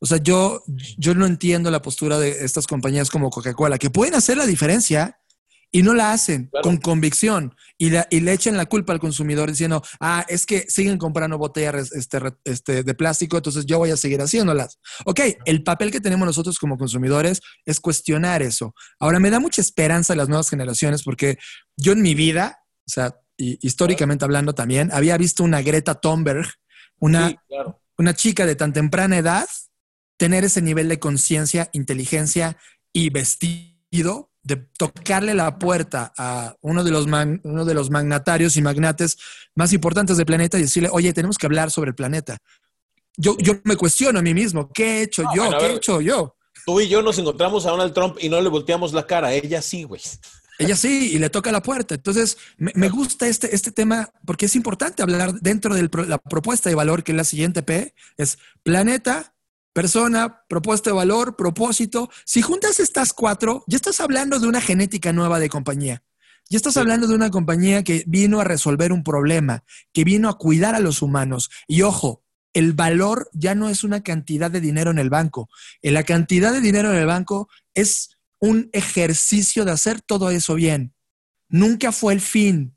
O 0.00 0.06
sea, 0.06 0.18
yo, 0.18 0.62
yo 0.96 1.14
no 1.14 1.26
entiendo 1.26 1.70
la 1.70 1.82
postura 1.82 2.18
de 2.18 2.44
estas 2.44 2.66
compañías 2.66 3.10
como 3.10 3.30
Coca-Cola, 3.30 3.78
que 3.78 3.90
pueden 3.90 4.14
hacer 4.14 4.36
la 4.36 4.46
diferencia 4.46 5.18
y 5.70 5.82
no 5.82 5.92
la 5.92 6.12
hacen 6.12 6.50
con 6.62 6.78
convicción 6.78 7.54
y, 7.76 7.90
y, 8.10 8.20
le 8.20 8.32
echan 8.32 8.56
la 8.56 8.66
culpa 8.66 8.92
al 8.92 9.00
consumidor 9.00 9.50
diciendo, 9.50 9.82
ah, 10.00 10.24
es 10.28 10.46
que 10.46 10.64
siguen 10.68 10.96
comprando 10.98 11.36
botellas 11.36 11.92
este, 11.92 12.18
este, 12.44 12.82
de 12.82 12.94
plástico, 12.94 13.36
entonces 13.36 13.66
yo 13.66 13.78
voy 13.78 13.90
a 13.90 13.96
seguir 13.96 14.20
haciéndolas. 14.20 14.78
Ok, 15.04 15.20
el 15.44 15.62
papel 15.62 15.90
que 15.90 16.00
tenemos 16.00 16.26
nosotros 16.26 16.58
como 16.58 16.78
consumidores 16.78 17.40
es 17.66 17.80
cuestionar 17.80 18.42
eso. 18.42 18.74
Ahora, 18.98 19.20
me 19.20 19.30
da 19.30 19.40
mucha 19.40 19.60
esperanza 19.60 20.14
a 20.14 20.16
las 20.16 20.28
nuevas 20.28 20.48
generaciones 20.48 21.02
porque 21.02 21.38
yo 21.76 21.92
en 21.92 22.02
mi 22.02 22.14
vida, 22.14 22.60
o 22.86 22.90
sea, 22.90 23.14
y 23.38 23.58
históricamente 23.66 24.24
hablando 24.24 24.54
también, 24.54 24.90
había 24.92 25.16
visto 25.16 25.44
una 25.44 25.62
Greta 25.62 25.94
Thunberg, 25.94 26.46
una, 26.98 27.40
una 27.96 28.12
chica 28.12 28.44
de 28.44 28.56
tan 28.56 28.72
temprana 28.72 29.16
edad, 29.16 29.48
tener 30.16 30.44
ese 30.44 30.60
nivel 30.60 30.88
de 30.88 30.98
conciencia, 30.98 31.70
inteligencia 31.72 32.58
y 32.92 33.10
vestido 33.10 34.32
de 34.42 34.56
tocarle 34.56 35.34
la 35.34 35.58
puerta 35.58 36.12
a 36.18 36.56
uno 36.62 36.82
de, 36.82 36.90
los 36.90 37.06
uno 37.06 37.64
de 37.64 37.74
los 37.74 37.90
magnatarios 37.90 38.56
y 38.56 38.62
magnates 38.62 39.16
más 39.54 39.72
importantes 39.72 40.16
del 40.16 40.26
planeta 40.26 40.58
y 40.58 40.62
decirle, 40.62 40.88
oye, 40.90 41.12
tenemos 41.12 41.38
que 41.38 41.46
hablar 41.46 41.70
sobre 41.70 41.90
el 41.90 41.94
planeta. 41.94 42.38
Yo, 43.16 43.36
yo 43.38 43.54
me 43.64 43.76
cuestiono 43.76 44.18
a 44.18 44.22
mí 44.22 44.34
mismo, 44.34 44.72
¿qué 44.72 44.98
he 44.98 45.02
hecho 45.02 45.22
yo? 45.34 45.50
¿Qué 45.58 45.66
he 45.66 45.74
hecho 45.74 46.00
yo? 46.00 46.36
Tú 46.66 46.80
y 46.80 46.88
yo 46.88 47.02
nos 47.02 47.18
encontramos 47.18 47.66
a 47.66 47.70
Donald 47.70 47.94
Trump 47.94 48.16
y 48.20 48.28
no 48.28 48.40
le 48.40 48.48
volteamos 48.48 48.92
la 48.92 49.06
cara, 49.06 49.32
ella 49.32 49.62
sí, 49.62 49.84
güey. 49.84 50.00
Ella 50.58 50.76
sí, 50.76 51.12
y 51.12 51.18
le 51.18 51.30
toca 51.30 51.52
la 51.52 51.62
puerta. 51.62 51.94
Entonces, 51.94 52.36
me, 52.56 52.88
gusta 52.88 53.28
este, 53.28 53.54
este 53.54 53.70
tema 53.70 54.10
porque 54.24 54.46
es 54.46 54.56
importante 54.56 55.02
hablar 55.02 55.34
dentro 55.34 55.74
de 55.74 55.88
la 56.06 56.18
propuesta 56.18 56.68
de 56.68 56.74
valor, 56.74 57.04
que 57.04 57.12
es 57.12 57.16
la 57.16 57.24
siguiente 57.24 57.62
P, 57.62 57.94
es 58.16 58.38
planeta, 58.64 59.34
persona, 59.72 60.42
propuesta 60.48 60.90
de 60.90 60.96
valor, 60.96 61.36
propósito. 61.36 62.10
Si 62.24 62.42
juntas 62.42 62.80
estas 62.80 63.12
cuatro, 63.12 63.62
ya 63.68 63.76
estás 63.76 64.00
hablando 64.00 64.40
de 64.40 64.48
una 64.48 64.60
genética 64.60 65.12
nueva 65.12 65.38
de 65.38 65.48
compañía. 65.48 66.02
Ya 66.50 66.56
estás 66.56 66.76
hablando 66.76 67.06
de 67.06 67.14
una 67.14 67.30
compañía 67.30 67.84
que 67.84 68.02
vino 68.06 68.40
a 68.40 68.44
resolver 68.44 68.92
un 68.92 69.04
problema, 69.04 69.62
que 69.92 70.02
vino 70.02 70.28
a 70.28 70.38
cuidar 70.38 70.74
a 70.74 70.80
los 70.80 71.02
humanos. 71.02 71.50
Y 71.68 71.82
ojo, 71.82 72.24
el 72.52 72.72
valor 72.72 73.30
ya 73.32 73.54
no 73.54 73.68
es 73.68 73.84
una 73.84 74.02
cantidad 74.02 74.50
de 74.50 74.60
dinero 74.60 74.90
en 74.90 74.98
el 74.98 75.10
banco. 75.10 75.48
La 75.82 76.02
cantidad 76.02 76.52
de 76.52 76.60
dinero 76.60 76.90
en 76.90 76.96
el 76.96 77.06
banco 77.06 77.48
es 77.74 78.17
un 78.40 78.70
ejercicio 78.72 79.64
de 79.64 79.72
hacer 79.72 80.00
todo 80.00 80.30
eso 80.30 80.54
bien. 80.54 80.94
Nunca 81.48 81.92
fue 81.92 82.12
el 82.12 82.20
fin. 82.20 82.76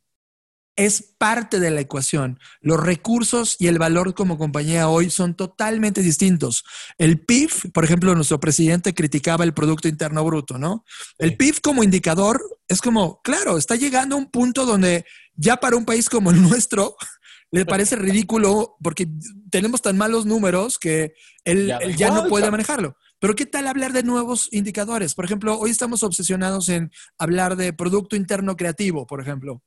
Es 0.75 1.13
parte 1.17 1.59
de 1.59 1.69
la 1.69 1.81
ecuación. 1.81 2.39
Los 2.61 2.79
recursos 2.79 3.57
y 3.59 3.67
el 3.67 3.77
valor 3.77 4.13
como 4.13 4.37
compañía 4.37 4.87
hoy 4.87 5.09
son 5.09 5.35
totalmente 5.35 6.01
distintos. 6.01 6.63
El 6.97 7.19
PIB, 7.19 7.71
por 7.73 7.83
ejemplo, 7.83 8.15
nuestro 8.15 8.39
presidente 8.39 8.93
criticaba 8.93 9.43
el 9.43 9.53
Producto 9.53 9.89
Interno 9.89 10.23
Bruto, 10.23 10.57
¿no? 10.57 10.85
El 11.17 11.35
PIB 11.35 11.61
como 11.61 11.83
indicador 11.83 12.41
es 12.67 12.81
como, 12.81 13.21
claro, 13.21 13.57
está 13.57 13.75
llegando 13.75 14.15
a 14.15 14.19
un 14.19 14.31
punto 14.31 14.65
donde 14.65 15.05
ya 15.35 15.57
para 15.57 15.75
un 15.75 15.85
país 15.85 16.09
como 16.09 16.31
el 16.31 16.41
nuestro, 16.41 16.95
le 17.51 17.65
parece 17.65 17.97
ridículo 17.97 18.77
porque 18.81 19.07
tenemos 19.49 19.81
tan 19.81 19.97
malos 19.97 20.25
números 20.25 20.79
que 20.79 21.13
él 21.43 21.73
ya, 21.97 22.09
no 22.11 22.27
puede 22.27 22.49
manejarlo. 22.49 22.95
Pero 23.21 23.35
¿qué 23.35 23.45
tal 23.45 23.67
hablar 23.67 23.93
de 23.93 24.01
nuevos 24.01 24.49
indicadores? 24.51 25.13
Por 25.13 25.25
ejemplo, 25.25 25.59
hoy 25.59 25.69
estamos 25.69 26.01
obsesionados 26.01 26.69
en 26.69 26.91
hablar 27.19 27.55
de 27.55 27.71
Producto 27.71 28.15
Interno 28.15 28.57
Creativo, 28.57 29.05
por 29.05 29.21
ejemplo. 29.21 29.61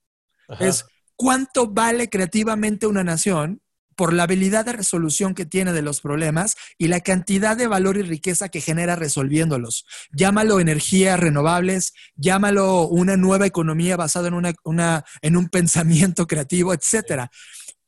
Es 0.59 0.84
cuánto 1.14 1.68
vale 1.68 2.11
creativamente 2.11 2.88
una 2.88 3.05
nación 3.05 3.62
por 3.94 4.12
la 4.12 4.24
habilidad 4.24 4.64
de 4.64 4.72
resolución 4.72 5.34
que 5.34 5.46
tiene 5.46 5.72
de 5.72 5.82
los 5.82 6.00
problemas 6.00 6.57
y 6.78 6.88
la 6.88 6.98
cantidad 6.98 7.57
de 7.57 7.68
valor 7.68 7.96
y 7.96 8.02
riqueza 8.02 8.48
que 8.48 8.61
genera 8.61 8.96
resolviéndolos. 8.96 9.86
Llámalo 10.11 10.59
energías 10.59 11.20
renovables, 11.20 11.92
llámalo 12.16 12.88
una 12.88 13.16
nueva 13.16 13.46
economía 13.46 13.96
basada 13.96 14.26
en, 14.26 14.34
una, 14.64 15.05
en 15.22 15.36
un 15.36 15.48
pensamiento 15.48 16.26
creativo, 16.26 16.74
etc. 16.74 17.28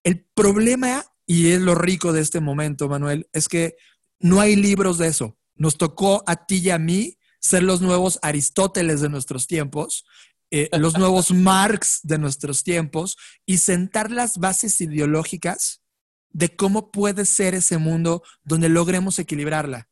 El 0.05 0.25
problema, 0.33 1.05
y 1.27 1.51
es 1.51 1.61
lo 1.61 1.75
rico 1.75 2.13
de 2.13 2.21
este 2.21 2.39
momento, 2.39 2.89
Manuel, 2.89 3.29
es 3.33 3.49
que 3.49 3.75
no 4.21 4.41
hay 4.41 4.55
libros 4.55 4.99
de 4.99 5.09
eso. 5.09 5.37
Nos 5.57 5.77
tocó 5.77 6.23
a 6.27 6.47
ti 6.47 6.59
y 6.59 6.71
a 6.71 6.79
mí 6.79 7.19
ser 7.41 7.63
los 7.63 7.81
nuevos 7.81 8.19
Aristóteles 8.23 9.01
de 9.01 9.09
nuestros 9.09 9.47
tiempos, 9.47 10.05
eh, 10.51 10.69
los 10.79 10.97
nuevos 10.99 11.31
Marx 11.33 12.01
de 12.03 12.19
nuestros 12.19 12.63
tiempos 12.65 13.17
y 13.45 13.59
sentar 13.59 14.11
las 14.11 14.39
bases 14.39 14.81
ideológicas 14.81 15.83
de 16.31 16.55
cómo 16.55 16.91
puede 16.91 17.25
ser 17.25 17.55
ese 17.55 17.79
mundo 17.79 18.23
donde 18.45 18.69
logremos 18.69 19.19
equilibrarla. 19.19 19.89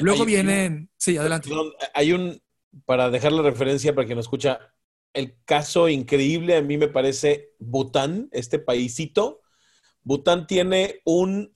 Luego 0.00 0.24
vienen, 0.24 0.90
sí, 0.96 1.16
adelante. 1.16 1.50
hay 1.92 2.12
un, 2.12 2.42
para 2.84 3.10
dejar 3.10 3.32
la 3.32 3.42
referencia 3.42 3.94
para 3.94 4.06
quien 4.06 4.16
nos 4.16 4.26
escucha, 4.26 4.58
el 5.12 5.36
caso 5.44 5.88
increíble 5.88 6.56
a 6.56 6.62
mí 6.62 6.76
me 6.76 6.88
parece 6.88 7.50
Bután, 7.58 8.28
este 8.32 8.58
paísito. 8.58 9.40
Bután 10.02 10.46
tiene 10.48 11.00
un 11.04 11.53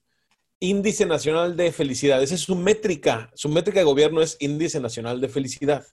Índice 0.60 1.06
Nacional 1.06 1.56
de 1.56 1.72
Felicidad. 1.72 2.22
Esa 2.22 2.34
es 2.34 2.40
su 2.40 2.56
métrica. 2.56 3.30
Su 3.34 3.48
métrica 3.48 3.80
de 3.80 3.84
gobierno 3.84 4.20
es 4.20 4.36
Índice 4.40 4.80
Nacional 4.80 5.20
de 5.20 5.28
Felicidad. 5.28 5.86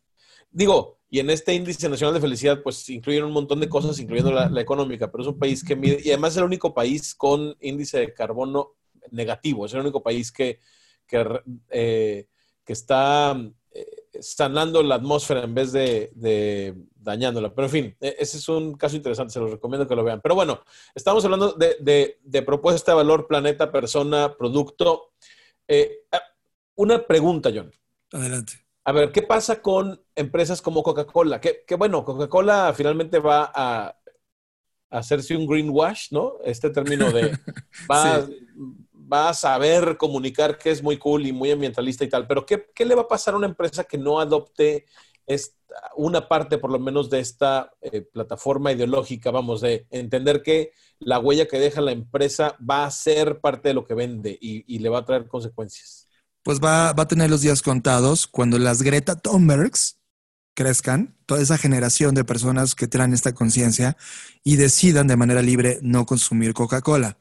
Digo, 0.52 1.00
y 1.10 1.20
en 1.20 1.30
este 1.30 1.54
Índice 1.54 1.90
Nacional 1.90 2.16
de 2.16 2.22
Felicidad, 2.22 2.62
pues 2.64 2.90
incluyen 2.90 3.26
un 3.26 3.32
montón 3.32 3.60
de 3.60 3.70
cosas, 3.70 4.00
incluyendo 4.00 4.32
la, 4.32 4.62
económica, 4.62 5.12
pero 5.12 5.24
es 5.24 5.28
un 5.28 5.40
país 5.40 5.64
que 5.64 5.76
mide, 5.76 6.00
y 6.04 6.10
además 6.10 6.34
es 6.34 6.38
el 6.38 6.46
único 6.46 6.74
país 6.74 7.14
con 7.14 7.56
índice 7.60 8.00
de 8.00 8.14
carbono 8.14 8.76
negativo. 9.12 9.66
Es 9.66 9.74
el 9.74 9.82
único 9.82 10.02
país 10.02 10.32
que, 10.32 10.60
que, 11.08 11.42
eh, 11.70 12.28
que 12.64 12.74
está 12.74 13.38
sanando 14.20 14.84
la 14.84 14.96
atmósfera 14.96 15.44
en 15.44 15.54
vez 15.54 15.72
de, 15.72 16.76
dañándola. 17.06 17.54
Pero 17.54 17.68
en 17.68 17.72
fin, 17.72 17.98
e, 18.02 18.16
ese 18.20 18.38
es 18.38 18.50
un 18.50 18.74
caso 18.74 18.96
interesante, 18.96 19.32
se 19.32 19.40
los 19.40 19.52
recomiendo 19.52 19.88
que 19.88 19.96
lo 19.96 20.04
vean. 20.04 20.20
Pero 20.22 20.36
bueno, 20.36 20.62
estamos 20.94 21.24
hablando 21.24 21.54
de, 21.54 22.44
propuesta 22.46 22.92
de 22.92 22.98
valor, 22.98 23.28
planeta, 23.28 23.72
persona, 23.72 24.36
producto. 24.36 25.14
Eh, 25.68 26.06
ah, 26.12 26.22
una 26.76 27.06
pregunta, 27.06 27.52
John. 27.54 27.72
Adelante. 28.12 28.54
A 28.84 28.92
ver, 28.92 29.12
¿qué 29.12 29.22
pasa 29.22 29.62
con 29.62 30.04
empresas 30.16 30.62
como 30.62 30.84
Coca-Cola? 30.84 31.40
Que, 31.42 31.64
bueno, 31.78 32.04
Coca-Cola 32.04 32.74
finalmente 32.76 33.20
va 33.20 33.52
a, 33.54 33.98
hacerse 34.92 35.36
un 35.36 35.48
greenwash, 35.48 36.12
¿no? 36.12 36.36
Este 36.44 36.70
término 36.70 37.12
de 37.12 37.32
va, 37.92 38.26
va 39.12 39.30
a 39.30 39.34
saber 39.34 39.98
comunicar 39.98 40.58
que 40.58 40.72
es 40.72 40.82
muy 40.82 40.98
cool 40.98 41.26
y 41.26 41.34
muy 41.34 41.52
ambientalista 41.52 42.04
y 42.04 42.10
tal, 42.10 42.28
pero 42.28 42.46
¿qué, 42.46 42.86
le 42.86 42.96
va 42.96 43.04
a 43.04 43.08
pasar 43.08 43.34
a 43.34 43.38
una 43.38 43.48
empresa 43.48 43.84
que 43.84 43.98
no 43.98 44.20
adopte 44.20 44.86
esta, 45.26 45.56
una 45.96 46.28
parte 46.28 46.58
por 46.58 46.72
lo 46.72 46.80
menos 46.80 47.10
de 47.10 47.20
esta 47.20 47.72
eh, 47.82 48.02
plataforma 48.02 48.72
ideológica, 48.72 49.32
vamos, 49.32 49.62
de 49.62 49.88
entender 49.90 50.42
que 50.42 50.72
la 51.00 51.20
huella 51.20 51.48
que 51.48 51.60
deja 51.60 51.82
la 51.82 51.92
empresa 51.92 52.58
va 52.60 52.86
a 52.86 52.92
ser 52.92 53.40
parte 53.40 53.70
de 53.70 53.74
lo 53.74 53.86
que 53.86 53.94
vende 53.94 54.38
y, 54.40 54.80
le 54.80 54.90
va 54.90 55.00
a 55.00 55.06
traer 55.06 55.28
consecuencias? 55.28 56.08
Pues 56.44 56.60
va, 56.60 56.94
va, 56.94 57.04
a 57.04 57.08
tener 57.08 57.30
los 57.30 57.42
días 57.42 57.62
contados 57.62 58.28
cuando 58.28 58.60
las 58.60 58.82
Greta 58.82 59.16
Thunbergs 59.16 60.00
crezcan, 60.54 61.16
toda 61.26 61.42
esa 61.42 61.58
generación 61.58 62.16
de 62.16 62.24
personas 62.24 62.76
que 62.76 62.88
traen 62.88 63.14
esta 63.14 63.34
conciencia 63.34 63.98
y 64.44 64.56
decidan 64.56 65.08
de 65.08 65.18
manera 65.18 65.42
libre 65.42 65.80
no 65.82 66.06
consumir 66.06 66.54
Coca-Cola. 66.54 67.18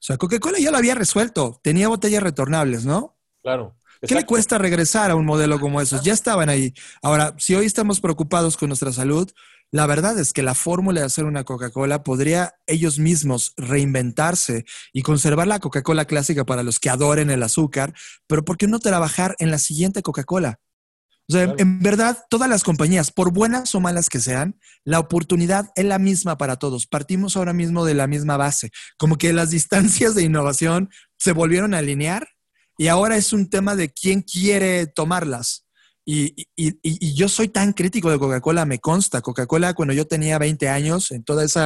sea, 0.00 0.18
Coca-Cola 0.18 0.58
ya 0.58 0.70
lo 0.70 0.78
había 0.78 0.94
resuelto. 0.94 1.60
Tenía 1.62 1.88
botellas 1.88 2.22
retornables, 2.22 2.84
¿no? 2.84 3.16
Claro. 3.42 3.76
¿Qué 4.06 4.14
le 4.16 4.26
cuesta 4.26 4.58
regresar 4.58 5.10
a 5.12 5.14
un 5.14 5.24
modelo 5.24 5.60
como 5.60 5.80
esos? 5.80 6.02
Ya 6.02 6.12
estaban 6.12 6.48
ahí. 6.48 6.74
Ahora, 7.02 7.34
si 7.38 7.54
hoy 7.54 7.66
estamos 7.66 8.00
preocupados 8.00 8.56
con 8.56 8.68
nuestra 8.68 8.92
salud, 8.92 9.30
la 9.70 9.86
verdad 9.86 10.18
es 10.18 10.32
que 10.32 10.42
la 10.42 10.54
fórmula 10.54 11.00
de 11.00 11.06
hacer 11.06 11.24
una 11.24 11.44
Coca-Cola 11.44 12.02
podría 12.02 12.54
ellos 12.66 12.98
mismos 12.98 13.54
reinventarse 13.56 14.64
y 14.92 15.02
conservar 15.02 15.46
la 15.46 15.60
Coca-Cola 15.60 16.04
clásica 16.04 16.44
para 16.44 16.64
los 16.64 16.80
que 16.80 16.90
adoren 16.90 17.30
el 17.30 17.44
azúcar, 17.44 17.94
pero 18.26 18.44
¿por 18.44 18.56
qué 18.56 18.66
no 18.66 18.80
trabajar 18.80 19.36
en 19.38 19.52
la 19.52 19.58
siguiente 19.58 20.02
Coca-Cola? 20.02 20.58
O 21.28 21.32
sea, 21.32 21.54
en 21.56 21.78
verdad, 21.78 22.18
todas 22.28 22.50
las 22.50 22.64
compañías, 22.64 23.12
por 23.12 23.32
buenas 23.32 23.74
o 23.76 23.80
malas 23.80 24.08
que 24.08 24.18
sean, 24.18 24.58
la 24.84 24.98
oportunidad 24.98 25.70
es 25.76 25.84
la 25.84 26.00
misma 26.00 26.36
para 26.36 26.56
todos. 26.56 26.86
Partimos 26.88 27.36
ahora 27.36 27.52
mismo 27.52 27.84
de 27.84 27.94
la 27.94 28.08
misma 28.08 28.36
base, 28.36 28.72
como 28.98 29.16
que 29.16 29.32
las 29.32 29.50
distancias 29.50 30.16
de 30.16 30.24
innovación 30.24 30.90
se 31.16 31.32
volvieron 31.32 31.72
a 31.72 31.78
alinear 31.78 32.28
y 32.76 32.88
ahora 32.88 33.16
es 33.16 33.32
un 33.32 33.48
tema 33.48 33.76
de 33.76 33.90
quién 33.90 34.22
quiere 34.22 34.86
tomarlas. 34.86 35.66
Y, 36.04 36.48
yo 37.14 37.28
soy 37.28 37.48
tan 37.48 37.72
crítico 37.72 38.10
de 38.10 38.18
Coca-Cola, 38.18 38.64
me 38.64 38.80
consta. 38.80 39.20
Coca-Cola, 39.20 39.74
cuando 39.74 39.94
yo 39.94 40.06
tenía 40.06 40.38
20 40.38 40.68
años, 40.68 41.12
en 41.12 41.22
todos 41.22 41.56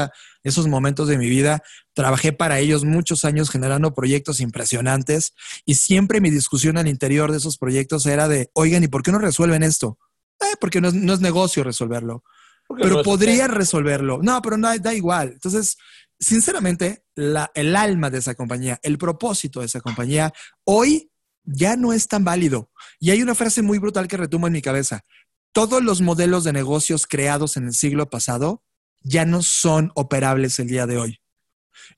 esos 0.42 0.66
momentos 0.66 1.08
de 1.08 1.16
mi 1.16 1.28
vida, 1.28 1.62
trabajé 1.94 2.32
para 2.32 2.58
ellos 2.58 2.84
muchos 2.84 3.24
años 3.24 3.48
generando 3.48 3.94
proyectos 3.94 4.40
impresionantes 4.40 5.32
y 5.64 5.76
siempre 5.76 6.20
mi 6.20 6.30
discusión 6.30 6.76
al 6.76 6.88
interior 6.88 7.30
de 7.30 7.38
esos 7.38 7.56
proyectos 7.56 8.04
era 8.04 8.28
de, 8.28 8.50
oigan, 8.52 8.84
¿y 8.84 8.88
por 8.88 9.02
qué 9.02 9.10
no 9.10 9.18
resuelven 9.18 9.62
esto? 9.62 9.98
Eh, 10.40 10.56
porque 10.60 10.82
no 10.82 10.88
es, 10.88 11.20
negocio 11.20 11.64
resolverlo. 11.64 12.22
Pero 12.78 13.02
podría 13.02 13.46
resolverlo. 13.46 14.18
No, 14.22 14.42
pero 14.42 14.58
no, 14.58 14.76
da 14.78 14.92
igual. 14.92 15.30
Entonces, 15.32 15.78
sinceramente, 16.18 17.04
el 17.14 17.76
alma 17.76 18.10
de 18.10 18.18
esa 18.18 18.34
compañía, 18.34 18.78
el 18.82 18.98
propósito 18.98 19.60
de 19.60 19.66
esa 19.66 19.80
compañía, 19.80 20.32
hoy 20.64 21.10
ya 21.44 21.76
no 21.76 21.92
es 21.92 22.08
tan 22.08 22.24
válido. 22.24 22.70
Y 22.98 23.10
hay 23.10 23.22
una 23.22 23.34
frase 23.34 23.62
muy 23.62 23.78
brutal 23.78 24.08
que 24.08 24.16
retumba 24.16 24.48
en 24.48 24.54
mi 24.54 24.62
cabeza. 24.62 25.04
Todos 25.52 25.82
los 25.82 26.00
modelos 26.00 26.44
de 26.44 26.52
negocios 26.52 27.06
creados 27.06 27.56
en 27.56 27.66
el 27.66 27.72
siglo 27.72 28.10
pasado 28.10 28.62
ya 29.00 29.24
no 29.24 29.42
son 29.42 29.92
operables 29.94 30.58
el 30.58 30.68
día 30.68 30.86
de 30.86 30.98
hoy. 30.98 31.20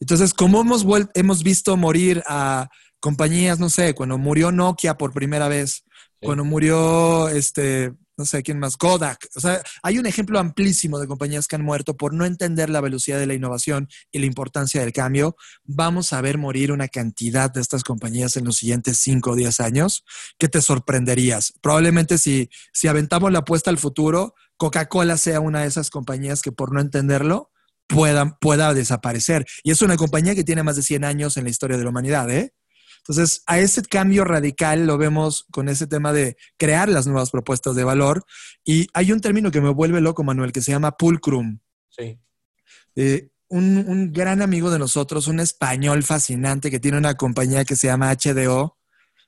Entonces, 0.00 0.34
como 0.34 0.60
hemos, 0.60 0.84
hemos 1.14 1.42
visto 1.42 1.76
morir 1.76 2.22
a 2.26 2.68
compañías, 3.00 3.58
no 3.58 3.70
sé, 3.70 3.94
cuando 3.94 4.18
murió 4.18 4.52
Nokia 4.52 4.96
por 4.96 5.12
primera 5.12 5.48
vez, 5.48 5.84
cuando 6.20 6.44
murió 6.44 7.28
este, 7.28 7.92
no 8.18 8.24
sé 8.24 8.42
quién 8.42 8.58
más, 8.58 8.76
Kodak. 8.76 9.28
O 9.36 9.40
sea, 9.40 9.62
hay 9.82 9.98
un 9.98 10.06
ejemplo 10.06 10.40
amplísimo 10.40 10.98
de 10.98 11.06
compañías 11.06 11.46
que 11.46 11.54
han 11.54 11.64
muerto 11.64 11.96
por 11.96 12.12
no 12.12 12.24
entender 12.24 12.68
la 12.68 12.80
velocidad 12.80 13.18
de 13.18 13.26
la 13.26 13.34
innovación 13.34 13.88
y 14.10 14.18
la 14.18 14.26
importancia 14.26 14.80
del 14.80 14.92
cambio. 14.92 15.36
Vamos 15.64 16.12
a 16.12 16.20
ver 16.20 16.36
morir 16.36 16.72
una 16.72 16.88
cantidad 16.88 17.50
de 17.50 17.60
estas 17.60 17.84
compañías 17.84 18.36
en 18.36 18.44
los 18.44 18.56
siguientes 18.56 18.98
5 18.98 19.30
o 19.30 19.36
10 19.36 19.60
años 19.60 20.04
que 20.36 20.48
te 20.48 20.60
sorprenderías. 20.60 21.54
Probablemente 21.60 22.18
si, 22.18 22.50
si 22.72 22.88
aventamos 22.88 23.30
la 23.30 23.38
apuesta 23.38 23.70
al 23.70 23.78
futuro, 23.78 24.34
Coca-Cola 24.56 25.16
sea 25.16 25.38
una 25.38 25.60
de 25.60 25.68
esas 25.68 25.88
compañías 25.88 26.42
que 26.42 26.50
por 26.50 26.72
no 26.72 26.80
entenderlo 26.80 27.52
pueda, 27.86 28.36
pueda 28.40 28.74
desaparecer. 28.74 29.46
Y 29.62 29.70
es 29.70 29.80
una 29.80 29.96
compañía 29.96 30.34
que 30.34 30.42
tiene 30.42 30.64
más 30.64 30.74
de 30.74 30.82
100 30.82 31.04
años 31.04 31.36
en 31.36 31.44
la 31.44 31.50
historia 31.50 31.76
de 31.76 31.84
la 31.84 31.90
humanidad, 31.90 32.28
¿eh? 32.30 32.52
Entonces, 33.08 33.42
a 33.46 33.58
ese 33.58 33.82
cambio 33.82 34.24
radical 34.24 34.86
lo 34.86 34.98
vemos 34.98 35.46
con 35.50 35.70
ese 35.70 35.86
tema 35.86 36.12
de 36.12 36.36
crear 36.58 36.90
las 36.90 37.06
nuevas 37.06 37.30
propuestas 37.30 37.74
de 37.74 37.82
valor. 37.82 38.26
Y 38.64 38.86
hay 38.92 39.12
un 39.12 39.22
término 39.22 39.50
que 39.50 39.62
me 39.62 39.70
vuelve 39.70 40.02
loco, 40.02 40.22
Manuel, 40.24 40.52
que 40.52 40.60
se 40.60 40.72
llama 40.72 40.96
pulcrum. 40.98 41.58
Sí. 41.88 42.18
Eh, 42.96 43.30
un, 43.48 44.12
gran 44.12 44.42
amigo 44.42 44.70
de 44.70 44.78
nosotros, 44.78 45.26
un 45.26 45.40
español 45.40 46.02
fascinante 46.02 46.70
que 46.70 46.80
tiene 46.80 46.98
una 46.98 47.14
compañía 47.14 47.64
que 47.64 47.76
se 47.76 47.86
llama 47.86 48.14
HDO. 48.14 48.76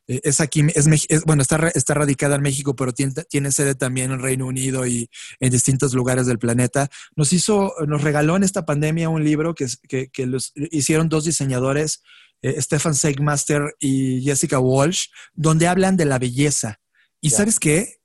Eh, 0.08 0.20
es 0.24 0.40
aquí, 0.42 0.62
es, 0.74 1.24
bueno, 1.24 1.40
está, 1.40 1.68
está 1.74 1.94
radicada 1.94 2.36
en 2.36 2.42
México, 2.42 2.76
pero 2.76 2.92
tiene, 2.92 3.50
sede 3.50 3.74
también 3.76 4.12
en 4.12 4.20
Reino 4.20 4.46
Unido 4.46 4.86
y 4.86 5.08
en 5.38 5.50
distintos 5.50 5.94
lugares 5.94 6.26
del 6.26 6.38
planeta. 6.38 6.90
Nos 7.16 7.32
hizo, 7.32 7.72
nos 7.86 8.02
regaló 8.02 8.36
en 8.36 8.42
esta 8.42 8.66
pandemia 8.66 9.08
un 9.08 9.24
libro 9.24 9.54
que, 9.54 9.66
que, 9.88 10.10
que 10.10 10.26
los 10.26 10.52
hicieron 10.54 11.08
dos 11.08 11.24
diseñadores 11.24 12.02
eh, 12.42 12.60
Stefan 12.60 12.94
Seigmaster 12.94 13.74
y 13.78 14.22
Jessica 14.22 14.58
Walsh, 14.58 15.06
donde 15.34 15.68
hablan 15.68 15.96
de 15.96 16.04
la 16.04 16.18
belleza. 16.18 16.80
Y 17.20 17.30
sabes 17.30 17.58
qué? 17.58 18.00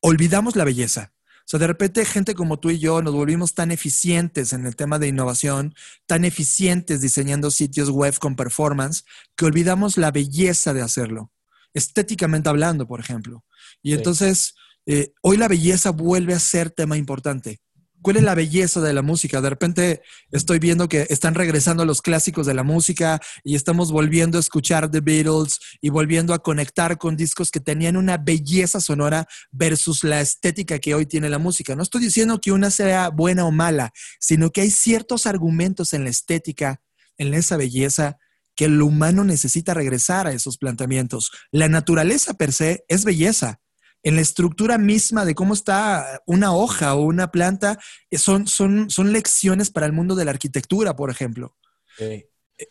Olvidamos 0.00 0.56
la 0.56 0.64
belleza. 0.64 1.12
O 1.48 1.50
sea, 1.50 1.60
de 1.60 1.66
repente 1.66 2.04
gente 2.04 2.34
como 2.34 2.58
tú 2.58 2.68
y 2.68 2.78
yo 2.78 3.00
nos 3.00 3.14
volvimos 3.14 3.54
tan 3.54 3.70
eficientes 3.70 4.52
en 4.52 4.66
el 4.66 4.76
tema 4.76 4.98
de 4.98 5.08
innovación, 5.08 5.74
tan 6.06 6.26
eficientes 6.26 7.00
diseñando 7.00 7.50
sitios 7.50 7.88
web 7.88 8.18
con 8.18 8.36
performance, 8.36 9.04
que 9.34 9.46
olvidamos 9.46 9.96
la 9.96 10.10
belleza 10.10 10.74
de 10.74 10.82
hacerlo. 10.82 11.32
Estéticamente 11.72 12.50
hablando, 12.50 12.86
por 12.86 13.00
ejemplo. 13.00 13.46
Y 13.82 13.94
entonces, 13.94 14.56
eh, 14.84 15.12
hoy 15.22 15.38
la 15.38 15.48
belleza 15.48 15.90
vuelve 15.90 16.34
a 16.34 16.38
ser 16.38 16.70
tema 16.70 16.98
importante. 16.98 17.60
¿Cuál 18.00 18.16
es 18.16 18.22
la 18.22 18.34
belleza 18.34 18.80
de 18.80 18.92
la 18.92 19.02
música? 19.02 19.40
De 19.40 19.50
repente 19.50 20.02
estoy 20.30 20.60
viendo 20.60 20.88
que 20.88 21.06
están 21.10 21.34
regresando 21.34 21.84
los 21.84 22.00
clásicos 22.00 22.46
de 22.46 22.54
la 22.54 22.62
música 22.62 23.20
y 23.42 23.56
estamos 23.56 23.90
volviendo 23.90 24.38
a 24.38 24.40
escuchar 24.40 24.90
The 24.90 25.00
Beatles 25.00 25.58
y 25.80 25.88
volviendo 25.90 26.32
a 26.32 26.38
conectar 26.38 26.96
con 26.96 27.16
discos 27.16 27.50
que 27.50 27.60
tenían 27.60 27.96
una 27.96 28.16
belleza 28.16 28.80
sonora 28.80 29.26
versus 29.50 30.04
la 30.04 30.20
estética 30.20 30.78
que 30.78 30.94
hoy 30.94 31.06
tiene 31.06 31.28
la 31.28 31.38
música. 31.38 31.74
No 31.74 31.82
estoy 31.82 32.02
diciendo 32.02 32.40
que 32.40 32.52
una 32.52 32.70
sea 32.70 33.08
buena 33.08 33.44
o 33.44 33.50
mala, 33.50 33.92
sino 34.20 34.50
que 34.50 34.60
hay 34.60 34.70
ciertos 34.70 35.26
argumentos 35.26 35.92
en 35.92 36.04
la 36.04 36.10
estética, 36.10 36.80
en 37.16 37.34
esa 37.34 37.56
belleza, 37.56 38.18
que 38.54 38.66
el 38.66 38.80
humano 38.80 39.24
necesita 39.24 39.74
regresar 39.74 40.26
a 40.26 40.32
esos 40.32 40.56
planteamientos. 40.56 41.32
La 41.50 41.68
naturaleza 41.68 42.34
per 42.34 42.52
se 42.52 42.84
es 42.88 43.04
belleza 43.04 43.60
en 44.02 44.14
la 44.14 44.20
estructura 44.20 44.78
misma 44.78 45.24
de 45.24 45.34
cómo 45.34 45.54
está 45.54 46.22
una 46.26 46.54
hoja 46.54 46.94
o 46.94 47.02
una 47.02 47.30
planta, 47.30 47.78
eh, 48.10 48.18
son, 48.18 48.46
son, 48.46 48.90
son 48.90 49.12
lecciones 49.12 49.70
para 49.70 49.86
el 49.86 49.92
mundo 49.92 50.14
de 50.14 50.24
la 50.24 50.30
arquitectura, 50.30 50.96
por 50.96 51.10
ejemplo. 51.10 51.56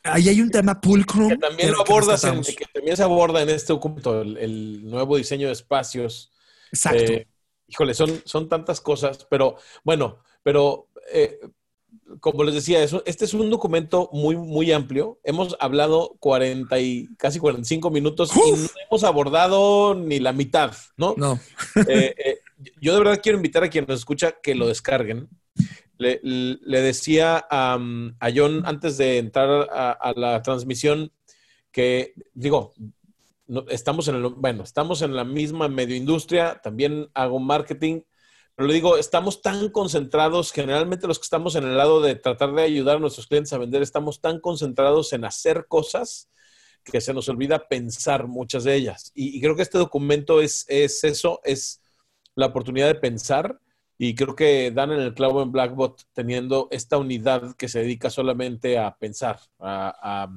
Ahí 0.04 0.30
hay 0.30 0.42
un 0.42 0.50
tema 0.50 0.80
pulcrum. 0.80 1.30
Que 1.30 1.38
también 1.38 1.72
lo 1.72 1.82
abordas, 1.82 2.24
en, 2.24 2.42
que 2.44 2.66
también 2.74 2.98
se 2.98 3.04
aborda 3.04 3.42
en 3.42 3.50
este 3.50 3.74
documento, 3.74 4.22
el, 4.22 4.90
nuevo 4.90 5.18
diseño 5.18 5.48
de 5.48 5.54
espacios. 5.54 6.32
Exacto. 6.72 7.14
Eh, 7.14 7.28
híjole, 7.68 7.94
son, 7.94 8.22
son 8.26 8.50
tantas 8.50 8.82
cosas, 8.82 9.26
pero 9.30 9.58
bueno, 9.84 10.24
pero 10.44 10.90
eh, 11.12 11.40
como 12.20 12.44
les 12.44 12.56
decía, 12.56 12.84
eso, 12.84 13.04
este 13.06 13.26
es 13.26 13.34
un 13.34 13.50
documento 13.50 14.10
muy, 14.12 14.36
muy 14.36 14.72
amplio. 14.72 15.20
Hemos 15.24 15.56
hablado 15.60 16.16
40 16.20 16.80
y 16.80 17.08
casi 17.18 17.40
45 17.40 17.90
minutos 17.92 18.32
y 18.36 18.52
no 18.52 18.68
hemos 18.90 19.04
abordado 19.04 19.96
ni 19.96 20.20
la 20.20 20.34
mitad, 20.34 20.74
¿no? 20.96 21.16
No. 21.18 21.40
Eh, 21.88 22.16
eh, 22.18 22.40
yo 22.82 22.94
de 22.94 23.00
verdad 23.00 23.20
quiero 23.22 23.38
invitar 23.38 23.64
a 23.64 23.70
quien 23.70 23.86
nos 23.88 24.00
escucha 24.00 24.36
que 24.42 24.56
lo 24.56 24.68
descarguen. 24.68 25.30
Le, 25.98 26.20
decía 26.64 27.46
a, 27.50 27.80
John 28.36 28.64
antes 28.66 28.98
de 28.98 29.18
entrar 29.18 29.68
a, 29.72 30.14
la 30.16 30.42
transmisión 30.42 31.12
que, 31.72 32.14
digo, 32.34 32.74
estamos 33.70 34.08
en 34.08 34.16
el, 34.16 34.28
bueno, 34.30 34.64
estamos 34.64 35.02
en 35.02 35.16
la 35.16 35.24
misma 35.24 35.68
medio 35.68 35.96
industria, 35.96 36.60
también 36.62 37.10
hago 37.14 37.40
marketing 37.40 38.02
pero 38.58 38.70
le 38.70 38.74
digo, 38.74 38.98
estamos 38.98 39.44
tan 39.44 39.70
concentrados, 39.70 40.52
generalmente 40.52 41.06
los 41.06 41.20
que 41.20 41.26
estamos 41.26 41.56
en 41.56 41.64
el 41.64 41.78
lado 41.78 42.02
de 42.02 42.16
tratar 42.16 42.56
de 42.56 42.64
ayudar 42.64 42.98
a 42.98 43.00
nuestros 43.00 43.28
clientes 43.28 43.54
a 43.54 43.60
vender, 43.60 43.84
estamos 43.84 44.20
tan 44.20 44.40
concentrados 44.40 45.14
en 45.14 45.26
hacer 45.26 45.68
cosas 45.68 46.28
que 46.84 47.00
se 47.00 47.14
nos 47.14 47.30
olvida 47.30 47.68
pensar 47.68 48.26
muchas 48.26 48.64
de 48.64 48.74
ellas. 48.74 49.12
Y, 49.14 49.40
creo 49.42 49.56
que 49.56 49.62
este 49.62 49.78
documento 49.78 50.42
es, 50.42 50.66
es, 50.70 51.04
eso, 51.04 51.40
es 51.44 51.84
la 52.34 52.48
oportunidad 52.48 52.88
de 52.88 52.96
pensar. 52.96 53.60
Y 54.00 54.16
creo 54.16 54.36
que 54.36 54.72
dan 54.72 54.92
en 54.92 55.02
el 55.02 55.14
clavo 55.14 55.44
en 55.44 55.52
Blackbot 55.52 56.08
teniendo 56.14 56.68
esta 56.72 56.98
unidad 56.98 57.56
que 57.58 57.70
se 57.70 57.82
dedica 57.82 58.10
solamente 58.10 58.80
a 58.80 58.98
pensar, 58.98 59.40
a, 59.60 60.28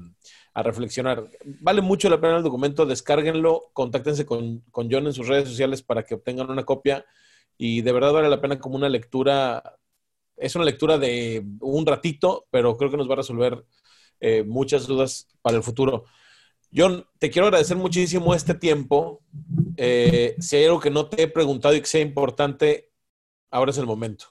a, 0.53 0.63
reflexionar. 0.63 1.27
Vale 1.63 1.81
mucho 1.81 2.11
la 2.11 2.21
pena 2.21 2.37
el 2.37 2.43
documento, 2.43 2.85
descárguenlo, 2.85 3.71
contáctense 3.73 4.27
con, 4.27 4.61
con 4.71 4.91
John 4.91 5.07
en 5.07 5.15
sus 5.15 5.27
redes 5.27 5.49
sociales 5.49 5.83
para 5.83 6.03
que 6.03 6.17
obtengan 6.17 6.51
una 6.51 6.65
copia 6.65 7.07
y 7.63 7.83
de 7.83 7.93
verdad 7.93 8.15
vale 8.15 8.31
la 8.31 8.41
pena 8.41 8.59
como 8.59 8.77
una 8.77 8.89
lectura, 8.89 9.77
es 10.39 10.57
una 10.57 10.65
lectura 10.65 10.97
de 10.97 11.45
un 11.61 11.85
ratito, 11.85 12.47
pero 12.51 12.75
creo 12.79 12.91
que 12.91 12.97
nos 12.97 13.07
va 13.07 13.13
a 13.13 13.17
resolver 13.17 13.67
eh, 14.19 14.45
muchas 14.45 14.87
dudas 14.87 15.29
para 15.43 15.59
el 15.59 15.63
futuro. 15.63 16.07
John, 16.75 17.05
te 17.19 17.31
quiero 17.31 17.49
agradecer 17.49 17.77
muchísimo 17.77 18.35
este 18.35 18.55
tiempo. 18.55 19.21
Eh, 19.77 20.37
si 20.41 20.57
hay 20.57 20.65
algo 20.65 20.81
que 20.81 20.89
no 20.89 21.11
te 21.11 21.25
he 21.25 21.29
preguntado 21.29 21.75
y 21.75 21.83
que 21.83 21.87
sea 21.87 22.01
importante, 22.01 22.93
ahora 23.51 23.73
es 23.73 23.79
el 23.79 23.85
momento. 23.85 24.25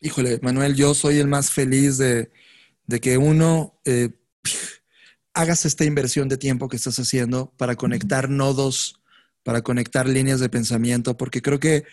Híjole, 0.00 0.40
Manuel, 0.42 0.74
yo 0.74 0.94
soy 0.94 1.18
el 1.18 1.28
más 1.28 1.52
feliz 1.52 1.98
de, 1.98 2.32
que 3.00 3.16
uno 3.16 3.80
eh, 3.84 4.10
hagas 5.34 5.64
esta 5.66 5.84
inversión 5.84 6.28
de 6.28 6.36
tiempo 6.36 6.66
que 6.66 6.78
estás 6.78 6.98
haciendo 6.98 7.52
para 7.56 7.76
conectar 7.76 8.28
nodos, 8.28 9.00
para 9.44 9.62
conectar 9.62 10.08
líneas 10.08 10.40
de 10.40 10.48
pensamiento, 10.48 11.16
porque 11.16 11.42
creo 11.42 11.60
que 11.60 11.84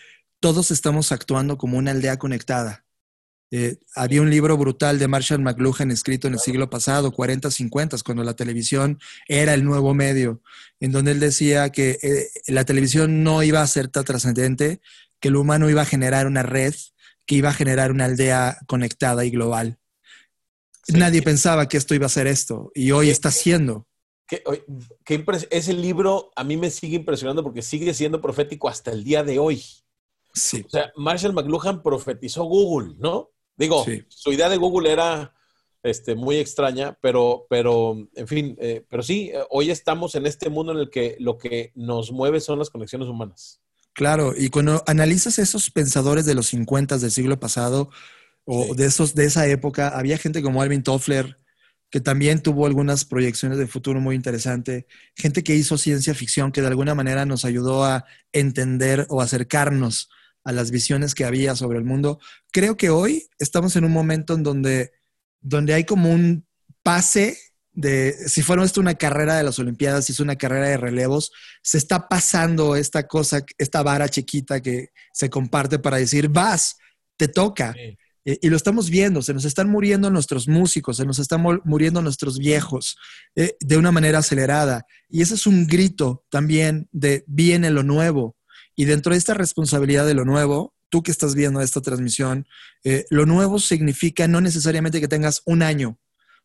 todos 0.46 0.70
estamos 0.70 1.10
actuando 1.10 1.58
como 1.58 1.76
una 1.76 1.90
aldea 1.90 2.20
conectada. 2.20 2.84
Eh, 3.50 3.78
había 3.96 4.22
un 4.22 4.30
libro 4.30 4.56
brutal 4.56 4.96
de 4.96 5.08
Marshall 5.08 5.40
McLuhan 5.40 5.90
escrito 5.90 6.28
en 6.28 6.34
el 6.34 6.38
siglo 6.38 6.70
pasado, 6.70 7.10
40, 7.10 7.50
50, 7.50 7.96
cuando 8.04 8.22
la 8.22 8.36
televisión 8.36 9.00
era 9.26 9.54
el 9.54 9.64
nuevo 9.64 9.92
medio, 9.92 10.40
en 10.78 10.92
donde 10.92 11.10
él 11.10 11.18
decía 11.18 11.70
que 11.70 11.98
eh, 12.00 12.28
la 12.46 12.64
televisión 12.64 13.24
no 13.24 13.42
iba 13.42 13.60
a 13.60 13.66
ser 13.66 13.88
tan 13.88 14.04
trascendente, 14.04 14.80
que 15.18 15.26
el 15.26 15.34
humano 15.34 15.68
iba 15.68 15.82
a 15.82 15.84
generar 15.84 16.28
una 16.28 16.44
red, 16.44 16.76
que 17.26 17.34
iba 17.34 17.48
a 17.48 17.52
generar 17.52 17.90
una 17.90 18.04
aldea 18.04 18.58
conectada 18.68 19.24
y 19.24 19.30
global. 19.30 19.80
Nadie 20.86 21.22
pensaba 21.22 21.66
que 21.66 21.76
esto 21.76 21.96
iba 21.96 22.06
a 22.06 22.08
ser 22.08 22.28
esto, 22.28 22.70
y 22.72 22.92
hoy 22.92 23.10
está 23.10 23.32
siendo. 23.32 23.88
ese 25.50 25.72
libro 25.72 26.30
a 26.36 26.44
mí 26.44 26.56
me 26.56 26.70
sigue 26.70 26.94
impresionando 26.94 27.42
porque 27.42 27.62
sigue 27.62 27.92
siendo 27.94 28.20
profético 28.20 28.68
hasta 28.68 28.92
el 28.92 29.02
día 29.02 29.24
de 29.24 29.40
hoy. 29.40 29.64
Sí. 30.36 30.62
O 30.66 30.68
sea, 30.68 30.92
Marshall 30.96 31.32
McLuhan 31.32 31.82
profetizó 31.82 32.44
Google, 32.44 32.94
¿no? 32.98 33.30
Digo, 33.56 33.86
su 34.08 34.32
idea 34.32 34.50
de 34.50 34.58
Google 34.58 34.92
era 34.92 35.34
este, 35.82 36.14
muy 36.14 36.36
extraña, 36.36 36.98
pero, 37.00 37.46
pero 37.48 37.96
en 38.14 38.28
fin, 38.28 38.56
eh, 38.60 38.84
pero 38.88 39.02
sí, 39.02 39.30
eh, 39.32 39.38
hoy 39.48 39.70
estamos 39.70 40.14
en 40.14 40.26
este 40.26 40.50
mundo 40.50 40.72
en 40.72 40.78
el 40.78 40.90
que 40.90 41.16
lo 41.20 41.38
que 41.38 41.72
nos 41.74 42.12
mueve 42.12 42.40
son 42.40 42.58
las 42.58 42.68
conexiones 42.68 43.08
humanas. 43.08 43.62
Claro, 43.94 44.34
y 44.36 44.50
cuando 44.50 44.82
analizas 44.86 45.38
esos 45.38 45.70
pensadores 45.70 46.26
de 46.26 46.34
los 46.34 46.48
50 46.48 46.98
del 46.98 47.10
siglo 47.10 47.40
pasado 47.40 47.88
o 48.44 48.74
de, 48.74 48.84
esos, 48.84 49.14
de 49.14 49.24
esa 49.24 49.46
época, 49.46 49.88
había 49.88 50.18
gente 50.18 50.42
como 50.42 50.60
Alvin 50.60 50.82
Toffler, 50.82 51.38
que 51.88 52.00
también 52.02 52.42
tuvo 52.42 52.66
algunas 52.66 53.06
proyecciones 53.06 53.56
de 53.56 53.66
futuro 53.66 54.00
muy 54.00 54.14
interesante, 54.14 54.86
gente 55.14 55.42
que 55.42 55.54
hizo 55.54 55.78
ciencia 55.78 56.14
ficción 56.14 56.52
que 56.52 56.60
de 56.60 56.66
alguna 56.66 56.94
manera 56.94 57.24
nos 57.24 57.46
ayudó 57.46 57.86
a 57.86 58.04
entender 58.32 59.06
o 59.08 59.22
acercarnos 59.22 60.10
a 60.46 60.52
las 60.52 60.70
visiones 60.70 61.16
que 61.16 61.24
había 61.24 61.56
sobre 61.56 61.76
el 61.76 61.84
mundo. 61.84 62.20
Creo 62.52 62.76
que 62.76 62.88
hoy 62.88 63.28
estamos 63.40 63.74
en 63.74 63.84
un 63.84 63.90
momento 63.90 64.34
en 64.34 64.44
donde, 64.44 64.92
donde 65.40 65.74
hay 65.74 65.82
como 65.82 66.08
un 66.12 66.46
pase 66.84 67.36
de, 67.72 68.14
si 68.28 68.42
fuera 68.42 68.62
esto 68.62 68.80
una 68.80 68.94
carrera 68.94 69.36
de 69.36 69.42
las 69.42 69.58
Olimpiadas, 69.58 70.04
si 70.04 70.12
es 70.12 70.20
una 70.20 70.36
carrera 70.36 70.68
de 70.68 70.76
relevos, 70.76 71.32
se 71.62 71.78
está 71.78 72.08
pasando 72.08 72.76
esta 72.76 73.08
cosa, 73.08 73.44
esta 73.58 73.82
vara 73.82 74.08
chiquita 74.08 74.60
que 74.60 74.90
se 75.12 75.28
comparte 75.28 75.80
para 75.80 75.96
decir, 75.96 76.28
vas, 76.28 76.76
te 77.16 77.26
toca. 77.26 77.74
y 78.24 78.48
lo 78.48 78.56
estamos 78.56 78.88
viendo, 78.88 79.22
se 79.22 79.34
nos 79.34 79.44
están 79.44 79.68
muriendo 79.68 80.10
nuestros 80.10 80.46
músicos, 80.46 80.98
se 80.98 81.04
nos 81.04 81.18
están 81.18 81.44
muriendo 81.64 82.02
nuestros 82.02 82.38
viejos 82.38 82.96
eh, 83.34 83.56
de 83.58 83.76
una 83.76 83.90
manera 83.90 84.18
acelerada. 84.18 84.86
Y 85.08 85.22
ese 85.22 85.34
es 85.34 85.44
un 85.44 85.66
grito 85.66 86.24
también 86.30 86.88
de 86.92 87.24
viene 87.26 87.70
lo 87.70 87.82
nuevo. 87.82 88.36
Y 88.76 88.84
dentro 88.84 89.12
de 89.12 89.18
esta 89.18 89.34
responsabilidad 89.34 90.06
de 90.06 90.14
lo 90.14 90.24
nuevo, 90.24 90.74
tú 90.90 91.02
que 91.02 91.10
estás 91.10 91.34
viendo 91.34 91.60
esta 91.60 91.80
transmisión, 91.80 92.46
eh, 92.84 93.06
lo 93.10 93.26
nuevo 93.26 93.58
significa 93.58 94.28
no 94.28 94.40
necesariamente 94.40 95.00
que 95.00 95.08
tengas 95.08 95.42
un 95.46 95.62
año. 95.62 95.98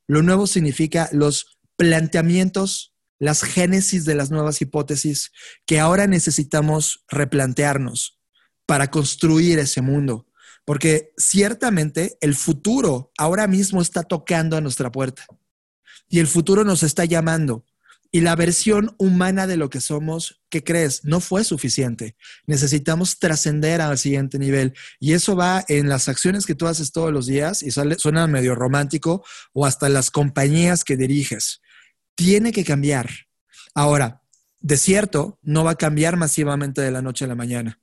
Lo 0.07 0.23
nuevo 0.23 0.47
significa 0.47 1.09
los 1.11 1.59
planteamientos, 1.75 2.95
las 3.19 3.43
génesis 3.43 4.05
de 4.05 4.15
las 4.15 4.31
nuevas 4.31 4.61
hipótesis 4.61 5.31
que 5.65 5.79
ahora 5.79 6.07
necesitamos 6.07 7.03
replantearnos 7.09 8.19
para 8.65 8.89
construir 8.89 9.59
ese 9.59 9.81
mundo. 9.81 10.27
Porque 10.65 11.11
ciertamente 11.17 12.17
el 12.21 12.35
futuro 12.35 13.11
ahora 13.17 13.47
mismo 13.47 13.81
está 13.81 14.03
tocando 14.03 14.55
a 14.55 14.61
nuestra 14.61 14.91
puerta 14.91 15.25
y 16.07 16.19
el 16.19 16.27
futuro 16.27 16.63
nos 16.63 16.83
está 16.83 17.05
llamando 17.05 17.65
y 18.11 18.19
la 18.19 18.35
versión 18.35 18.93
humana 18.97 19.47
de 19.47 19.55
lo 19.55 19.69
que 19.69 19.79
somos, 19.79 20.41
¿qué 20.49 20.63
crees? 20.63 21.05
No 21.05 21.21
fue 21.21 21.45
suficiente. 21.45 22.17
Necesitamos 22.45 23.19
trascender 23.19 23.79
al 23.79 23.97
siguiente 23.97 24.37
nivel. 24.37 24.73
Y 24.99 25.13
eso 25.13 25.37
va 25.37 25.63
en 25.69 25.87
las 25.87 26.09
acciones 26.09 26.45
que 26.45 26.55
tú 26.55 26.67
haces 26.67 26.91
todos 26.91 27.13
los 27.13 27.25
días 27.25 27.63
y 27.63 27.71
suena 27.71 28.27
medio 28.27 28.53
romántico 28.53 29.23
o 29.53 29.65
hasta 29.65 29.87
las 29.87 30.11
compañías 30.11 30.83
que 30.83 30.97
diriges. 30.97 31.61
Tiene 32.15 32.51
que 32.51 32.65
cambiar. 32.65 33.09
Ahora, 33.73 34.21
de 34.59 34.75
cierto, 34.75 35.39
no 35.41 35.63
va 35.63 35.71
a 35.71 35.75
cambiar 35.75 36.17
masivamente 36.17 36.81
de 36.81 36.91
la 36.91 37.01
noche 37.01 37.23
a 37.23 37.29
la 37.29 37.35
mañana. 37.35 37.79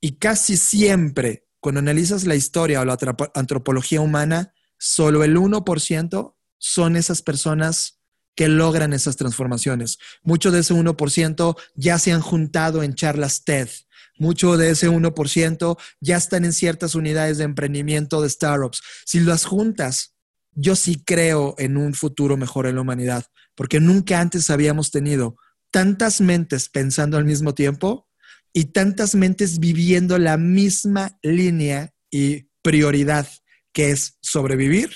Y 0.00 0.18
casi 0.18 0.56
siempre, 0.56 1.48
cuando 1.58 1.80
analizas 1.80 2.24
la 2.24 2.36
historia 2.36 2.80
o 2.80 2.84
la 2.84 2.96
antropología 3.34 4.00
humana, 4.00 4.54
solo 4.78 5.24
el 5.24 5.36
1% 5.36 6.36
son 6.58 6.96
esas 6.96 7.22
personas 7.22 7.97
que 8.38 8.46
logran 8.46 8.92
esas 8.92 9.16
transformaciones. 9.16 9.98
Mucho 10.22 10.52
de 10.52 10.60
ese 10.60 10.72
1% 10.72 11.56
ya 11.74 11.98
se 11.98 12.12
han 12.12 12.20
juntado 12.20 12.84
en 12.84 12.94
charlas 12.94 13.42
TED. 13.42 13.68
Mucho 14.16 14.56
de 14.56 14.70
ese 14.70 14.88
1% 14.88 15.76
ya 16.00 16.16
están 16.16 16.44
en 16.44 16.52
ciertas 16.52 16.94
unidades 16.94 17.38
de 17.38 17.44
emprendimiento 17.44 18.22
de 18.22 18.30
startups. 18.30 18.80
Si 19.04 19.18
las 19.18 19.44
juntas, 19.44 20.14
yo 20.52 20.76
sí 20.76 21.02
creo 21.04 21.56
en 21.58 21.76
un 21.76 21.94
futuro 21.94 22.36
mejor 22.36 22.68
en 22.68 22.76
la 22.76 22.82
humanidad, 22.82 23.26
porque 23.56 23.80
nunca 23.80 24.20
antes 24.20 24.50
habíamos 24.50 24.92
tenido 24.92 25.36
tantas 25.72 26.20
mentes 26.20 26.68
pensando 26.68 27.16
al 27.16 27.24
mismo 27.24 27.54
tiempo 27.54 28.08
y 28.52 28.66
tantas 28.66 29.16
mentes 29.16 29.58
viviendo 29.58 30.16
la 30.16 30.36
misma 30.36 31.18
línea 31.22 31.92
y 32.08 32.46
prioridad, 32.62 33.28
que 33.72 33.90
es 33.90 34.16
sobrevivir 34.20 34.92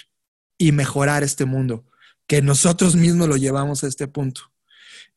y 0.58 0.70
mejorar 0.70 1.24
este 1.24 1.44
mundo 1.44 1.88
que 2.32 2.40
nosotros 2.40 2.96
mismos 2.96 3.28
lo 3.28 3.36
llevamos 3.36 3.84
a 3.84 3.88
este 3.88 4.08
punto. 4.08 4.50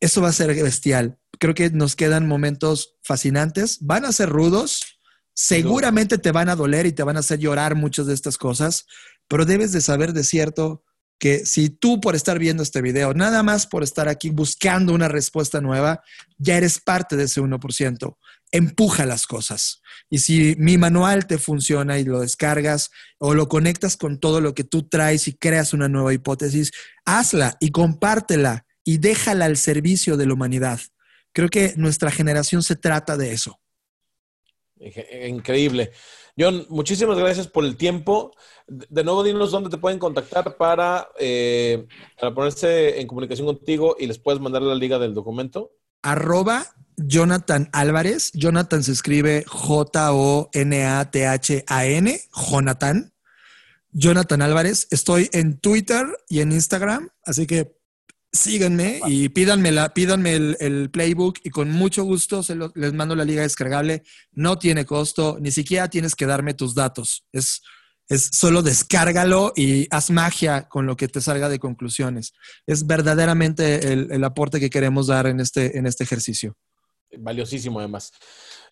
Eso 0.02 0.22
va 0.22 0.28
a 0.28 0.34
ser 0.34 0.54
bestial. 0.62 1.18
Creo 1.40 1.54
que 1.54 1.70
nos 1.70 1.96
quedan 1.96 2.28
momentos 2.28 2.98
fascinantes. 3.04 3.78
Van 3.80 4.04
a 4.04 4.12
ser 4.12 4.28
rudos. 4.28 5.00
Seguramente 5.34 6.18
te 6.18 6.34
van 6.34 6.50
a 6.50 6.58
doler 6.58 6.86
y 6.86 6.92
te 6.92 7.04
van 7.04 7.16
a 7.16 7.22
hacer 7.22 7.40
llorar 7.40 7.76
muchas 7.76 8.06
de 8.08 8.14
estas 8.14 8.38
cosas, 8.38 8.86
pero 9.30 9.46
debes 9.46 9.72
de 9.72 9.80
saber 9.80 10.12
de 10.12 10.26
cierto 10.26 10.84
que 11.18 11.46
si 11.46 11.70
tú 11.70 12.02
por 12.02 12.18
estar 12.18 12.38
viendo 12.38 12.64
este 12.64 12.82
video, 12.82 13.14
nada 13.14 13.44
más 13.44 13.66
por 13.66 13.82
estar 13.82 14.10
aquí 14.10 14.30
buscando 14.30 14.92
una 14.92 15.08
respuesta 15.08 15.62
nueva, 15.62 16.04
ya 16.38 16.58
eres 16.58 16.82
parte 16.82 17.16
de 17.16 17.24
ese 17.24 17.40
1%. 17.40 18.18
Empuja 18.52 19.06
las 19.06 19.26
cosas. 19.26 19.82
Y 20.10 20.20
si 20.20 20.56
mi 20.58 20.78
manual 20.78 21.28
te 21.28 21.38
funciona 21.38 21.98
y 21.98 22.04
lo 22.04 22.20
descargas 22.20 22.92
o 23.18 23.34
lo 23.34 23.48
conectas 23.48 23.98
con 23.98 24.20
todo 24.20 24.40
lo 24.40 24.54
que 24.54 24.64
tú 24.64 24.88
traes 24.88 25.28
y 25.28 25.36
creas 25.36 25.74
una 25.74 25.90
nueva 25.90 26.14
hipótesis, 26.14 26.72
hazla 27.06 27.58
y 27.60 27.72
compártela 27.72 28.66
y 28.84 29.00
déjala 29.00 29.46
al 29.46 29.58
servicio 29.58 30.16
de 30.16 30.28
la 30.28 30.34
humanidad. 30.34 30.80
Creo 31.34 31.50
que 31.50 31.74
nuestra 31.76 32.12
generación 32.12 32.64
se 32.64 32.76
trata 32.76 33.18
de 33.18 33.34
eso. 33.34 33.60
Increíble. 35.28 35.92
John, 36.38 36.66
muchísimas 36.70 37.18
gracias 37.18 37.48
por 37.48 37.66
el 37.66 37.78
tiempo. 37.78 38.32
De 38.68 39.04
nuevo, 39.04 39.24
dinos 39.24 39.52
dónde 39.52 39.70
te 39.70 39.78
pueden 39.78 40.00
contactar 40.00 40.58
para, 40.58 41.10
eh, 41.18 41.88
para 42.20 42.34
ponerse 42.34 43.00
en 43.00 43.08
comunicación 43.08 43.48
contigo 43.48 43.96
y 43.98 44.06
les 44.06 44.20
puedes 44.20 44.42
mandar 44.42 44.62
la 44.62 44.76
liga 44.76 45.00
del 45.00 45.14
documento. 45.14 45.72
Arroba 46.02 46.66
Jonathan 46.98 47.70
Álvarez. 47.72 48.32
Jonathan 48.34 48.84
se 48.84 48.92
escribe 48.92 49.44
J-O-N-A-T-H-A-N. 49.48 50.62
Jonathan. 52.34 53.14
Jonathan 53.92 54.42
Álvarez. 54.42 54.88
Estoy 54.92 55.30
en 55.32 55.58
Twitter 55.60 56.06
y 56.28 56.42
en 56.42 56.52
Instagram, 56.52 57.10
así 57.24 57.48
que 57.48 57.76
síganme 58.36 59.00
y 59.08 59.30
pídanme, 59.30 59.72
la, 59.72 59.94
pídanme 59.94 60.36
el, 60.36 60.90
playbook 60.92 61.40
y 61.44 61.50
con 61.50 61.72
mucho 61.72 62.04
gusto 62.04 62.44
se 62.44 62.58
les 62.76 62.94
mando 62.94 63.16
la 63.16 63.24
liga 63.24 63.42
descargable. 63.42 64.04
No 64.34 64.60
tiene 64.60 64.86
costo, 64.86 65.38
ni 65.40 65.52
siquiera 65.52 65.90
tienes 65.90 66.16
que 66.16 66.26
darme 66.26 66.54
tus 66.54 66.76
datos. 66.76 67.26
Es, 67.32 67.62
es 68.08 68.30
solo 68.34 68.62
descárgalo 68.62 69.54
y 69.56 69.88
haz 69.90 70.12
magia 70.12 70.68
con 70.68 70.86
lo 70.86 70.96
que 70.96 71.08
te 71.08 71.22
salga 71.22 71.50
de 71.50 71.60
conclusiones. 71.60 72.34
Es 72.68 72.86
verdaderamente 72.86 73.94
el, 73.94 74.24
aporte 74.24 74.60
que 74.60 74.70
queremos 74.70 75.08
dar 75.08 75.28
en 75.28 75.40
este, 75.40 75.78
en 75.78 75.88
este 75.88 76.04
ejercicio. 76.04 76.58
Valiosísimo 77.20 77.80
además. 77.80 78.12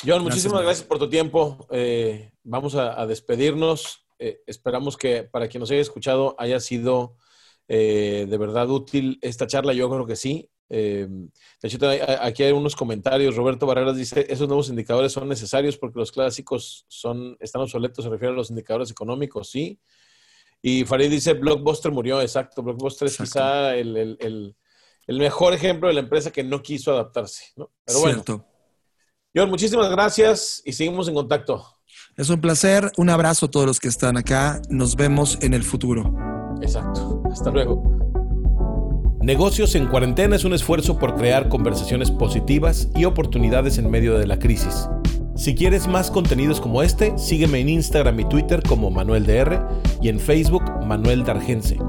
John, 0.06 0.24
muchísimas 0.24 0.62
gracias 0.62 0.88
por 0.88 1.00
tu 1.00 1.10
tiempo. 1.10 1.68
Eh, 1.72 2.32
vamos 2.44 2.76
a, 2.76 3.06
despedirnos. 3.06 4.06
Eh, 4.20 4.42
esperamos 4.48 4.98
que 4.98 5.24
para 5.24 5.48
quien 5.48 5.60
nos 5.60 5.72
haya 5.72 5.82
escuchado 5.82 6.36
haya 6.38 6.60
sido 6.60 7.18
eh, 7.68 8.28
de 8.30 8.38
verdad 8.38 8.70
útil 8.70 9.18
esta 9.22 9.48
charla, 9.48 9.74
yo 9.74 9.90
creo 9.90 10.06
que 10.06 10.16
sí. 10.16 10.50
Eh, 10.70 11.08
de 11.08 11.68
hecho, 11.68 11.78
aquí 12.20 12.44
hay 12.44 12.52
unos 12.52 12.76
comentarios. 12.76 13.36
Roberto 13.36 13.66
Barreras 13.66 13.96
dice, 13.96 14.26
esos 14.30 14.48
nuevos 14.48 14.70
indicadores 14.70 15.12
son 15.12 15.30
necesarios 15.30 15.78
porque 15.78 16.00
los 16.00 16.12
clásicos 16.12 16.86
son, 16.88 17.38
están 17.40 17.62
obsoletos, 17.62 18.04
se 18.04 18.10
refiere 18.10 18.34
a 18.34 18.38
los 18.38 18.50
indicadores 18.50 18.90
económicos, 18.92 19.50
sí. 19.50 19.80
Y 20.62 20.86
Farid 20.86 21.12
dice, 21.12 21.34
Blockbuster 21.34 21.92
murió, 21.92 22.22
exacto. 22.22 22.64
Blockbuster 22.64 23.08
es 23.08 23.18
quizá 23.18 23.76
el, 23.76 24.56
mejor 25.08 25.54
ejemplo 25.54 25.88
de 25.88 25.96
la 25.96 26.00
empresa 26.02 26.32
que 26.32 26.44
no 26.44 26.62
quiso 26.62 26.92
adaptarse. 26.94 27.54
Pero 27.86 28.00
bueno. 28.00 28.24
John, 29.36 29.50
muchísimas 29.50 29.90
gracias 29.90 30.62
y 30.64 30.74
seguimos 30.74 31.08
en 31.08 31.16
contacto. 31.16 31.66
Es 32.16 32.30
un 32.30 32.40
placer. 32.40 32.92
Un 32.98 33.10
abrazo 33.10 33.48
a 33.48 33.52
todos 33.52 33.66
los 33.66 33.80
que 33.80 33.88
están 33.88 34.18
acá. 34.18 34.62
Nos 34.70 34.96
vemos 34.96 35.40
en 35.42 35.54
el 35.54 35.64
futuro. 35.64 36.14
Exacto. 36.62 37.24
Hasta 37.32 37.50
luego. 37.50 37.84
Negocios 39.22 39.74
en 39.76 39.88
cuarentena 39.88 40.36
es 40.36 40.44
un 40.44 40.54
esfuerzo 40.54 41.00
por 41.00 41.16
crear 41.16 41.50
conversaciones 41.50 42.12
positivas 42.12 42.90
y 42.94 43.06
oportunidades 43.06 43.78
en 43.78 43.90
medio 43.90 44.20
de 44.20 44.28
la 44.28 44.38
crisis. 44.38 44.88
Si 45.36 45.56
quieres 45.56 45.88
más 45.88 46.12
contenidos 46.12 46.62
como 46.62 46.84
este, 46.84 47.18
sígueme 47.18 47.60
en 47.60 47.70
Instagram 47.70 48.20
y 48.20 48.30
Twitter 48.30 48.62
como 48.62 48.92
Manuel 48.92 49.26
DR 49.26 49.66
y 50.02 50.10
en 50.10 50.20
Facebook 50.20 50.64
Manuel 50.86 51.24
Dargense. 51.24 51.80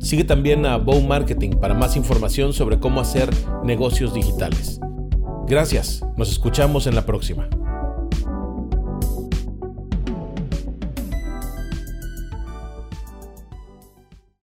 Sigue 0.00 0.24
también 0.24 0.64
a 0.64 0.78
Bow 0.78 1.00
Marketing 1.02 1.50
para 1.50 1.74
más 1.74 1.94
información 1.94 2.54
sobre 2.54 2.80
cómo 2.80 3.00
hacer 3.00 3.28
negocios 3.62 4.14
digitales. 4.14 4.80
Gracias, 5.46 6.02
nos 6.16 6.32
escuchamos 6.32 6.86
en 6.86 6.94
la 6.94 7.04
próxima. 7.04 7.48